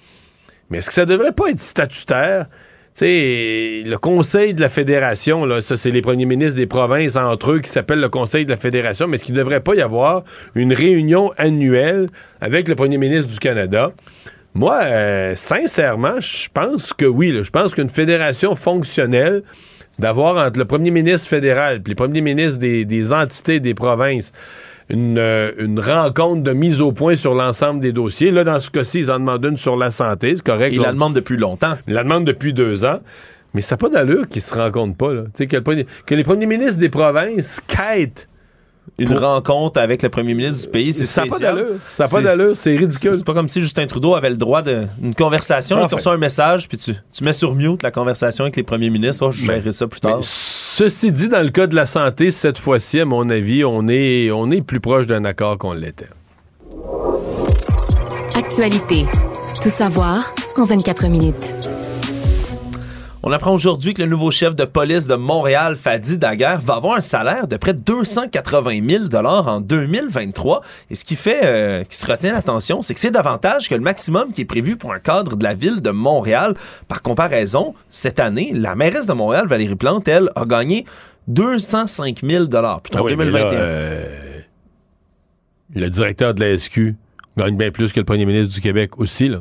[0.70, 2.48] Mais est-ce que ça devrait pas être statutaire?
[2.94, 7.52] Sais, le Conseil de la Fédération, là, ça, c'est les premiers ministres des provinces entre
[7.52, 9.82] eux qui s'appellent le Conseil de la Fédération, mais est-ce qu'il ne devrait pas y
[9.82, 10.24] avoir
[10.56, 12.07] une réunion annuelle
[12.41, 13.91] avec le premier ministre du Canada?
[14.53, 17.34] Moi, euh, sincèrement, je pense que oui.
[17.44, 19.41] Je pense qu'une fédération fonctionnelle,
[19.99, 24.32] d'avoir entre le premier ministre fédéral et les premiers ministres des, des entités des provinces,
[24.91, 28.31] euh, une, rencontre de mise au point sur l'ensemble des dossiers.
[28.31, 30.73] Là, dans ce cas-ci, ils en demandent une sur la santé, c'est correct.
[30.73, 31.76] Ils la demandent depuis longtemps.
[31.88, 32.99] Ils la demandent depuis deux ans.
[33.53, 35.14] Mais ça n'a pas d'allure qu'ils se rencontrent pas.
[35.14, 35.23] Là.
[35.38, 38.27] Que, que les premiers ministres des provinces quittent
[38.97, 40.93] une rencontre avec le premier ministre du pays.
[40.93, 41.76] C'est ça n'a pas d'allure.
[41.88, 42.55] Ça n'a pas d'allure.
[42.55, 43.14] C'est ridicule.
[43.14, 45.88] C'est pas comme si Justin Trudeau avait le droit d'une conversation.
[45.88, 48.89] Tu reçois un message, puis tu, tu, mets sur mute la conversation avec les premiers
[48.89, 49.27] ministres.
[49.27, 50.19] Oh, je gérerai ça plus tard.
[50.22, 54.31] ceci dit, dans le cas de la santé, cette fois-ci, à mon avis, on est,
[54.31, 56.10] on est plus proche d'un accord qu'on l'était.
[58.35, 59.05] Actualité.
[59.61, 61.53] Tout savoir en 24 minutes.
[63.26, 66.98] On apprend aujourd'hui que le nouveau chef de police de Montréal, Fadi Daguerre, va avoir
[66.98, 70.60] un salaire de près de 280 000 en 2023.
[70.90, 73.82] Et ce qui fait, euh, qui se retient l'attention, c'est que c'est davantage que le
[73.82, 76.54] maximum qui est prévu pour un cadre de la ville de Montréal.
[76.90, 80.84] Par comparaison, cette année, la mairesse de Montréal, Valérie Plante, elle, a gagné
[81.30, 83.54] 205 000 plutôt en 2021.
[83.54, 84.40] Euh,
[85.74, 86.95] le directeur de la SQ
[87.38, 89.40] gagne bien plus que le premier ministre du Québec aussi, là.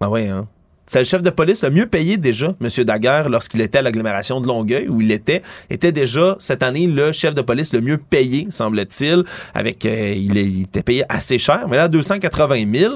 [0.00, 0.48] Ben oui, hein.
[0.86, 2.84] C'est le chef de police le mieux payé déjà, M.
[2.84, 7.12] Daguerre, lorsqu'il était à l'agglomération de Longueuil, où il était, était déjà cette année le
[7.12, 11.76] chef de police le mieux payé, semble-t-il, avec, euh, il, était payé assez cher, mais
[11.76, 12.94] là, 280 000,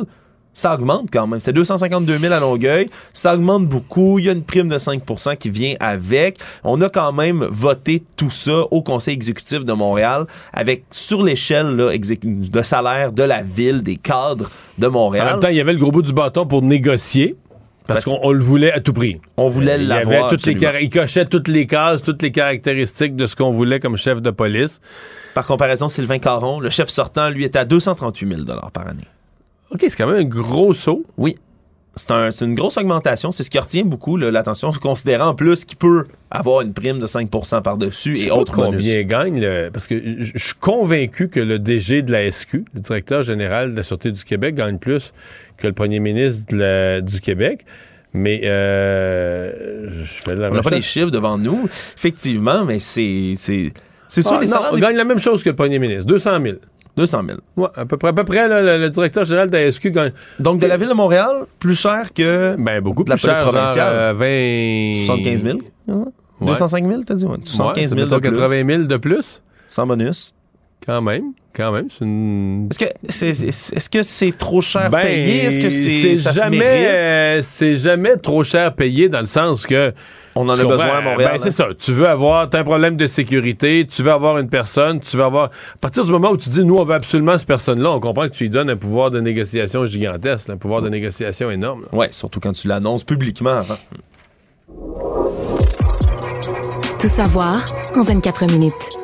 [0.52, 1.38] ça augmente quand même.
[1.38, 2.88] C'est 252 000 à Longueuil.
[3.12, 4.18] Ça augmente beaucoup.
[4.18, 6.38] Il y a une prime de 5% qui vient avec.
[6.64, 11.76] On a quand même voté tout ça au Conseil exécutif de Montréal avec sur l'échelle
[11.76, 15.28] de salaire de la ville, des cadres de Montréal.
[15.28, 17.36] En même temps, il y avait le gros bout du bâton pour négocier.
[17.86, 19.20] Parce, qu'on le voulait à tout prix.
[19.36, 20.32] On voulait l'avoir.
[20.80, 24.30] Il cochait toutes les cases, toutes les caractéristiques de ce qu'on voulait comme chef de
[24.30, 24.80] police.
[25.34, 29.04] Par comparaison, Sylvain Caron, le chef sortant, lui, est à 238 000 par année.
[29.70, 31.04] OK, c'est quand même un gros saut.
[31.16, 31.36] Oui.
[31.98, 33.32] C'est une grosse augmentation.
[33.32, 37.06] C'est ce qui retient beaucoup l'attention, considérant en plus qu'il peut avoir une prime de
[37.06, 38.84] 5% par-dessus et autres bonus.
[38.84, 43.22] combien gagne, parce que je suis convaincu que le DG de la SQ, le directeur
[43.22, 45.14] général de la Sûreté du Québec, gagne plus
[45.56, 47.64] que le premier ministre du Québec.
[48.12, 54.22] Mais euh, je fais On n'a pas les chiffres devant nous, effectivement, mais c'est c'est
[54.22, 54.74] sûr ah, les salaires.
[54.76, 56.56] gagne la même chose que le premier ministre, 200 000.
[56.96, 57.38] 200 000.
[57.56, 58.08] Ouais, à peu près.
[58.08, 60.12] À peu près le, directeur général de la SQ gagne.
[60.38, 62.56] Donc, de la ville de Montréal, plus cher que.
[62.58, 63.42] Ben, beaucoup plus cher.
[63.42, 64.14] Provinciale.
[64.14, 64.92] 20...
[65.06, 65.58] 75 000.
[66.40, 67.26] 205 000, t'as dit?
[67.26, 67.36] Ouais.
[67.44, 68.30] 75 000 de plus.
[68.32, 69.42] 80 000 de plus.
[69.68, 70.32] Sans bonus.
[70.86, 71.32] Quand même.
[71.52, 72.68] Quand même, c'est une.
[72.70, 75.44] Est-ce que c'est est-ce que c'est trop cher ben, payé?
[75.46, 79.94] Est-ce que c'est ça jamais euh, c'est jamais trop cher payé dans le sens que
[80.34, 81.32] on en a besoin à Montréal.
[81.32, 81.68] Ben, c'est ça.
[81.78, 85.24] Tu veux avoir as un problème de sécurité, tu veux avoir une personne, tu veux
[85.24, 88.00] avoir à partir du moment où tu dis nous on veut absolument cette personne-là, on
[88.00, 91.86] comprend que tu lui donnes un pouvoir de négociation gigantesque, un pouvoir de négociation énorme.
[91.90, 93.78] Ouais, surtout quand tu l'annonces publiquement avant.
[97.00, 97.64] Tout savoir
[97.96, 98.98] en 24 minutes.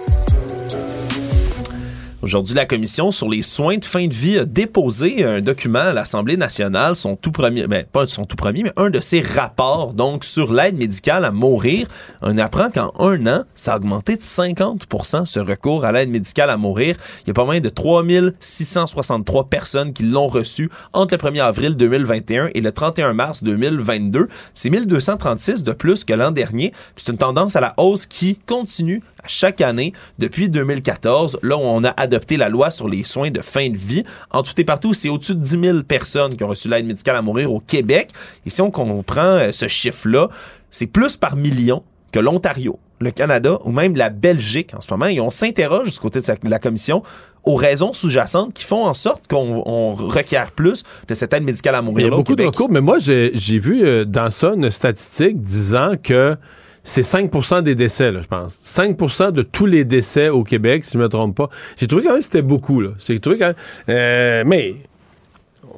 [2.23, 5.93] Aujourd'hui, la commission sur les soins de fin de vie a déposé un document à
[5.93, 9.93] l'Assemblée nationale, son tout premier, ben, pas son tout premier, mais un de ses rapports,
[9.93, 11.89] donc sur l'aide médicale à mourir.
[12.21, 16.49] On apprend qu'en un an, ça a augmenté de 50% ce recours à l'aide médicale
[16.51, 16.95] à mourir.
[17.25, 21.77] Il y a pas moins de 3663 personnes qui l'ont reçu entre le 1er avril
[21.77, 24.29] 2021 et le 31 mars 2022.
[24.55, 26.73] C'est 1236 de plus que l'an dernier.
[26.95, 31.61] C'est une tendance à la hausse qui continue à chaque année depuis 2014, là où
[31.61, 34.05] on a adopté la loi sur les soins de fin de vie.
[34.31, 37.17] En tout et partout, c'est au-dessus de 10 000 personnes qui ont reçu l'aide médicale
[37.17, 38.11] à mourir au Québec.
[38.47, 40.29] Et si on comprend euh, ce chiffre-là,
[40.71, 41.83] c'est plus par million
[42.13, 45.07] que l'Ontario, le Canada ou même la Belgique en ce moment.
[45.07, 47.03] Et on s'interroge du côté de la commission
[47.45, 51.83] aux raisons sous-jacentes qui font en sorte qu'on requiert plus de cette aide médicale à
[51.83, 52.07] mourir.
[52.07, 55.41] Il y a beaucoup de recours, mais moi, j'ai vu euh, dans ça une statistique
[55.41, 56.37] disant que
[56.85, 58.59] c'est 5% des décès, je pense.
[58.65, 61.49] 5% de tous les décès au Québec, si je ne me trompe pas.
[61.77, 62.81] J'ai trouvé quand même que c'était beaucoup.
[62.81, 62.91] Là.
[62.99, 63.57] J'ai trouvé quand même...
[63.89, 64.77] Euh, mais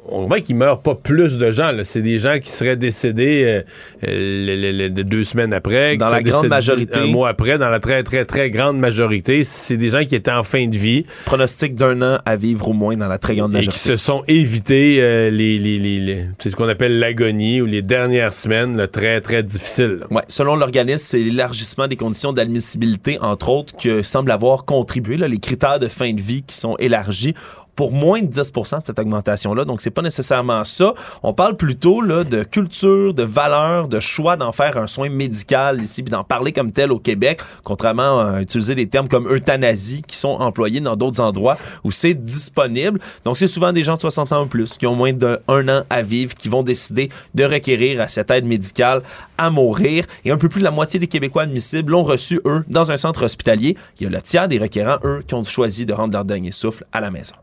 [0.06, 1.72] on voit qu'il meurt pas plus de gens.
[1.84, 3.64] C'est des gens qui seraient décédés
[4.04, 5.96] euh, euh, deux semaines après.
[5.96, 7.00] Dans la grande majorité.
[7.00, 9.44] Un mois après, dans la très, très, très grande majorité.
[9.44, 11.06] C'est des gens qui étaient en fin de vie.
[11.24, 13.70] Pronostic d'un an à vivre au moins dans la très grande majorité.
[13.70, 17.82] Et qui se sont évités euh, les, les, c'est ce qu'on appelle l'agonie ou les
[17.82, 20.00] dernières semaines très, très difficiles.
[20.10, 20.22] Ouais.
[20.28, 25.16] Selon l'organisme, c'est l'élargissement des conditions d'admissibilité, entre autres, que semble avoir contribué.
[25.16, 27.34] Là, les critères de fin de vie qui sont élargis
[27.76, 29.64] pour moins de 10% de cette augmentation-là.
[29.64, 30.94] Donc, c'est pas nécessairement ça.
[31.22, 35.82] On parle plutôt là, de culture, de valeur, de choix d'en faire un soin médical
[35.82, 40.02] ici, puis d'en parler comme tel au Québec, contrairement à utiliser des termes comme euthanasie
[40.06, 43.00] qui sont employés dans d'autres endroits où c'est disponible.
[43.24, 45.82] Donc, c'est souvent des gens de 60 ans ou plus qui ont moins d'un an
[45.90, 49.02] à vivre qui vont décider de requérir à cette aide médicale
[49.38, 50.04] à mourir.
[50.24, 52.96] Et un peu plus de la moitié des Québécois admissibles l'ont reçu, eux, dans un
[52.96, 53.76] centre hospitalier.
[53.98, 56.52] Il y a le tiers des requérants, eux, qui ont choisi de rendre leur dernier
[56.52, 57.34] souffle à la maison.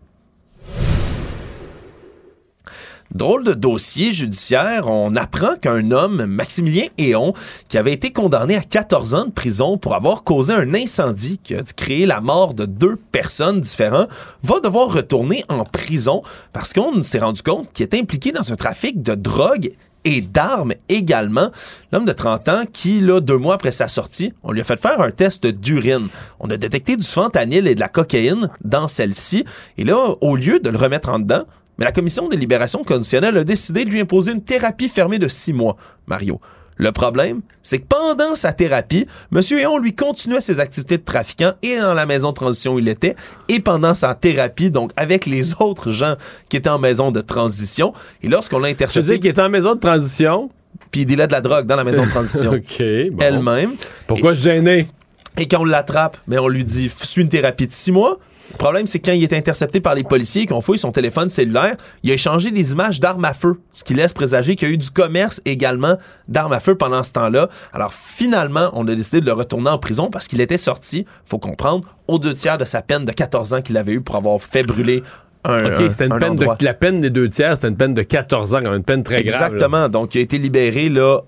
[3.13, 7.33] Drôle de dossier judiciaire, on apprend qu'un homme, Maximilien Héon,
[7.67, 11.53] qui avait été condamné à 14 ans de prison pour avoir causé un incendie qui
[11.53, 14.07] a créé la mort de deux personnes différentes,
[14.43, 16.21] va devoir retourner en prison
[16.53, 19.73] parce qu'on s'est rendu compte qu'il était impliqué dans un trafic de drogue
[20.05, 21.51] et d'armes également.
[21.91, 24.79] L'homme de 30 ans qui, là, deux mois après sa sortie, on lui a fait
[24.79, 26.07] faire un test d'urine.
[26.39, 29.45] On a détecté du fentanyl et de la cocaïne dans celle-ci.
[29.77, 31.43] Et là, au lieu de le remettre en dedans,
[31.81, 35.27] mais la commission des libérations conditionnelles a décidé de lui imposer une thérapie fermée de
[35.27, 36.39] six mois, Mario.
[36.77, 39.41] Le problème, c'est que pendant sa thérapie, M.
[39.57, 42.87] Héon lui continuait ses activités de trafiquant et dans la maison de transition où il
[42.87, 43.15] était,
[43.49, 46.17] et pendant sa thérapie, donc avec les autres gens
[46.49, 47.93] qui étaient en maison de transition.
[48.21, 49.07] Et lorsqu'on l'a intercepté...
[49.07, 50.51] Tu dis qu'il était en maison de transition?
[50.91, 52.51] Puis il dealait de la drogue dans la maison de transition.
[52.53, 53.71] OK, Elle-même.
[54.05, 54.87] Pourquoi se gêner?
[55.35, 58.19] Et quand on l'attrape, mais on lui dit, suis une thérapie de six mois,
[58.51, 61.29] le problème, c'est quand il est intercepté par les policiers qui ont fouillé son téléphone
[61.29, 64.71] cellulaire, il a échangé des images d'armes à feu, ce qui laisse présager qu'il y
[64.71, 65.97] a eu du commerce également
[66.27, 67.49] d'armes à feu pendant ce temps-là.
[67.73, 71.39] Alors finalement, on a décidé de le retourner en prison parce qu'il était sorti, faut
[71.39, 74.39] comprendre, aux deux tiers de sa peine de 14 ans qu'il avait eu pour avoir
[74.41, 75.03] fait brûler
[75.43, 78.03] un, OK, c'était une peine de, la peine des deux tiers, c'était une peine de
[78.03, 79.41] 14 ans, une peine très grave.
[79.41, 79.89] Exactement.
[79.89, 81.21] Donc, il a été libéré là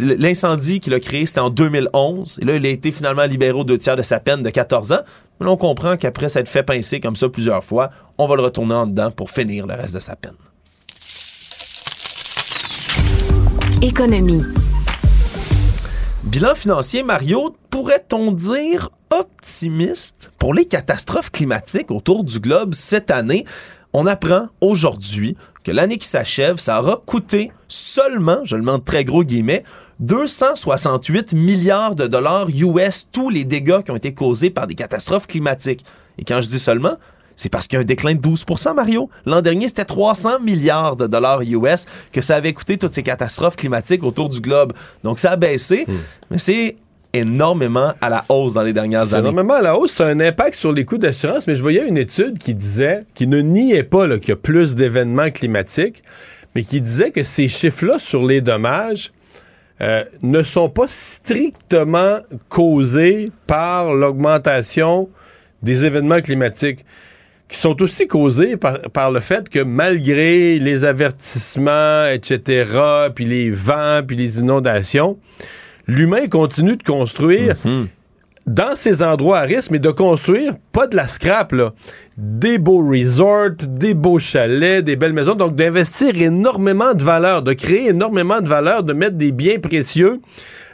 [0.00, 2.38] L'incendie qu'il a créé, c'était en 2011.
[2.42, 4.92] Et là, il a été finalement libéré aux deux tiers de sa peine de 14
[4.92, 5.00] ans.
[5.40, 7.88] Mais là, on comprend qu'après s'être fait pincer comme ça plusieurs fois,
[8.18, 10.34] on va le retourner en dedans pour finir le reste de sa peine.
[13.80, 14.42] Économie.
[16.24, 23.46] Bilan financier, Mario, pourrait-on dire optimiste pour les catastrophes climatiques autour du globe cette année?
[23.94, 28.78] On apprend aujourd'hui que l'année qui s'achève, ça aura coûté seulement, je le mets en
[28.78, 29.64] très gros guillemets,
[30.00, 35.26] 268 milliards de dollars US tous les dégâts qui ont été causés par des catastrophes
[35.26, 35.84] climatiques.
[36.18, 36.96] Et quand je dis seulement,
[37.36, 39.08] c'est parce qu'il y a un déclin de 12% Mario.
[39.24, 43.56] L'an dernier, c'était 300 milliards de dollars US que ça avait coûté toutes ces catastrophes
[43.56, 44.72] climatiques autour du globe.
[45.04, 45.92] Donc ça a baissé, hmm.
[46.30, 46.76] mais c'est
[47.12, 49.28] énormément à la hausse dans les dernières années.
[49.28, 51.86] Énormément à la hausse, ça a un impact sur les coûts d'assurance, mais je voyais
[51.86, 56.02] une étude qui disait, qui ne niait pas qu'il y a plus d'événements climatiques,
[56.54, 59.12] mais qui disait que ces chiffres-là sur les dommages
[59.82, 65.08] euh, ne sont pas strictement causés par l'augmentation
[65.62, 66.84] des événements climatiques
[67.48, 74.02] qui sont aussi causés par, le fait que malgré les avertissements, etc., puis les vents,
[74.06, 75.18] puis les inondations,
[75.86, 77.88] l'humain continue de construire mhm.
[78.46, 81.72] Dans ces endroits à risque, mais de construire pas de la scrap, là.
[82.16, 85.34] Des beaux resorts, des beaux chalets, des belles maisons.
[85.34, 90.20] Donc, d'investir énormément de valeur, de créer énormément de valeur, de mettre des biens précieux.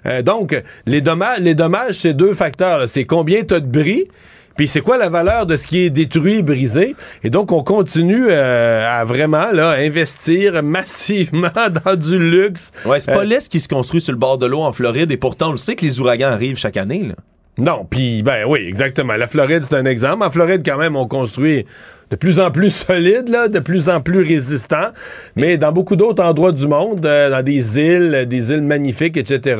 [0.06, 2.88] Euh, donc, les dommages, les dommages, c'est deux facteurs.
[2.88, 4.08] C'est combien tu as de bris
[4.56, 6.96] puis c'est quoi la valeur de ce qui est détruit, brisé?
[7.22, 11.50] Et donc, on continue euh, à vraiment là, investir massivement
[11.84, 12.72] dans du luxe.
[12.86, 15.12] Ouais, c'est pas euh, l'Est qui se construit sur le bord de l'eau en Floride.
[15.12, 17.04] Et pourtant, on le sait que les ouragans arrivent chaque année.
[17.06, 17.16] Là.
[17.58, 19.14] Non, puis ben oui, exactement.
[19.14, 20.22] La Floride, c'est un exemple.
[20.22, 21.64] En Floride, quand même, on construit
[22.10, 24.88] de plus en plus solide, là, de plus en plus résistant.
[25.36, 29.56] Mais dans beaucoup d'autres endroits du monde, euh, dans des îles, des îles magnifiques, etc.,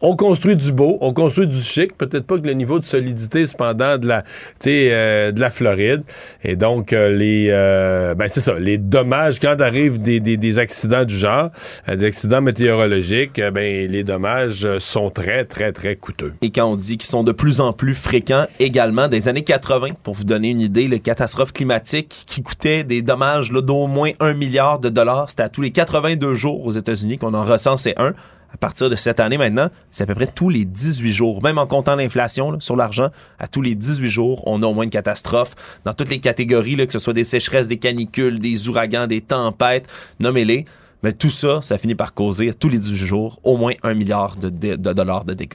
[0.00, 3.46] on construit du beau, on construit du chic, peut-être pas que le niveau de solidité
[3.46, 4.24] cependant de la,
[4.66, 6.02] euh, de la Floride.
[6.44, 11.04] Et donc euh, les, euh, ben c'est ça, les dommages quand arrivent des, des, accidents
[11.04, 11.50] du genre,
[11.88, 16.34] des accidents météorologiques, ben les dommages sont très très très coûteux.
[16.42, 19.88] Et quand on dit qu'ils sont de plus en plus fréquents, également des années 80,
[20.02, 24.34] pour vous donner une idée, les catastrophes climatiques qui coûtaient des dommages d'au moins un
[24.34, 28.14] milliard de dollars, c'était à tous les 82 jours aux États-Unis qu'on en recensait un
[28.58, 31.58] à partir de cette année maintenant, c'est à peu près tous les 18 jours, même
[31.58, 33.08] en comptant l'inflation sur l'argent,
[33.38, 35.54] à tous les 18 jours, on a au moins une catastrophe
[35.84, 39.86] dans toutes les catégories, que ce soit des sécheresses, des canicules, des ouragans, des tempêtes,
[40.18, 40.64] nommez-les.
[41.04, 44.34] Mais tout ça, ça finit par causer tous les 18 jours au moins un milliard
[44.36, 45.54] de dollars de dégâts.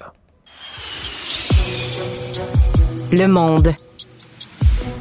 [3.11, 3.73] Le monde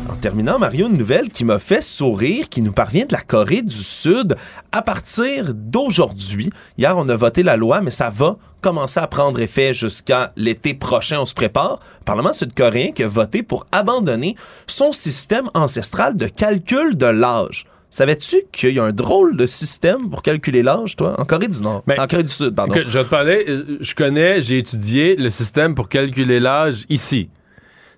[0.09, 3.63] en terminant, Mario, une nouvelle qui m'a fait sourire, qui nous parvient de la Corée
[3.63, 4.37] du Sud
[4.73, 6.51] à partir d'aujourd'hui.
[6.79, 10.75] Hier, on a voté la loi, mais ça va commencer à prendre effet jusqu'à l'été
[10.75, 11.21] prochain.
[11.21, 11.81] On se prépare.
[12.01, 17.67] Le Parlement sud-coréen qui a voté pour abandonner son système ancestral de calcul de l'âge.
[17.91, 21.61] Savais-tu qu'il y a un drôle de système pour calculer l'âge, toi, en Corée du
[21.61, 21.83] Nord?
[21.87, 22.75] en Corée du Sud, pardon.
[22.75, 27.29] je vais te parler, euh, je connais, j'ai étudié le système pour calculer l'âge ici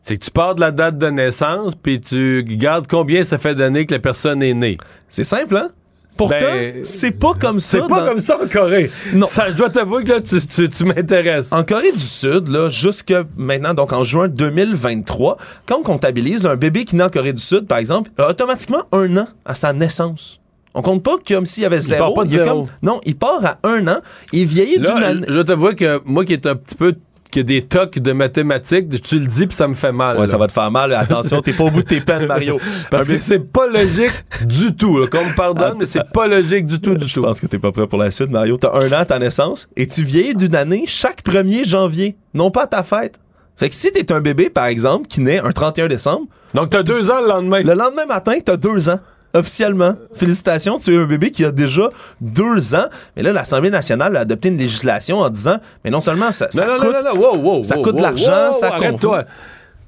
[0.05, 3.55] c'est que tu pars de la date de naissance, puis tu gardes combien ça fait
[3.55, 4.77] d'années que la personne est née.
[5.09, 5.71] C'est simple, hein?
[6.19, 7.79] Pourtant, ben, c'est pas comme ça.
[7.81, 8.91] C'est pas comme ça en Corée.
[9.15, 9.27] Non.
[9.27, 11.53] Ça, je dois t'avouer que là, tu, tu, m'intéresses.
[11.53, 16.55] En Corée du Sud, là, jusque maintenant, donc en juin 2023, quand on comptabilise un
[16.55, 19.73] bébé qui naît en Corée du Sud, par exemple, a automatiquement un an à sa
[19.73, 20.39] naissance.
[20.75, 21.97] On compte pas comme s'il y avait zéro.
[21.97, 22.69] Il part pas de zéro.
[22.83, 23.99] non, il part à un an.
[24.33, 25.27] Il vieillit d'une année.
[25.27, 26.95] Je dois t'avouer que moi qui est un petit peu
[27.41, 30.19] a des tocs de mathématiques, tu le dis puis ça me fait mal.
[30.19, 30.93] Ouais, ça va te faire mal.
[30.93, 32.59] Attention, t'es pas au bout de tes peines, Mario.
[32.91, 34.13] Parce que c'est pas logique
[34.47, 34.99] du tout.
[34.99, 35.07] Là.
[35.07, 37.09] Qu'on me pardonne, mais c'est pas logique du tout, du tout.
[37.09, 38.57] Je pense que t'es pas prêt pour la suite, Mario.
[38.57, 42.51] T'as un an à ta naissance et tu vieillis d'une année chaque 1er janvier, non
[42.51, 43.19] pas à ta fête.
[43.57, 46.27] Fait que si t'es un bébé, par exemple, qui naît un 31 décembre...
[46.55, 47.63] Donc t'as deux ans le lendemain.
[47.63, 48.99] Le lendemain matin, t'as deux ans
[49.35, 49.97] officiellement.
[50.15, 51.91] Félicitations, tu es un bébé qui a déjà
[52.21, 52.87] deux ans.
[53.17, 56.67] Mais là, l'Assemblée nationale a adopté une législation en disant, mais non seulement ça, ça
[56.79, 59.01] coûte, ça coûte de l'argent, ça compte.
[59.01, 59.25] toi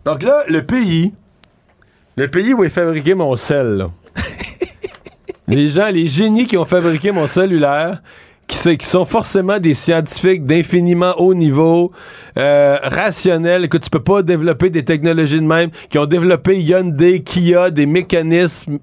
[0.04, 1.12] Donc là, le pays,
[2.16, 3.86] le pays où est fabriqué mon sel,
[5.48, 8.02] les gens, les génies qui ont fabriqué mon cellulaire,
[8.48, 11.92] qui, qui, sont forcément des scientifiques d'infiniment haut niveau,
[12.38, 17.22] euh, rationnels, que tu peux pas développer des technologies de même, qui ont développé Hyundai,
[17.22, 18.78] Kia, des mécanismes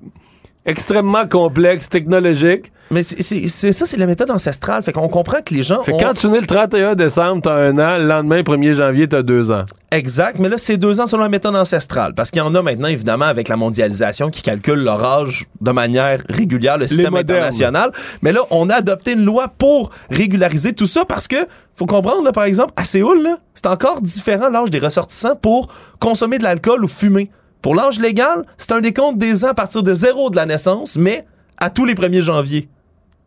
[0.65, 2.72] extrêmement complexe, technologique.
[2.91, 4.84] Mais c'est ça, c'est la méthode ancestrale.
[4.84, 5.81] Fait qu'on comprend que les gens.
[5.84, 9.23] Fait quand tu nais le 31 décembre, t'as un an, le lendemain, 1er janvier, t'as
[9.23, 9.64] deux ans.
[9.91, 12.14] Exact, mais là, c'est deux ans selon la méthode ancestrale.
[12.14, 15.72] Parce qu'il y en a maintenant, évidemment, avec la mondialisation qui calcule leur âge de
[15.72, 17.91] manière régulière, le système international.
[18.22, 22.23] Mais là, on a adopté une loi pour régulariser tout ça parce que, faut comprendre,
[22.23, 25.68] là, par exemple, à Séoul, c'est encore différent l'âge des ressortissants pour
[25.99, 27.31] consommer de l'alcool ou fumer.
[27.64, 30.98] Pour l'âge légal, c'est un décompte des ans à partir de zéro de la naissance,
[30.98, 31.26] mais
[31.57, 32.68] à tous les 1er janvier.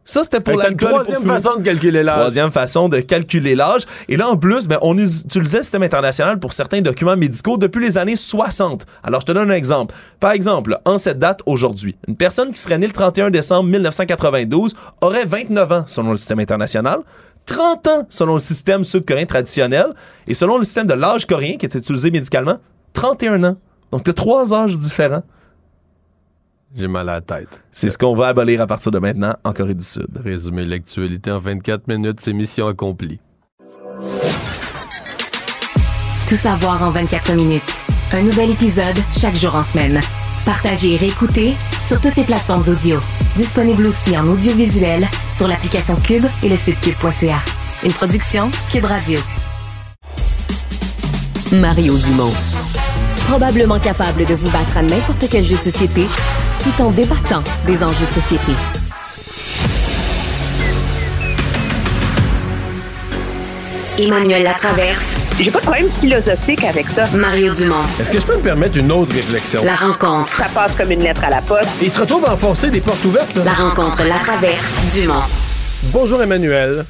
[0.05, 0.91] Ça, c'était pour l'alcool.
[0.91, 2.19] Troisième façon de calculer l'âge.
[2.19, 3.87] Troisième façon de calculer l'âge.
[4.11, 7.81] Et là, en plus, ben, on utilisait le système international pour certains documents médicaux depuis
[7.81, 8.85] les années 60.
[9.03, 9.95] Alors, je te donne un exemple.
[10.21, 14.77] Par exemple, en cette date aujourd'hui, une personne qui serait née le 31 décembre 1992
[15.01, 17.01] aurait 29 ans selon le système international.
[17.47, 19.87] 30 ans selon le système sud-coréen traditionnel
[20.29, 22.59] et selon le système de l'âge coréen qui est utilisé médicalement,
[22.93, 23.57] 31 ans.
[23.91, 25.23] Donc, tu as trois âges différents.
[26.77, 27.61] J'ai mal à la tête.
[27.71, 30.09] C'est ce qu'on va abolir à partir de maintenant en Corée du Sud.
[30.23, 33.19] Résumer l'actualité en 24 minutes, c'est mission accomplie.
[36.29, 37.85] Tout savoir en 24 minutes.
[38.13, 40.01] Un nouvel épisode chaque jour en semaine.
[40.45, 42.99] Partagez et réécoutez sur toutes les plateformes audio.
[43.37, 47.39] Disponible aussi en audiovisuel sur l'application Cube et le site cube.ca.
[47.85, 49.19] Une production Cube Radio.
[51.53, 52.33] Mario Dumont
[53.27, 56.07] probablement capable de vous battre à n'importe quel jeu de société
[56.63, 58.53] tout en débattant des enjeux de société.
[63.99, 65.17] Emmanuel Latraverse.
[65.39, 67.07] J'ai pas de problème philosophique avec ça.
[67.17, 67.83] Mario Dumont.
[68.01, 69.63] Est-ce que je peux me permettre une autre réflexion?
[69.65, 70.33] La rencontre.
[70.33, 71.69] Ça passe comme une lettre à la poste.
[71.83, 73.35] il se retrouve à enfoncer des portes ouvertes.
[73.37, 73.45] Là.
[73.45, 75.15] La rencontre, la traverse, Dumont.
[75.85, 76.85] Bonjour Emmanuel.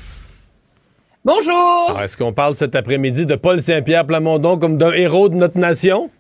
[1.25, 1.99] Bonjour.
[2.01, 6.11] Est-ce qu'on parle cet après-midi de Paul Saint-Pierre Plamondon comme d'un héros de notre nation?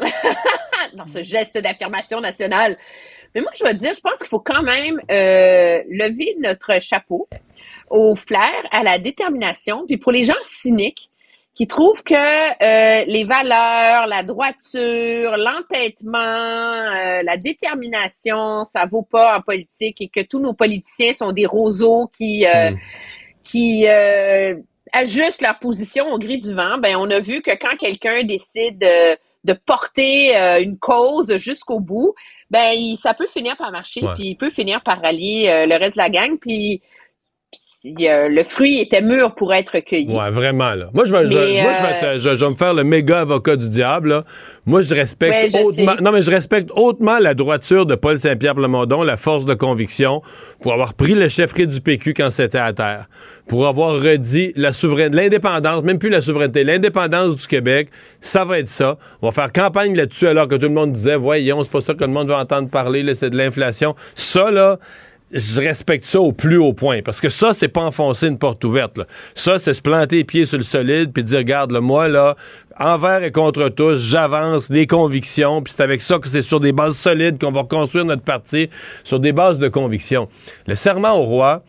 [0.94, 2.76] dans ce geste d'affirmation nationale.
[3.34, 7.28] Mais moi, je veux dire, je pense qu'il faut quand même euh, lever notre chapeau
[7.90, 9.84] au flair, à la détermination.
[9.86, 11.10] Puis pour les gens cyniques
[11.54, 19.38] qui trouvent que euh, les valeurs, la droiture, l'entêtement, euh, la détermination, ça vaut pas
[19.38, 22.76] en politique et que tous nos politiciens sont des roseaux qui mm.
[23.42, 23.86] qui
[24.92, 28.84] ajustent leur position au gris du vent, ben on a vu que quand quelqu'un décide
[29.48, 32.14] de, porter euh, une cause jusqu'au bout,
[32.50, 35.96] ben ça peut finir par marcher, puis il peut finir par rallier euh, le reste
[35.96, 36.82] de la gang, puis
[37.84, 40.16] le fruit était mûr pour être cueilli.
[40.16, 40.90] Ouais, vraiment, là.
[40.92, 44.24] Moi, je vais, me faire le méga avocat du diable,
[44.66, 49.02] Moi, je respecte hautement, non, mais je respecte hautement la droiture de Paul Saint-Pierre Plamondon,
[49.02, 50.22] la force de conviction,
[50.60, 53.06] pour avoir pris le chefferie du PQ quand c'était à terre,
[53.46, 57.88] pour avoir redit la souveraineté, l'indépendance, même plus la souveraineté, l'indépendance du Québec,
[58.20, 58.98] ça va être ça.
[59.22, 61.94] On va faire campagne là-dessus alors que tout le monde disait, voyons, c'est pas ça
[61.94, 63.94] que le monde va entendre parler, c'est de l'inflation.
[64.16, 64.78] Ça, là,
[65.32, 67.02] je respecte ça au plus haut point.
[67.02, 69.00] Parce que ça, c'est pas enfoncer une porte ouverte.
[69.34, 72.36] Ça, c'est se planter les pieds sur le solide puis dire, regarde, le moi, là,
[72.78, 76.72] envers et contre tous, j'avance, les convictions, puis c'est avec ça que c'est sur des
[76.72, 78.70] bases solides qu'on va construire notre parti,
[79.04, 80.28] sur des bases de conviction.
[80.66, 81.62] Le serment au roi,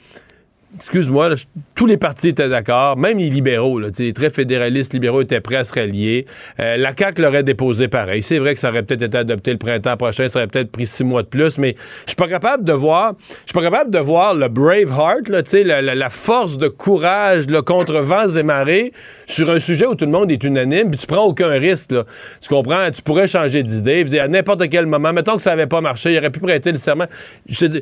[0.75, 1.29] excuse-moi,
[1.75, 5.63] tous les partis étaient d'accord, même les libéraux, les très fédéralistes libéraux étaient prêts à
[5.63, 6.25] se rallier.
[6.59, 8.21] Euh, la CAQ l'aurait déposé pareil.
[8.21, 10.85] C'est vrai que ça aurait peut-être été adopté le printemps prochain, ça aurait peut-être pris
[10.85, 11.75] six mois de plus, mais
[12.05, 13.13] je suis pas capable de voir,
[13.45, 17.61] je suis pas capable de voir le brave heart, là, la, force de courage là,
[17.61, 18.93] contre vents et marées
[19.25, 21.91] sur un sujet où tout le monde est unanime, puis tu prends aucun risque.
[21.91, 22.03] Là.
[22.41, 22.89] Tu comprends?
[22.91, 26.17] Tu pourrais changer d'idée, à n'importe quel moment, mettons que ça avait pas marché, il
[26.17, 27.05] aurait pu prêter le serment.
[27.47, 27.81] Je te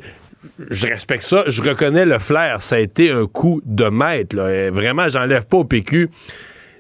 [0.70, 1.44] je respecte ça.
[1.48, 2.62] Je reconnais le flair.
[2.62, 4.36] Ça a été un coup de maître.
[4.72, 6.10] Vraiment, j'enlève pas au PQ.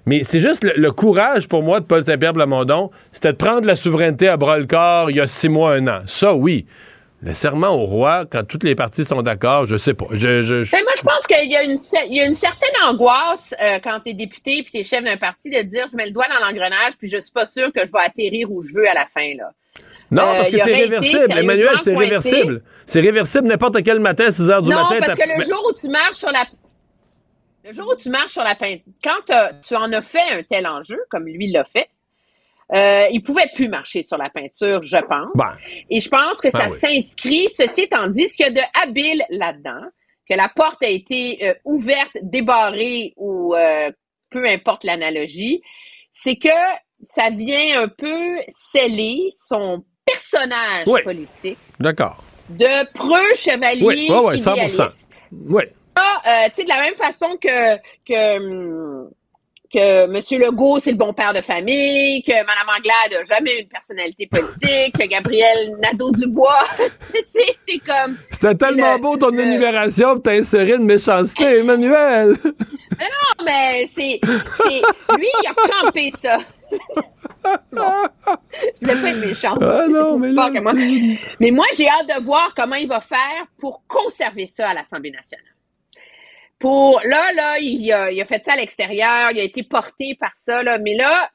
[0.07, 3.75] Mais c'est juste le, courage pour moi de Paul Saint-Pierre Blamondon, c'était de prendre la
[3.75, 6.01] souveraineté à bras le corps il y a six mois, un an.
[6.05, 6.65] Ça, oui.
[7.21, 10.05] Le serment au roi, quand toutes les parties sont d'accord, je sais pas.
[10.05, 14.63] Ben, moi, je pense qu'il y, a une, certaine angoisse euh, quand tu es député
[14.63, 17.09] puis tu es chef d'un parti de dire je mets le doigt dans l'engrenage puis
[17.09, 19.33] je suis pas sûr que je vais atterrir où je veux à la fin.
[20.09, 21.37] Non, euh, parce que c'est réversible.
[21.37, 22.63] Emmanuel, c'est réversible.
[22.85, 24.95] C'est réversible n'importe quel matin, 6 heures du matin.
[24.95, 26.45] Non, parce que le jour où tu marches sur la
[27.67, 30.65] le jour où tu marches sur la peinture, quand tu en as fait un tel
[30.65, 31.89] enjeu, comme lui l'a fait,
[32.73, 35.31] euh, il pouvait plus marcher sur la peinture, je pense.
[35.35, 35.51] Ben.
[35.89, 38.61] Et je pense que ça ben s'inscrit, ceci étant dit, ce qu'il y a de
[38.81, 39.85] habile là-dedans,
[40.29, 43.91] que la porte a été euh, ouverte, débarrée ou euh,
[44.29, 45.61] peu importe l'analogie,
[46.13, 46.49] c'est que
[47.15, 51.57] ça vient un peu sceller son personnage politique.
[51.79, 52.23] D'accord.
[52.49, 54.89] De preux chevalier oui, ouais, 100%.
[55.49, 55.63] Oui.
[55.97, 59.09] Euh, tu sais, de la même façon que, que, hum,
[59.73, 60.41] que M.
[60.41, 64.27] Legault, c'est le bon père de famille, que Mme Anglade n'a jamais eu une personnalité
[64.27, 66.67] politique, que Gabriel Nadeau-Dubois,
[67.11, 68.17] c'est comme...
[68.29, 72.35] C'était tellement beau ton énumération, t'as inséré une méchanceté, Emmanuel!
[72.45, 74.19] non, mais c'est...
[75.17, 76.37] Lui, il a campé ça.
[77.71, 79.57] Je voulais pas être méchante.
[79.61, 80.31] Ah non, mais,
[81.39, 85.11] mais moi, j'ai hâte de voir comment il va faire pour conserver ça à l'Assemblée
[85.11, 85.45] nationale.
[86.59, 90.15] Pour là, là, il a, il a fait ça à l'extérieur, il a été porté
[90.19, 91.29] par ça, là, mais là,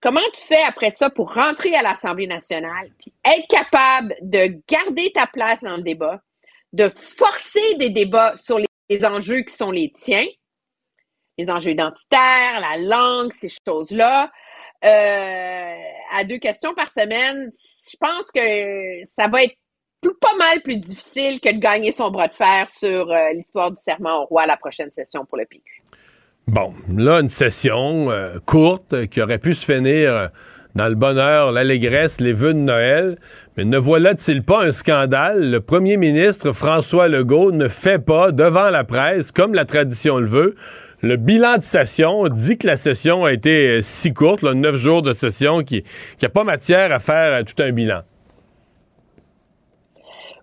[0.00, 5.12] comment tu fais après ça pour rentrer à l'Assemblée nationale, puis être capable de garder
[5.12, 6.20] ta place dans le débat,
[6.72, 8.58] de forcer des débats sur
[8.88, 10.26] les enjeux qui sont les tiens,
[11.38, 14.30] les enjeux identitaires, la langue, ces choses-là.
[14.84, 15.74] Euh,
[16.12, 17.50] à deux questions par semaine,
[17.90, 19.56] je pense que ça va être
[20.20, 23.80] pas mal plus difficile que de gagner son bras de fer sur euh, l'histoire du
[23.80, 25.62] serment au roi à la prochaine session pour le PQ.
[26.46, 30.30] Bon, là, une session euh, courte qui aurait pu se finir
[30.74, 33.16] dans le bonheur, l'allégresse, les vœux de Noël.
[33.56, 35.50] Mais ne voilà-t-il pas un scandale?
[35.50, 40.26] Le premier ministre François Legault ne fait pas devant la presse, comme la tradition le
[40.26, 40.54] veut,
[41.04, 45.02] le bilan de session dit que la session a été euh, si courte, neuf jours
[45.02, 48.00] de session, qu'il n'y a pas matière à faire euh, tout un bilan.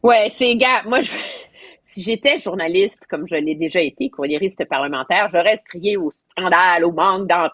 [0.03, 0.83] Ouais, c'est gars.
[0.85, 0.99] Moi,
[1.87, 6.91] si j'étais journaliste, comme je l'ai déjà été, courriériste parlementaire, j'aurais crié au scandale, au
[6.91, 7.49] manque dans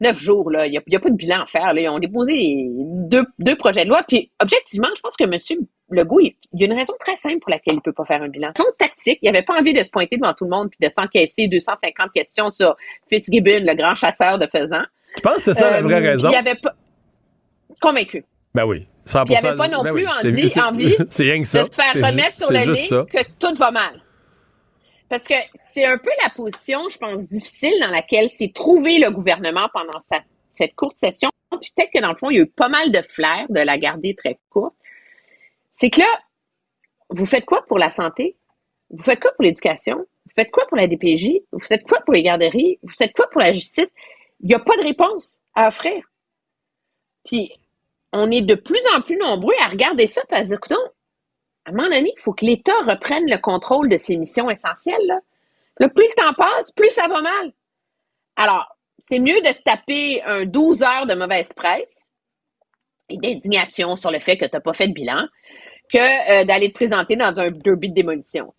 [0.00, 0.50] neuf jours.
[0.64, 1.72] Il n'y a, pas de bilan à faire.
[1.72, 1.82] Là.
[1.82, 4.02] Ils ont déposé deux, deux projets de loi.
[4.08, 5.56] Puis, objectivement, je pense que monsieur
[5.90, 8.04] le goût, il y a une raison très simple pour laquelle il ne peut pas
[8.04, 8.52] faire un bilan.
[8.56, 10.88] Son tactique, il n'avait pas envie de se pointer devant tout le monde puis de
[10.88, 12.76] s'encaisser 250 questions sur
[13.08, 14.84] Fitzgibbon, le grand chasseur de faisans.
[15.16, 16.30] Je pense que c'est ça la vraie euh, raison?
[16.30, 16.74] Il avait pas
[17.80, 18.24] convaincu.
[18.54, 18.86] Ben oui.
[19.06, 19.26] 100%.
[19.28, 20.06] il avait pas non ben plus
[20.58, 24.00] envie, de se faire remettre sur le nez que tout va mal.
[25.10, 29.10] Parce que c'est un peu la position, je pense, difficile dans laquelle s'est trouvé le
[29.10, 30.00] gouvernement pendant
[30.54, 31.28] cette courte session.
[31.50, 33.78] Peut-être que dans le fond, il y a eu pas mal de flair de la
[33.78, 34.74] garder très courte
[35.74, 36.06] c'est que là,
[37.10, 38.36] vous faites quoi pour la santé?
[38.90, 39.98] Vous faites quoi pour l'éducation?
[39.98, 41.42] Vous faites quoi pour la DPJ?
[41.52, 42.78] Vous faites quoi pour les garderies?
[42.82, 43.90] Vous faites quoi pour la justice?
[44.40, 46.02] Il n'y a pas de réponse à offrir.
[47.24, 47.52] Puis,
[48.12, 50.76] on est de plus en plus nombreux à regarder ça et à dire, écoute,
[51.64, 55.20] à mon ami, il faut que l'État reprenne le contrôle de ses missions essentielles.
[55.78, 57.52] Là, plus le temps passe, plus ça va mal.
[58.36, 58.76] Alors,
[59.08, 62.06] c'est mieux de taper un 12 heures de mauvaise presse
[63.08, 65.26] et d'indignation sur le fait que tu n'as pas fait de bilan
[65.92, 68.52] que euh, d'aller te présenter dans un derby de démolition.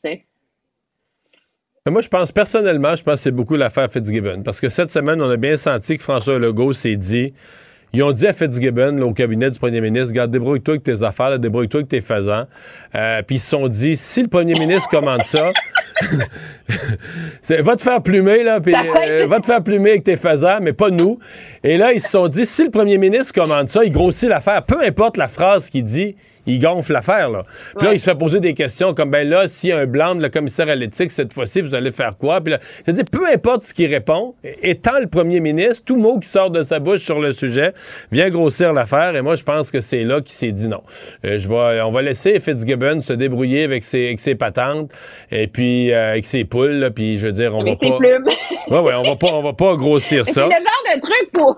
[1.87, 4.41] Moi, je pense, personnellement, je pense que c'est beaucoup l'affaire Fitzgibbon.
[4.43, 7.33] Parce que cette semaine, on a bien senti que François Legault s'est dit
[7.95, 11.39] ils ont dit à Fitzgibbon, au cabinet du premier ministre, garde, débrouille-toi avec tes affaires,
[11.39, 12.43] débrouille-toi avec tes faisans.
[12.93, 15.53] Euh, puis ils se sont dit, si le premier ministre commande ça,
[17.61, 18.75] va te faire plumer, là, puis
[19.07, 21.19] euh, va te faire plumer avec tes faisans, mais pas nous.
[21.63, 24.63] Et là, ils se sont dit, si le premier ministre commande ça, il grossit l'affaire.
[24.63, 27.43] Peu importe la phrase qu'il dit, il gonfle l'affaire, là.
[27.77, 29.85] Puis là, il se fait poser des questions comme, ben là, s'il y a un
[29.85, 32.41] blanc de le commissaire à l'éthique, cette fois-ci, vous allez faire quoi?
[32.41, 36.29] Puis là, c'est-à-dire, peu importe ce qu'il répond, étant le premier ministre, tout mot qui
[36.29, 37.73] sort de sa bouche sur le sujet
[38.11, 39.15] vient grossir l'affaire.
[39.15, 40.83] Et moi, je pense que c'est là qu'il s'est dit non.
[41.25, 44.91] Euh, je vais, on va laisser Fitzgibbon se débrouiller avec ses, avec ses patentes
[45.31, 47.97] et puis euh, avec ses poules, là, puis je veux dire, on va pas...
[47.97, 48.27] plumes.
[48.69, 50.33] ouais, ouais, on va pas, on va pas grossir ça.
[50.33, 51.57] C'est le genre de truc pour,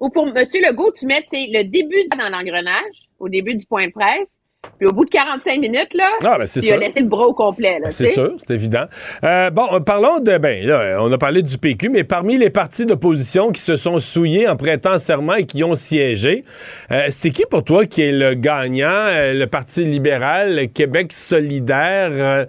[0.00, 0.34] ou pour M.
[0.34, 4.36] Legault, tu mets le début dans l'engrenage au début du point de presse.
[4.78, 7.34] Puis au bout de 45 minutes, là, ah, ben tu as laissé le bras au
[7.34, 7.78] complet.
[7.82, 8.84] Ben, c'est sûr, c'est évident.
[9.24, 10.36] Euh, bon, euh, parlons de...
[10.38, 13.98] Ben, là, on a parlé du PQ, mais parmi les partis d'opposition qui se sont
[14.00, 16.44] souillés en prêtant serment et qui ont siégé,
[16.90, 18.86] euh, c'est qui pour toi qui est le gagnant?
[18.86, 22.46] le Parti libéral, le Québec solidaire?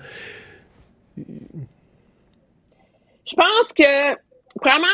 [1.17, 4.13] Je pense que,
[4.61, 4.87] vraiment,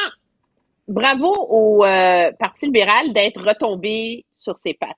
[0.88, 1.84] bravo au
[2.40, 4.98] Parti libéral d'être retombé sur ses pattes.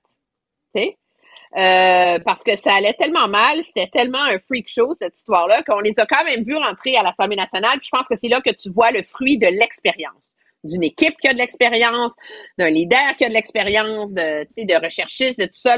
[1.56, 5.80] Euh, parce que ça allait tellement mal, c'était tellement un freak show cette histoire-là qu'on
[5.80, 7.78] les a quand même vus rentrer à l'Assemblée nationale.
[7.82, 10.30] Je pense que c'est là que tu vois le fruit de l'expérience,
[10.64, 12.14] d'une équipe qui a de l'expérience,
[12.58, 15.76] d'un leader qui a de l'expérience, de, de recherchistes, de tout ça.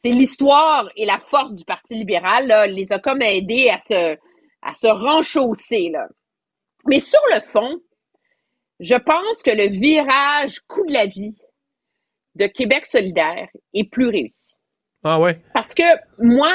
[0.00, 4.16] C'est l'histoire et la force du Parti libéral là, les a comme aidés à se,
[4.62, 5.90] à se renchausser.
[5.90, 6.06] Là.
[6.86, 7.80] Mais sur le fond,
[8.80, 11.34] je pense que le virage coup de la vie
[12.38, 14.54] de Québec solidaire est plus réussi.
[15.04, 15.40] Ah ouais?
[15.54, 15.82] Parce que
[16.18, 16.52] moi,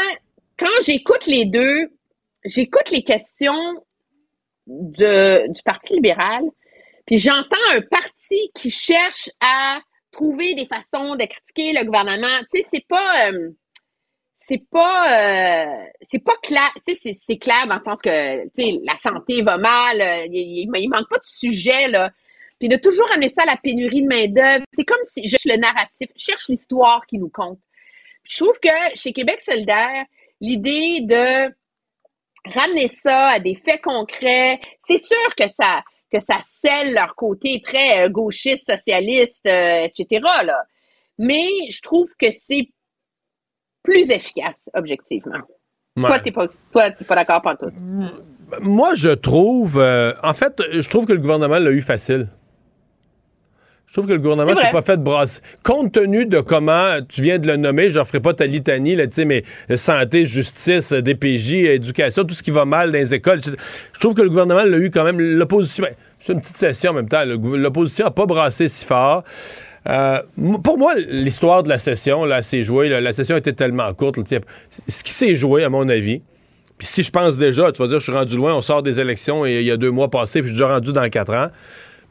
[0.57, 1.89] quand j'écoute les deux,
[2.45, 3.83] j'écoute les questions
[4.67, 6.43] de, du Parti libéral,
[7.05, 9.79] puis j'entends un parti qui cherche à
[10.11, 12.39] trouver des façons de critiquer le gouvernement.
[12.51, 13.29] Tu sais, c'est pas...
[13.29, 13.49] Euh,
[14.45, 18.49] c'est pas euh, c'est pas clair tu sais c'est clair dans le sens que tu
[18.57, 22.11] sais la santé va mal euh, il, il, manque pas de sujet là
[22.63, 24.63] puis de toujours amener ça à la pénurie de main-d'œuvre.
[24.71, 27.59] C'est comme si je cherche le narratif, je cherche l'histoire qui nous compte.
[28.23, 30.05] je trouve que chez Québec solidaire,
[30.39, 31.53] l'idée de
[32.45, 37.61] ramener ça à des faits concrets, c'est sûr que ça que ça scelle leur côté
[37.65, 40.21] très euh, gauchiste, socialiste, euh, etc.
[40.45, 40.63] Là.
[41.17, 42.69] Mais je trouve que c'est
[43.83, 45.41] plus efficace, objectivement.
[45.97, 47.71] Toi, t'es pas, pas d'accord, tout.
[48.61, 49.79] Moi, je trouve.
[49.79, 52.29] Euh, en fait, je trouve que le gouvernement l'a eu facile.
[53.93, 55.39] Je trouve que le gouvernement s'est pas fait brasser.
[55.61, 58.95] Compte tenu de comment tu viens de le nommer, je ne ferai pas ta litanie,
[58.95, 59.43] là, mais
[59.75, 63.41] santé, justice, DPJ, éducation, tout ce qui va mal dans les écoles.
[63.45, 65.21] Je trouve que le gouvernement l'a eu quand même.
[65.21, 67.23] L'opposition, ben, c'est une petite session en même temps.
[67.23, 69.23] L'opposition n'a pas brassé si fort.
[69.87, 70.17] Euh,
[70.63, 72.89] pour moi, l'histoire de la session, là, s'est jouée.
[72.89, 74.17] la session était tellement courte.
[74.87, 76.23] ce qui s'est joué, à mon avis,
[76.79, 78.99] puis si je pense déjà, tu vas dire, je suis rendu loin, on sort des
[78.99, 81.33] élections et il y a deux mois passés, puis je suis déjà rendu dans quatre
[81.35, 81.49] ans.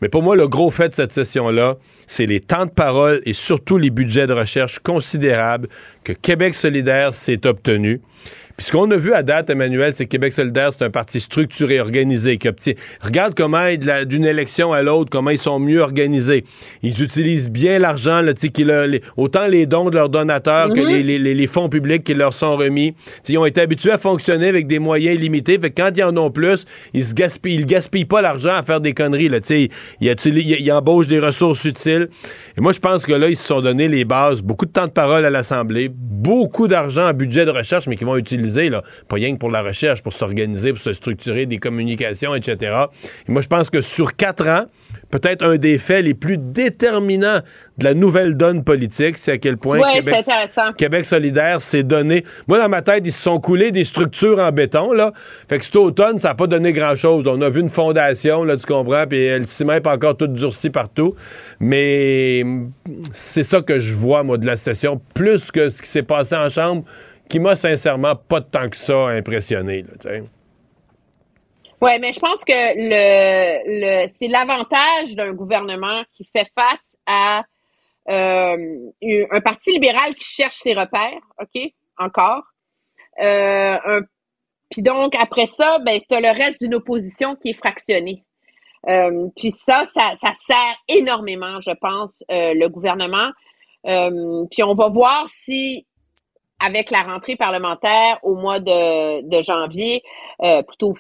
[0.03, 1.77] Mais pour moi, le gros fait de cette session-là,
[2.13, 5.69] c'est les temps de parole et surtout les budgets de recherche considérables
[6.05, 8.03] que Québec solidaire s'est obtenu.
[8.57, 11.21] Puis ce qu'on a vu à date, Emmanuel, c'est que Québec solidaire, c'est un parti
[11.21, 12.75] structuré, organisé, qui obtient.
[13.01, 13.67] Regarde comment,
[14.05, 16.45] d'une élection à l'autre, comment ils sont mieux organisés.
[16.83, 18.33] Ils utilisent bien l'argent, là,
[19.17, 21.23] autant les dons de leurs donateurs que mhm.
[21.23, 22.95] les, fonds publics qui leur sont remis.
[23.29, 25.59] ils ont été habitués à fonctionner avec des moyens limités.
[25.59, 28.63] Fait que quand ils en ont plus, ils se gaspillent, ils gaspillent pas l'argent à
[28.63, 29.29] faire des conneries.
[29.29, 29.71] Là, ils,
[30.01, 32.02] ils, embauchent des ressources utiles.
[32.57, 34.87] Et moi, je pense que là, ils se sont donné les bases, beaucoup de temps
[34.87, 38.71] de parole à l'Assemblée, beaucoup d'argent en budget de recherche, mais qui vont utiliser
[39.09, 42.87] pas rien que pour la recherche, pour s'organiser, pour se structurer des communications, etc.
[43.29, 44.65] Et moi, je pense que sur quatre ans,
[45.11, 47.41] peut-être un des faits les plus déterminants
[47.79, 49.79] de la nouvelle donne politique, c'est à quel point
[50.77, 52.25] Québec, solidaire s'est donné.
[52.49, 55.13] Moi, dans ma tête, ils se sont coulés des structures en béton, là.
[55.49, 57.25] Fait que cet automne, ça n'a pas donné grand-chose.
[57.27, 60.33] On a vu une fondation, là, tu comprends, puis elle s'y met pas encore toute
[60.33, 61.15] durcie partout.
[61.61, 61.92] Mais
[63.13, 66.35] c'est ça que je vois, moi, de la session, plus que ce qui s'est passé
[66.37, 66.85] en Chambre
[67.29, 69.87] qui m'a sincèrement pas tant que ça impressionné.
[71.81, 77.43] Oui, mais je pense que le, c'est l'avantage d'un gouvernement qui fait face à
[78.11, 78.91] euh,
[79.31, 82.43] un parti libéral qui cherche ses repères, OK, encore.
[83.23, 84.01] Euh,
[84.71, 88.25] puis donc, après ça, ben, tu as le reste d'une opposition qui est fractionnée.
[88.89, 93.31] Euh, puis ça, ça, ça, sert énormément, je pense, euh, le gouvernement.
[93.87, 95.87] Euh, puis on va voir si,
[96.59, 100.03] avec la rentrée parlementaire au mois de, de janvier,
[100.67, 100.95] plutôt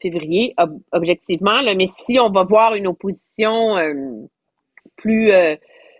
[0.00, 0.54] février,
[0.92, 3.74] objectivement, là, mais si on va voir une opposition
[4.96, 5.32] plus,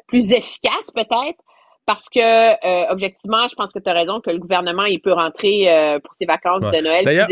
[0.07, 1.43] plus efficace peut-être,
[1.85, 5.99] parce que objectivement, je pense que tu as raison que le gouvernement il peut rentrer
[6.05, 7.27] pour ses vacances de Noël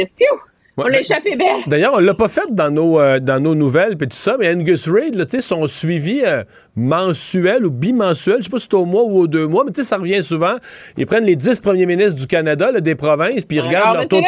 [0.76, 1.62] dire on l'a échappé belle.
[1.66, 4.52] D'ailleurs, on l'a pas fait dans nos, euh, dans nos nouvelles puis tout ça, mais
[4.52, 6.44] Angus Reid, là, son suivi euh,
[6.76, 9.72] mensuel ou bimensuel, je sais pas si c'est au mois ou aux deux mois, mais
[9.72, 10.56] tu sais, ça revient souvent.
[10.96, 14.08] Ils prennent les dix premiers ministres du Canada, là, des provinces, puis ils regardent leur
[14.08, 14.20] taux,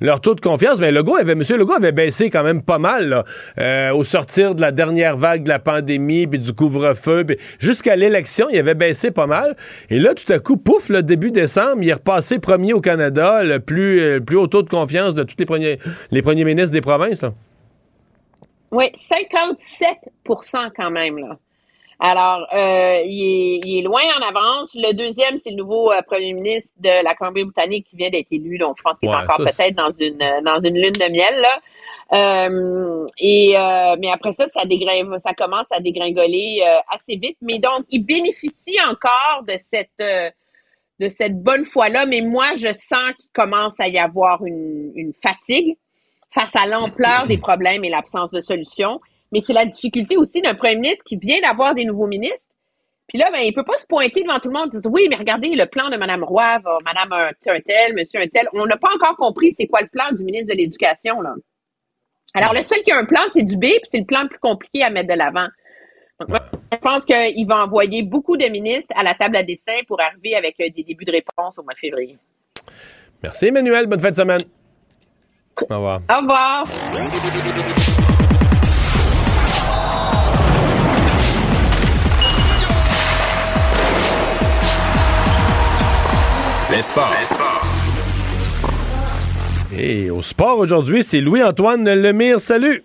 [0.00, 0.78] leur taux, de confiance.
[0.78, 1.42] Mais Legault avait, M.
[1.56, 3.24] Legault avait baissé quand même pas mal
[3.58, 7.96] euh, au sortir de la dernière vague de la pandémie, puis du couvre-feu, puis jusqu'à
[7.96, 9.56] l'élection, il avait baissé pas mal.
[9.90, 13.42] Et là, tout à coup, pouf, le début décembre, il est repassé premier au Canada,
[13.42, 15.79] le plus, le plus haut taux de confiance de tous les premiers
[16.10, 17.32] les premiers ministres des provinces, là?
[18.72, 21.36] Oui, 57% quand même, là.
[22.02, 24.74] Alors, euh, il, est, loin en avance.
[24.74, 28.56] Le deuxième, c'est le nouveau euh, premier ministre de la Colombie-Britannique qui vient d'être élu.
[28.56, 31.40] Donc, je pense qu'il est encore peut-être dans une dans une lune de miel.
[31.42, 31.60] Là.
[32.12, 33.54] Euh, et
[33.98, 37.36] mais après ça, ça ça commence à dégringoler assez vite.
[37.42, 40.32] Mais donc, il bénéficie encore de cette
[41.00, 42.06] de cette bonne foi-là.
[42.06, 45.76] Mais moi, je sens qu'il commence à y avoir une, fatigue
[46.32, 49.00] face à l'ampleur des problèmes et l'absence de solutions.
[49.32, 52.52] Mais c'est la difficulté aussi d'un premier ministre qui vient d'avoir des nouveaux ministres.
[53.08, 55.08] Puis là, ben, il peut pas se pointer devant tout le monde et dire, oui,
[55.08, 58.48] mais regardez, le plan de Mme Roy Mme un, tel, Monsieur un tel.
[58.52, 61.34] On n'a pas encore compris c'est quoi le plan du ministre de l'Éducation, là.
[62.34, 64.28] Alors, le seul qui a un plan, c'est du B, puis c'est le plan le
[64.28, 65.48] plus compliqué à mettre de l'avant.
[66.72, 70.34] Je pense qu'il va envoyer beaucoup de ministres à la table à dessin pour arriver
[70.36, 72.18] avec euh, des débuts de réponse au mois de février.
[73.22, 73.86] Merci, Emmanuel.
[73.86, 74.42] Bonne fin de semaine.
[75.68, 76.00] Au revoir.
[76.10, 76.64] Au revoir.
[86.70, 87.12] Les sports.
[89.76, 92.40] Et au sport aujourd'hui, c'est Louis-Antoine Lemire.
[92.40, 92.82] Salut!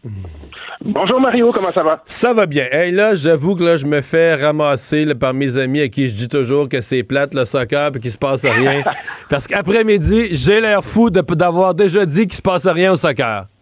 [0.88, 2.00] Bonjour Mario, comment ça va?
[2.06, 2.66] Ça va bien.
[2.72, 6.14] Et là, j'avoue que là, je me fais ramasser par mes amis à qui je
[6.14, 8.84] dis toujours que c'est plate le soccer et qu'il se passe rien.
[9.30, 13.46] Parce qu'après-midi, j'ai l'air fou d'avoir déjà dit qu'il se passe rien au soccer.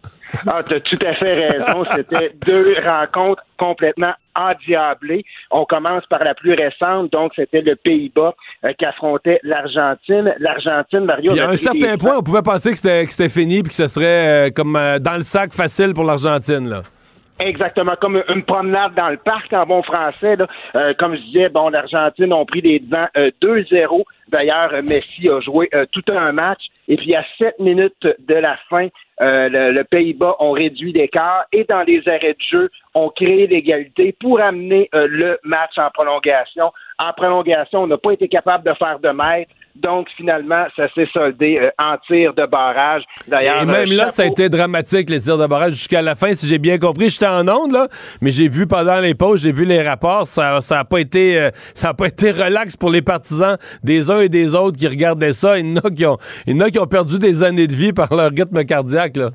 [0.48, 1.84] Ah, tu as tout à fait raison.
[1.94, 5.24] C'était deux rencontres complètement endiablées.
[5.52, 8.34] On commence par la plus récente, donc c'était le Pays-Bas
[8.64, 10.34] euh, qui affrontait l'Argentine.
[10.40, 11.30] L'Argentine, Mario.
[11.30, 14.48] Puis à un certain point, on pouvait penser que c'était fini puis que ce serait
[14.48, 16.82] euh, comme euh, dans le sac facile pour l'Argentine, là.
[17.44, 20.38] Exactement, comme une promenade dans le parc en bon français.
[20.74, 24.00] Euh, comme je disais, bon, l'Argentine ont pris des devants 2-0.
[24.00, 26.62] Euh, D'ailleurs, Messi a joué euh, tout un match.
[26.88, 28.88] Et puis, à 7 minutes de la fin,
[29.20, 34.16] le, le Pays-Bas ont réduit l'écart et dans les arrêts de jeu, ont créé l'égalité
[34.18, 36.72] pour amener le match en prolongation.
[36.98, 39.52] En prolongation, on n'a pas été capable de faire de mètres.
[39.74, 43.02] Donc, finalement, ça s'est soldé euh, en tir de barrage.
[43.26, 46.14] D'ailleurs, Et même euh, là, ça a été dramatique, les tirs de barrage, jusqu'à la
[46.14, 47.10] fin, si j'ai bien compris.
[47.10, 47.88] J'étais en onde, là,
[48.20, 50.26] mais j'ai vu pendant les pauses, j'ai vu les rapports.
[50.28, 54.20] Ça n'a pas été euh, ça a pas été relax pour les partisans des uns
[54.20, 55.58] et des autres qui regardaient ça.
[55.58, 57.66] Il y en a qui ont, il y en a qui ont perdu des années
[57.66, 59.30] de vie par leur rythme cardiaque, là.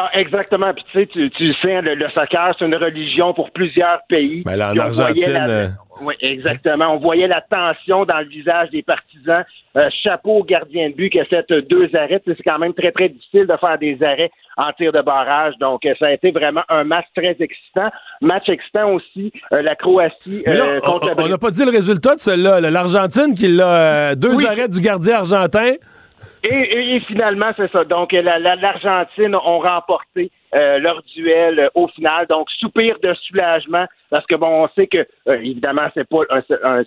[0.00, 0.72] Ah, exactement.
[0.72, 4.44] Puis tu sais, tu, tu sais, hein, le, soccer, c'est une religion pour plusieurs pays.
[4.46, 5.74] Mais là, en Argentine.
[6.00, 6.94] Oui, exactement.
[6.94, 9.44] On voyait la tension dans le visage des partisans.
[9.76, 12.22] Euh, chapeau au gardien de but qui a fait deux arrêts.
[12.24, 15.54] C'est quand même très, très difficile de faire des arrêts en tir de barrage.
[15.58, 17.90] Donc, euh, ça a été vraiment un match très excitant.
[18.20, 20.44] Match excitant aussi, euh, la Croatie
[20.84, 22.60] contre On n'a pas dit le résultat de celle-là.
[22.60, 25.72] L'Argentine qui l'a deux arrêts du gardien argentin.
[26.50, 27.84] Et, finalement, c'est ça.
[27.84, 32.26] Donc, l'Argentine ont remporté euh, leur duel euh, au final.
[32.26, 36.22] Donc, soupir de soulagement parce que bon, on sait que euh, évidemment c'est pas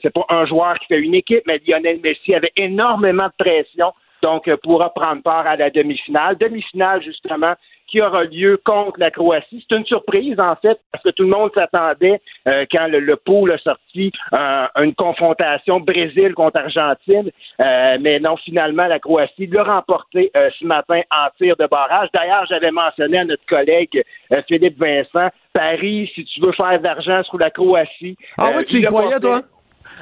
[0.02, 3.94] c'est pas un joueur qui fait une équipe, mais Lionel Messi avait énormément de pression.
[4.24, 6.38] Donc, pourra prendre part à la demi-finale.
[6.38, 7.54] Demi-finale, justement,
[7.92, 9.66] qui aura lieu contre la Croatie.
[9.70, 13.18] C'est une surprise, en fait, parce que tout le monde s'attendait, euh, quand le, le
[13.18, 17.30] pool a sorti, euh, une confrontation Brésil contre Argentine.
[17.60, 22.08] Euh, mais non, finalement, la Croatie l'a remporté ce matin en tir de barrage.
[22.14, 24.04] D'ailleurs, j'avais mentionné à notre collègue
[24.48, 28.16] Philippe Vincent, Paris, si tu veux faire d'argent sur la Croatie.
[28.38, 29.42] Ah oui, tu y croyais, toi?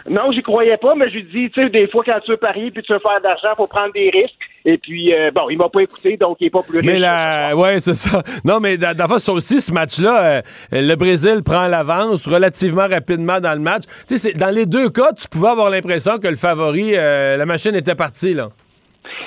[0.07, 2.37] Non, j'y croyais pas, mais je lui dis, tu sais, des fois, quand tu veux
[2.37, 4.48] parier puis tu veux faire de l'argent, faut prendre des risques.
[4.65, 6.87] Et puis, euh, bon, il m'a pas écouté, donc il est pas plus riche.
[6.87, 8.23] Mais là, ouais, c'est ça.
[8.45, 10.41] Non, mais d'abord, sur aussi, ce match-là, euh,
[10.71, 13.83] le Brésil prend l'avance relativement rapidement dans le match.
[14.07, 17.45] Tu sais, dans les deux cas, tu pouvais avoir l'impression que le favori, euh, la
[17.45, 18.49] machine était partie, là.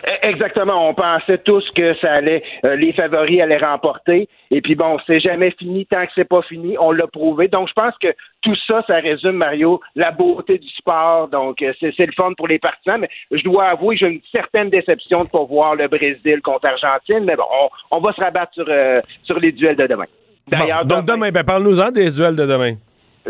[0.06, 0.88] E, exactement.
[0.88, 4.28] On pensait tous que ça allait, euh, les favoris allaient remporter.
[4.50, 6.76] Et puis bon, c'est jamais fini tant que c'est pas fini.
[6.78, 7.48] On l'a prouvé.
[7.48, 8.08] Donc je pense que
[8.42, 11.28] tout ça, ça résume Mario la beauté du sport.
[11.28, 13.00] Donc euh, c'est le fun pour les partisans.
[13.00, 17.24] Mais je dois avouer, j'ai une certaine déception de pas voir le Brésil contre l'Argentine.
[17.24, 17.44] Mais bon,
[17.90, 20.06] on, va se rabattre sur euh, sur les duels de demain.
[20.48, 22.74] D'ailleurs, donc demain, ben, parle-nous-en des duels de demain.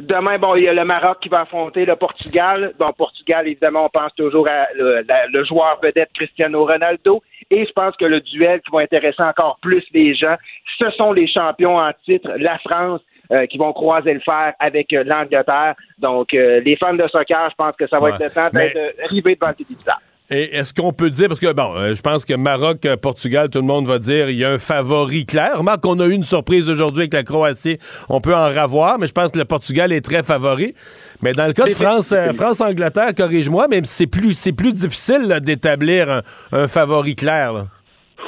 [0.01, 2.73] Demain, bon, il y a le Maroc qui va affronter le Portugal.
[2.79, 7.23] Bon, Portugal, évidemment, on pense toujours à le, joueur vedette Cristiano Ronaldo.
[7.51, 10.37] Et je pense que le duel qui va intéresser encore plus les gens,
[10.79, 14.93] ce sont les champions en titre, la France, euh, qui vont croiser le fer avec
[14.95, 15.75] euh, l'Angleterre.
[15.99, 19.35] Donc, euh, les fans de soccer, je pense que ça va être le temps d'arriver
[19.35, 19.99] devant le téléviseur.
[20.31, 23.51] Et est-ce qu'on peut dire, parce que bon, euh, je pense que Maroc, euh, Portugal,
[23.51, 25.59] tout le monde va dire il y a un favori clair.
[25.59, 27.79] Remarque qu'on a eu une surprise aujourd'hui avec la Croatie.
[28.09, 30.75] On peut en ravoir, mais je pense que le Portugal est très favori.
[31.21, 35.39] Mais dans le cas de France, euh, France-Angleterre, corrige-moi, mais c'est plus, c'est plus difficile
[35.43, 36.23] d'établir
[36.53, 37.67] un, favori clair.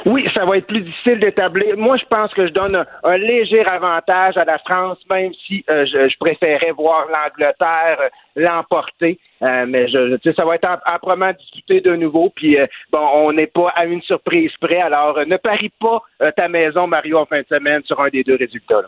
[0.05, 1.73] Oui, ça va être plus difficile d'établir.
[1.77, 6.17] Moi, je pense que je donne un, léger avantage à la France, même si je,
[6.19, 7.99] préférais voir l'Angleterre
[8.35, 9.19] l'emporter.
[9.41, 12.31] Euh, mais je, ça va être âprement discuté de nouveau.
[12.35, 14.81] Puis euh, bon, on n'est pas à une surprise près.
[14.81, 16.01] Alors, euh, ne parie pas
[16.35, 18.81] ta maison, Mario, en fin de semaine sur un des deux résultats.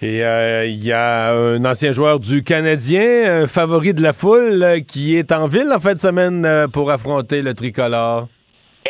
[0.00, 5.30] Et il y a un ancien joueur du Canadien, favori de la foule, qui est
[5.30, 8.26] en ville en fin de semaine pour affronter le tricolore.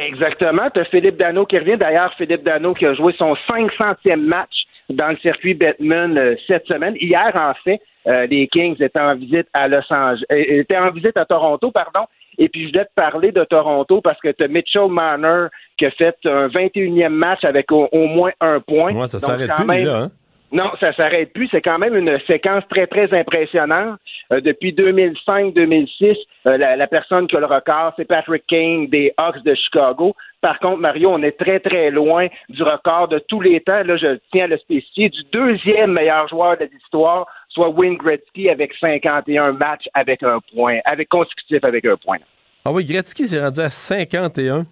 [0.06, 0.70] Exactement.
[0.74, 1.76] Tu as Philippe Dano qui revient.
[1.76, 6.94] D'ailleurs, Philippe Dano qui a joué son 500e match dans le circuit Batman cette semaine.
[7.00, 10.90] Hier, en fait, euh, les Kings étaient en visite à Los Angeles, euh, étaient en
[10.90, 12.06] visite à Toronto, pardon.
[12.38, 15.48] Et puis, je voulais te parler de Toronto parce que tu as Mitchell Manor
[15.78, 18.92] qui a fait un 21e match avec au, moins un point.
[18.94, 20.10] Ouais, ça s'arrête plus, là, hein?
[20.52, 21.48] Non, ça s'arrête plus.
[21.50, 23.98] C'est quand même une séquence très, très impressionnante.
[24.32, 29.42] Euh, depuis 2005-2006, la, la, personne qui a le record, c'est Patrick Kane des Hawks
[29.44, 30.14] de Chicago.
[30.42, 33.82] Par contre, Mario, on est très, très loin du record de tous les temps.
[33.82, 38.48] Là, je tiens à le spécifier, du deuxième meilleur joueur de l'histoire soit Wayne Gretzky
[38.48, 42.18] avec 51 matchs avec un point, avec consécutif avec un point.
[42.64, 44.66] Ah oui, Gretzky s'est rendu à 51.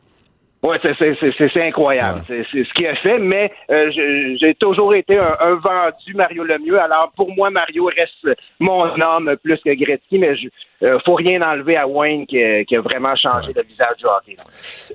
[0.62, 2.22] Oui, c'est incroyable.
[2.28, 3.90] C'est ce qu'il a fait, mais euh,
[4.38, 6.78] j'ai toujours été un, vendu Mario Lemieux.
[6.78, 10.50] Alors, pour moi, Mario reste mon homme plus que Gretzky, mais il
[10.82, 14.36] ne euh, faut rien enlever à Wayne qui, a vraiment changé le visage du hockey.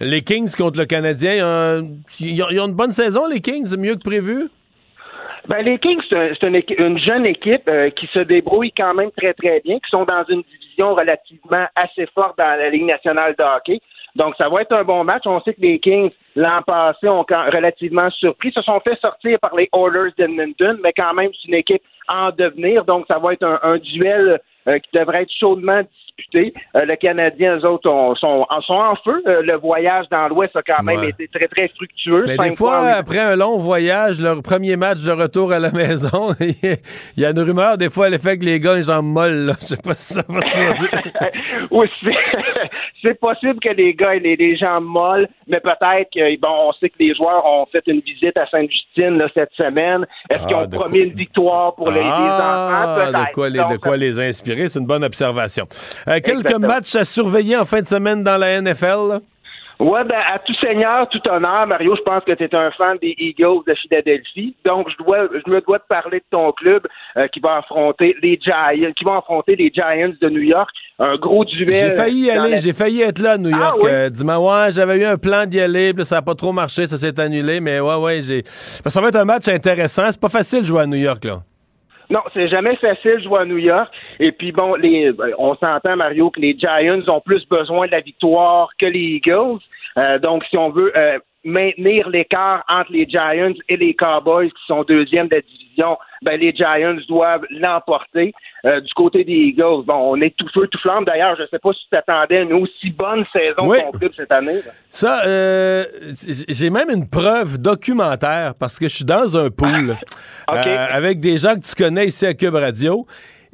[0.01, 1.81] Les Kings contre le Canadien, euh,
[2.19, 4.49] ils ont une bonne saison, les Kings, mieux que prévu?
[5.47, 9.61] Ben, les Kings, c'est une, jeune équipe euh, qui se débrouille quand même très, très
[9.61, 13.79] bien, qui sont dans une division relativement assez forte dans la Ligue nationale de hockey.
[14.15, 15.23] Donc, ça va être un bon match.
[15.25, 19.55] On sait que les Kings, l'an passé, ont relativement surpris, se sont fait sortir par
[19.55, 22.85] les Oilers d'Edmonton, mais quand même, c'est une équipe en devenir.
[22.85, 25.83] Donc, ça va être un, duel euh, qui devrait être chaudement
[26.35, 29.21] euh, le Canadien, eux autres, sont, en feu.
[29.27, 32.25] Euh, le voyage dans l'Ouest a quand même été très, très fructueux.
[32.27, 36.33] Mais des fois, après un long voyage, leur premier match de retour à la maison,
[36.39, 36.77] il
[37.17, 39.53] y a une rumeur, des fois, elle fait que les gars, ils jambes molles.
[39.61, 41.01] Je sais pas si ça va se produire.
[41.71, 41.87] oui,
[43.01, 46.89] c'est possible que les gars aient les, jambes molles, mais peut-être que, bon, on sait
[46.89, 50.05] que les joueurs ont fait une visite à Sainte-Justine cette semaine.
[50.29, 53.19] Est-ce qu'ils ah, ont promis une victoire pour les, ah, enfants?
[53.19, 54.69] De quoi, les, de quoi les inspirer?
[54.69, 55.67] C'est une bonne observation.
[56.07, 59.21] Euh, quelques matchs à surveiller en fin de semaine dans la NFL?
[59.79, 62.97] Oui, ben, à tout seigneur, tout honneur, Mario, je pense que tu es un fan
[63.01, 64.55] des Eagles de Philadelphie.
[64.65, 66.87] Donc, je dois, je me dois de parler de ton club
[67.17, 70.69] euh, qui va affronter les Giants, qui va affronter les Giants de New York.
[70.99, 71.73] Un gros duel.
[71.73, 73.79] J'ai failli y aller, j'ai failli être là à New York.
[73.83, 76.53] Ah, euh, dis-moi, ouais, j'avais eu un plan d'y aller, puis ça n'a pas trop
[76.53, 78.43] marché, ça s'est annulé, mais ouais, ouais, j'ai.
[78.45, 80.03] Ça va être un match intéressant.
[80.09, 81.41] C'est pas facile de jouer à New York, là.
[82.09, 83.91] Non, c'est jamais facile de jouer à New York.
[84.19, 87.91] Et puis bon, les, ben, on s'entend, Mario, que les Giants ont plus besoin de
[87.91, 89.59] la victoire que les Eagles.
[89.97, 94.65] Euh, donc, si on veut euh, maintenir l'écart entre les Giants et les Cowboys, qui
[94.67, 98.33] sont deuxièmes de la division, ben, les Giants doivent l'emporter.
[98.65, 101.05] Euh, du côté des Eagles, bon, on est tout feu, tout flamme.
[101.05, 103.77] D'ailleurs, je ne sais pas si tu t'attendais à une aussi bonne saison oui.
[104.17, 104.61] cette année.
[104.89, 105.83] Ça, euh,
[106.49, 109.95] j'ai même une preuve documentaire parce que je suis dans un pool
[110.49, 113.05] euh, avec des gens que tu connais ici à Cube Radio.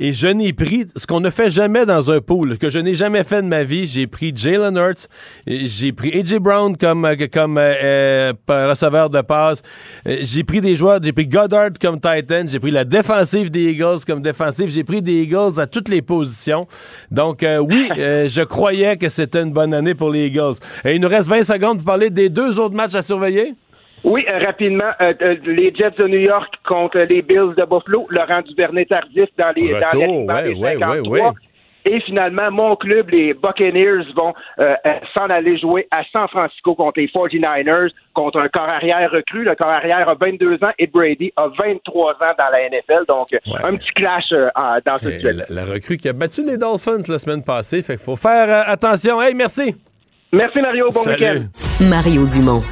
[0.04, 2.96] Et je n'ai pris ce qu'on ne fait jamais dans un pool, que je n'ai
[2.96, 3.86] jamais fait de ma vie.
[3.86, 5.08] J'ai pris Jalen Hurts,
[5.46, 9.62] j'ai pris AJ Brown comme, euh, comme euh, euh, receveur de passe.
[10.08, 14.00] J'ai pris des joueurs, j'ai pris Goddard comme Titan, j'ai pris la défensive des Eagles
[14.08, 14.70] comme défensive.
[14.70, 16.66] J'ai pris des Eagles à toutes les positions.
[17.12, 20.56] Donc oui, je croyais que c'était une bonne année pour les Eagles.
[20.84, 23.54] Et il nous reste 20 secondes pour parler des deux autres matchs à surveiller.
[24.04, 28.08] Oui, euh, rapidement, euh, euh, les Jets de New York contre les Bills de Buffalo,
[28.10, 31.22] Laurent Duvernay tardif dans les, dans les ouais, ouais,
[31.86, 34.74] Et finalement, mon club, les Buccaneers, vont euh,
[35.14, 39.44] s'en aller jouer à San Francisco contre les 49ers, contre un corps arrière recru.
[39.44, 43.06] Le corps arrière a 22 ans et Brady a 23 ans dans la NFL.
[43.08, 43.28] Donc,
[43.64, 45.46] un petit clash dans ce duel.
[45.50, 47.84] La, la, recrue qui a battu les Dolphins la semaine passée.
[47.84, 49.22] Fait qu'il faut faire attention.
[49.22, 49.76] Hey, merci.
[50.34, 50.90] Merci, Mario.
[50.92, 51.44] Bon week-end.
[51.82, 52.64] Mario Dumont.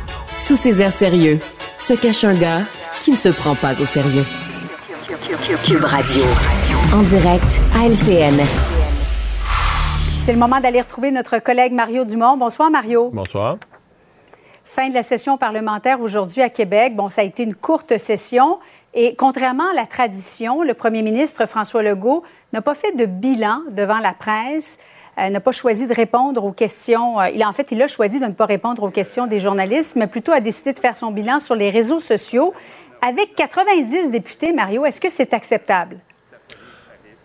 [0.41, 1.39] Sous ses airs sérieux,
[1.77, 2.61] se cache un gars
[3.01, 4.23] qui ne se prend pas au sérieux.
[5.65, 6.23] Cube Radio.
[6.93, 8.39] En direct à LCN.
[10.21, 12.37] C'est le moment d'aller retrouver notre collègue Mario Dumont.
[12.37, 13.09] Bonsoir, Mario.
[13.11, 13.57] Bonsoir.
[14.63, 16.95] Fin de la session parlementaire aujourd'hui à Québec.
[16.95, 18.59] Bon, ça a été une courte session.
[18.93, 23.61] Et contrairement à la tradition, le premier ministre François Legault n'a pas fait de bilan
[23.71, 24.79] devant la presse.
[25.19, 27.19] Euh, n'a pas choisi de répondre aux questions.
[27.19, 29.95] Euh, il, en fait, il a choisi de ne pas répondre aux questions des journalistes,
[29.95, 32.53] mais plutôt a décidé de faire son bilan sur les réseaux sociaux.
[33.01, 35.97] Avec 90 députés, Mario, est-ce que c'est acceptable?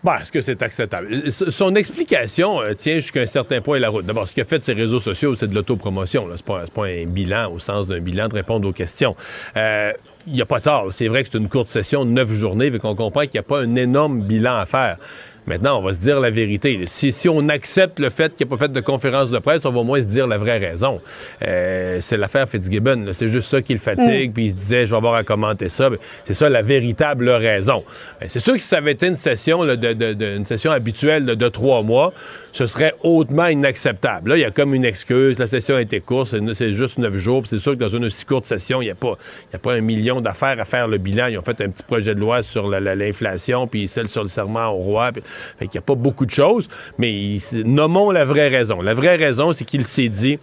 [0.03, 1.31] Bon, est-ce que c'est acceptable?
[1.31, 4.05] Son explication euh, tient jusqu'à un certain point la route.
[4.05, 6.27] D'abord, ce qu'il fait de ces réseaux sociaux, c'est de l'autopromotion.
[6.27, 9.15] Ce n'est pas, un bilan au sens d'un bilan de répondre aux questions.
[9.55, 10.91] il n'y a pas tort.
[10.91, 13.39] C'est vrai que c'est une courte session de neuf journées, mais qu'on comprend qu'il n'y
[13.39, 14.97] a pas un énorme bilan à faire.
[15.47, 16.79] Maintenant, on va se dire la vérité.
[16.87, 19.63] Si, si on accepte le fait qu'il n'y a pas fait de conférence de presse,
[19.65, 21.01] on va au moins se dire la vraie raison.
[21.45, 23.05] Euh, c'est l'affaire Fitzgibbon.
[23.13, 24.31] C'est juste ça qui le fatigue.
[24.31, 24.33] Mm.
[24.33, 25.89] Puis il se disait, je vais avoir à commenter ça.
[26.23, 27.83] C'est ça la véritable raison.
[28.19, 31.49] Ben, c'est sûr que si ça avait été une session, de, une session habituelle de,
[31.49, 32.11] trois mois,
[32.51, 34.31] ce serait hautement inacceptable.
[34.31, 35.37] Là, il y a comme une excuse.
[35.37, 36.35] La session a été courte.
[36.53, 37.43] C'est juste neuf jours.
[37.45, 39.15] C'est sûr que dans une aussi courte session, il n'y a, pas,
[39.53, 41.27] a pas un million d'affaires à faire le bilan.
[41.27, 44.69] Ils ont fait un petit projet de loi sur l'inflation, puis celle sur le serment
[44.69, 45.11] au roi.
[45.59, 46.67] Fait qu'il n'y a pas beaucoup de choses,
[46.97, 48.81] mais nommons la vraie raison.
[48.81, 50.39] La vraie raison, c'est qu'il s'est dit,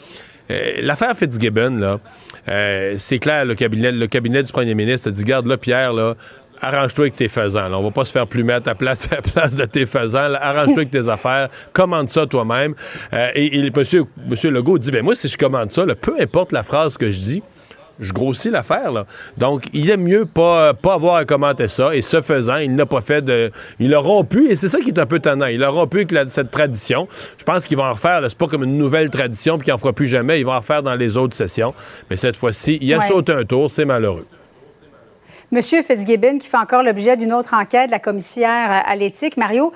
[0.51, 2.01] euh, l'affaire Fitzgibbon, là,
[2.49, 5.93] euh, c'est clair, le cabinet, le cabinet du premier ministre a dit, garde là, Pierre,
[5.93, 6.15] là,
[6.61, 7.69] arrange-toi avec tes faisans.
[7.69, 7.79] Là.
[7.79, 10.33] On va pas se faire plumer à ta place à la place de tes faisans.
[10.35, 11.49] Arrange-toi avec tes affaires.
[11.73, 12.75] Commande ça toi-même.
[13.13, 16.53] Euh, et, et monsieur, monsieur Legault dit, ben moi, si je commande ça, peu importe
[16.53, 17.43] la phrase que je dis,
[18.01, 18.93] je grossis l'affaire.
[18.93, 19.07] Là.
[19.37, 21.95] Donc, il est mieux pas, pas avoir à commenter ça.
[21.95, 23.51] Et ce faisant, il n'a pas fait de.
[23.79, 25.47] Il a rompu, et c'est ça qui est un peu tannant.
[25.47, 27.09] Il a rompu avec cette tradition.
[27.39, 28.21] Je pense qu'il va en refaire.
[28.29, 30.41] C'est pas comme une nouvelle tradition, puis qu'il en fera plus jamais.
[30.41, 31.75] Il va en refaire dans les autres sessions.
[32.11, 33.71] Mais cette fois-ci, il a sauté un tour.
[33.71, 34.27] C'est malheureux.
[35.51, 39.71] Monsieur Fitzgibbon, qui fait encore l'objet d'une autre enquête, la commissaire à l'éthique, Mario,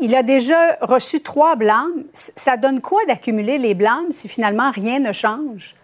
[0.00, 2.04] il a déjà reçu trois blâmes.
[2.14, 5.76] Ça donne quoi d'accumuler les blâmes si finalement rien ne change?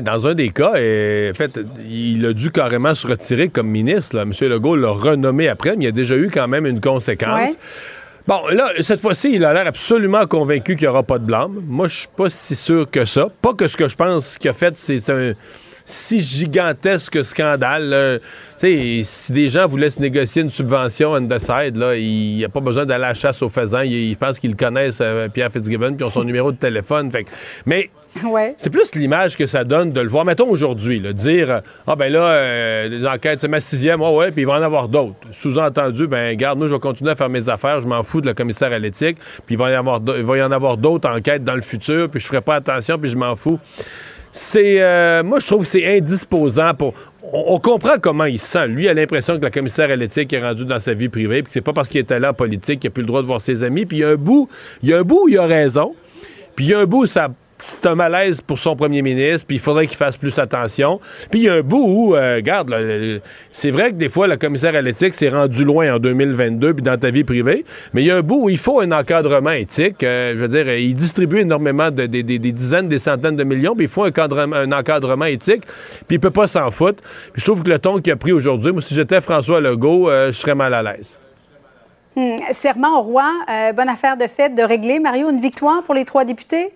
[0.00, 4.18] Dans un des cas, en fait, il a dû carrément se retirer comme ministre.
[4.18, 4.32] M.
[4.48, 7.50] Legault l'a renommé après, mais il y a déjà eu quand même une conséquence.
[8.26, 11.60] Bon, là, cette fois-ci, il a l'air absolument convaincu qu'il n'y aura pas de blâme.
[11.66, 13.26] Moi, je suis pas si sûr que ça.
[13.42, 15.32] Pas que ce que je pense qu'il a fait, c'est un
[15.84, 18.20] si gigantesque scandale.
[18.58, 22.48] si des gens voulaient se négocier une subvention on the side, là, il n'y a
[22.48, 23.80] pas besoin d'aller à la chasse aux faisans.
[23.80, 27.10] Ils, pensent qu'ils connaissent, euh, Pierre Fitzgibbon, puis ont son numéro de téléphone.
[27.10, 27.26] Fait,
[27.66, 27.90] mais
[28.56, 30.24] c'est plus l'image que ça donne de le voir.
[30.24, 34.42] Mettons aujourd'hui, dire Ah ben là, euh, les enquêtes, c'est ma sixième, oh ouais, puis
[34.42, 35.16] il va en avoir d'autres.
[35.32, 38.26] Sous-entendu, ben garde, nous, je vais continuer à faire mes affaires, je m'en fous de
[38.26, 39.16] la commissaire à l'éthique,
[39.46, 42.08] puis il va y avoir il va y en avoir d'autres enquêtes dans le futur,
[42.10, 43.58] puis je ferai pas attention, puis je m'en fous.
[44.30, 46.94] C'est euh, moi je trouve que c'est indisposant pour
[47.34, 48.66] on, comprend comment il se sent.
[48.66, 51.52] Lui a l'impression que la commissaire à l'éthique est rendue dans sa vie privée, puis
[51.52, 53.40] c'est pas parce qu'il était là en politique qu'il a plus le droit de voir
[53.40, 54.48] ses amis, puis il y a un bout,
[54.82, 55.94] il y a un bout où il a raison.
[56.54, 57.30] Puis il y a un bout ça
[57.62, 61.00] c'est un malaise pour son premier ministre, puis il faudrait qu'il fasse plus attention.
[61.30, 62.74] Puis il y a un bout où, euh, regarde,
[63.52, 66.82] c'est vrai que des fois, la commissaire à l'éthique s'est rendu loin en 2022, puis
[66.82, 67.64] dans ta vie privée,
[67.94, 70.02] mais il y a un bout où il faut un encadrement éthique.
[70.02, 73.84] Euh, je veux dire, il distribue énormément de, des dizaines, des centaines de millions, puis
[73.84, 75.62] il faut un, encadrement éthique,
[76.08, 77.02] puis il peut pas s'en foutre.
[77.32, 80.10] Puis je trouve que le ton qu'il a pris aujourd'hui, moi, si j'étais François Legault,
[80.10, 81.20] euh, je serais mal à l'aise.
[82.16, 83.30] Hum, serment au roi,
[83.74, 84.98] bonne affaire de fête de régler.
[84.98, 86.72] Mario, une victoire pour les trois députés?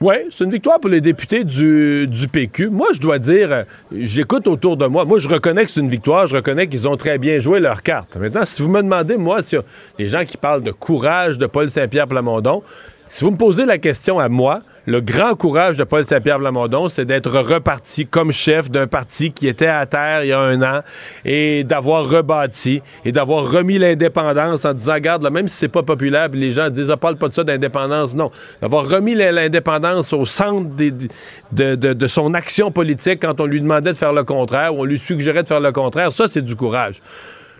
[0.00, 2.68] Oui, c'est une victoire pour les députés du, du PQ.
[2.68, 5.04] Moi, je dois dire, j'écoute autour de moi.
[5.04, 6.26] Moi, je reconnais que c'est une victoire.
[6.26, 8.16] Je reconnais qu'ils ont très bien joué leur carte.
[8.16, 9.56] Maintenant, si vous me demandez, moi, si
[9.98, 12.62] les gens qui parlent de courage de Paul Saint-Pierre Plamondon,
[13.06, 16.88] si vous me posez la question à moi, le grand courage de Paul Saint-Pierre Blamondon,
[16.88, 20.60] c'est d'être reparti comme chef d'un parti qui était à terre il y a un
[20.62, 20.80] an
[21.24, 25.82] et d'avoir rebâti et d'avoir remis l'indépendance en disant, regarde, là, même si c'est pas
[25.82, 28.14] populaire, les gens disent, ah, parle pas de ça d'indépendance.
[28.14, 28.30] Non.
[28.60, 30.70] D'avoir remis l'indépendance au centre
[31.52, 34.98] de, son action politique quand on lui demandait de faire le contraire ou on lui
[34.98, 37.00] suggérait de faire le contraire, ça, c'est du courage.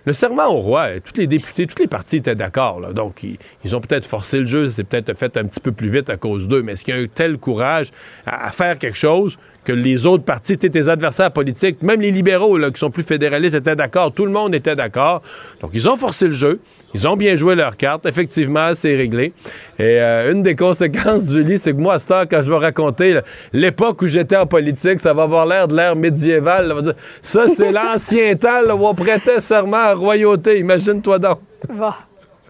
[0.07, 2.93] Le serment au roi, tous les députés, tous les partis étaient d'accord.
[2.93, 3.23] Donc,
[3.65, 6.19] ils, ont peut-être forcé le jeu, c'est peut-être fait un petit peu plus vite à
[6.19, 6.63] cause d'eux.
[6.63, 7.91] Mais est-ce qu'il y a eu tel courage
[8.27, 9.39] à, faire quelque chose?
[9.65, 13.55] Que les autres partis, tes adversaires politiques, même les libéraux là, qui sont plus fédéralistes
[13.55, 15.23] étaient d'accord, tout le monde était d'accord.
[15.61, 16.61] Donc ils ont forcé le jeu.
[16.95, 18.07] Ils ont bien joué leur carte.
[18.07, 19.33] Effectivement, c'est réglé.
[19.81, 22.59] Et euh, une des conséquences, Julie, c'est que moi, à ce temps, quand je vais
[22.59, 23.19] raconter
[23.53, 26.73] l'époque où j'étais en politique, ça va avoir l'air de l'ère médiévale.
[27.21, 30.61] Ça, c'est l'ancien temps où on prêtait serment à royauté.
[30.61, 31.41] Imagine-toi donc.
[31.69, 31.91] Bon.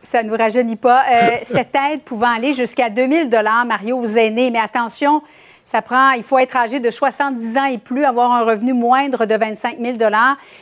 [0.02, 1.02] Ça ne nous rajeunit pas.
[1.10, 4.50] Euh, cette aide pouvant aller jusqu'à 2000 dollars, Mario, aux aînés.
[4.50, 5.22] Mais attention,
[5.64, 9.24] ça prend, il faut être âgé de 70 ans et plus, avoir un revenu moindre
[9.24, 9.94] de 25 000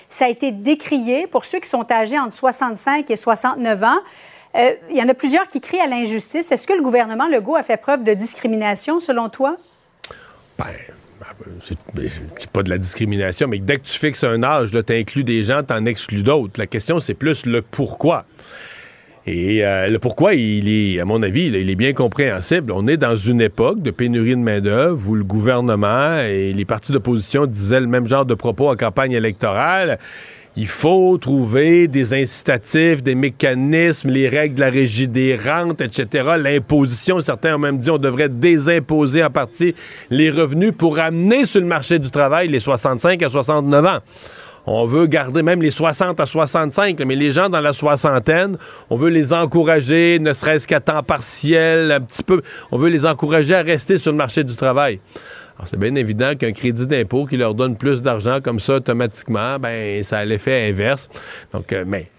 [0.09, 3.89] Ça a été décrié pour ceux qui sont âgés entre 65 et 69 ans.
[4.55, 6.53] Euh, il y en a plusieurs qui crient à l'injustice.
[6.53, 9.57] Est-ce que le gouvernement Legault a fait preuve de discrimination, selon toi?
[10.59, 10.67] Ben
[11.63, 15.45] c'est pas de la discrimination, mais dès que tu fixes un âge, tu inclus des
[15.45, 16.59] gens, tu en exclus d'autres.
[16.59, 18.25] La question, c'est plus le pourquoi.
[19.27, 22.73] Et euh, le pourquoi, il est, à mon avis, il est bien compréhensible.
[22.73, 26.91] On est dans une époque de pénurie de main-d'œuvre où le gouvernement et les partis
[26.91, 29.99] d'opposition disaient le même genre de propos en campagne électorale.
[30.57, 36.33] Il faut trouver des incitatifs, des mécanismes, les règles de la régie des rentes, etc.
[36.37, 39.75] L'imposition, certains ont même dit on devrait désimposer en partie
[40.11, 43.99] les revenus pour amener sur le marché du travail les 65 à 69 ans
[44.67, 48.57] on veut garder même les 60 à 65, mais les gens dans la soixantaine,
[48.91, 52.43] on veut les encourager, ne serait-ce qu'à temps partiel, un petit peu.
[52.71, 55.01] On veut les encourager à rester sur le marché du travail.
[55.57, 59.59] Alors, c'est bien évident qu'un crédit d'impôt qui leur donne plus d'argent comme ça automatiquement,
[59.59, 61.09] ben ça a l'effet inverse.
[61.53, 62.11] Donc, euh, mais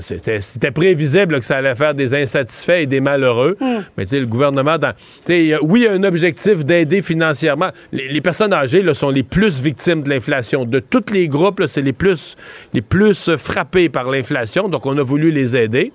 [0.00, 3.56] c'était prévisible que ça allait faire des insatisfaits et des malheureux.
[3.60, 3.80] Hmm.
[3.96, 4.92] Mais tu sais, le gouvernement, dans,
[5.28, 7.70] oui, il y a un objectif d'aider financièrement.
[7.92, 10.64] Les, personnes âgées là, sont les plus victimes de l'inflation.
[10.64, 12.36] De tous les groupes, c'est les plus,
[12.72, 14.68] les plus frappés par l'inflation.
[14.68, 15.92] Donc, on a voulu les aider.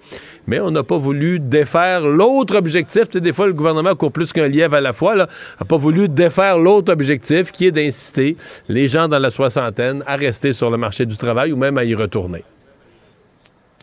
[0.47, 3.09] Mais on n'a pas voulu défaire l'autre objectif.
[3.09, 5.15] Tu des fois, le gouvernement court plus qu'un lièvre à la fois.
[5.15, 5.27] n'a
[5.67, 8.37] pas voulu défaire l'autre objectif qui est d'inciter
[8.69, 11.83] les gens dans la soixantaine à rester sur le marché du travail ou même à
[11.83, 12.43] y retourner.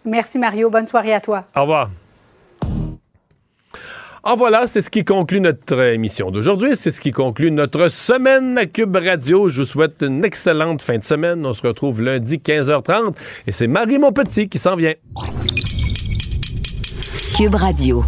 [0.05, 0.71] Merci Mario.
[0.71, 1.45] Bonne soirée à toi.
[1.57, 1.91] Au revoir.
[4.25, 6.77] En voilà, c'est ce qui conclut notre émission d'aujourd'hui.
[6.77, 9.49] C'est ce qui conclut notre semaine à Cube Radio.
[9.49, 11.45] Je vous souhaite une excellente fin de semaine.
[11.45, 13.15] On se retrouve lundi 15h30
[13.49, 14.95] et c'est Marie Montpetit qui s'en vient.
[17.37, 18.05] Cube Radio.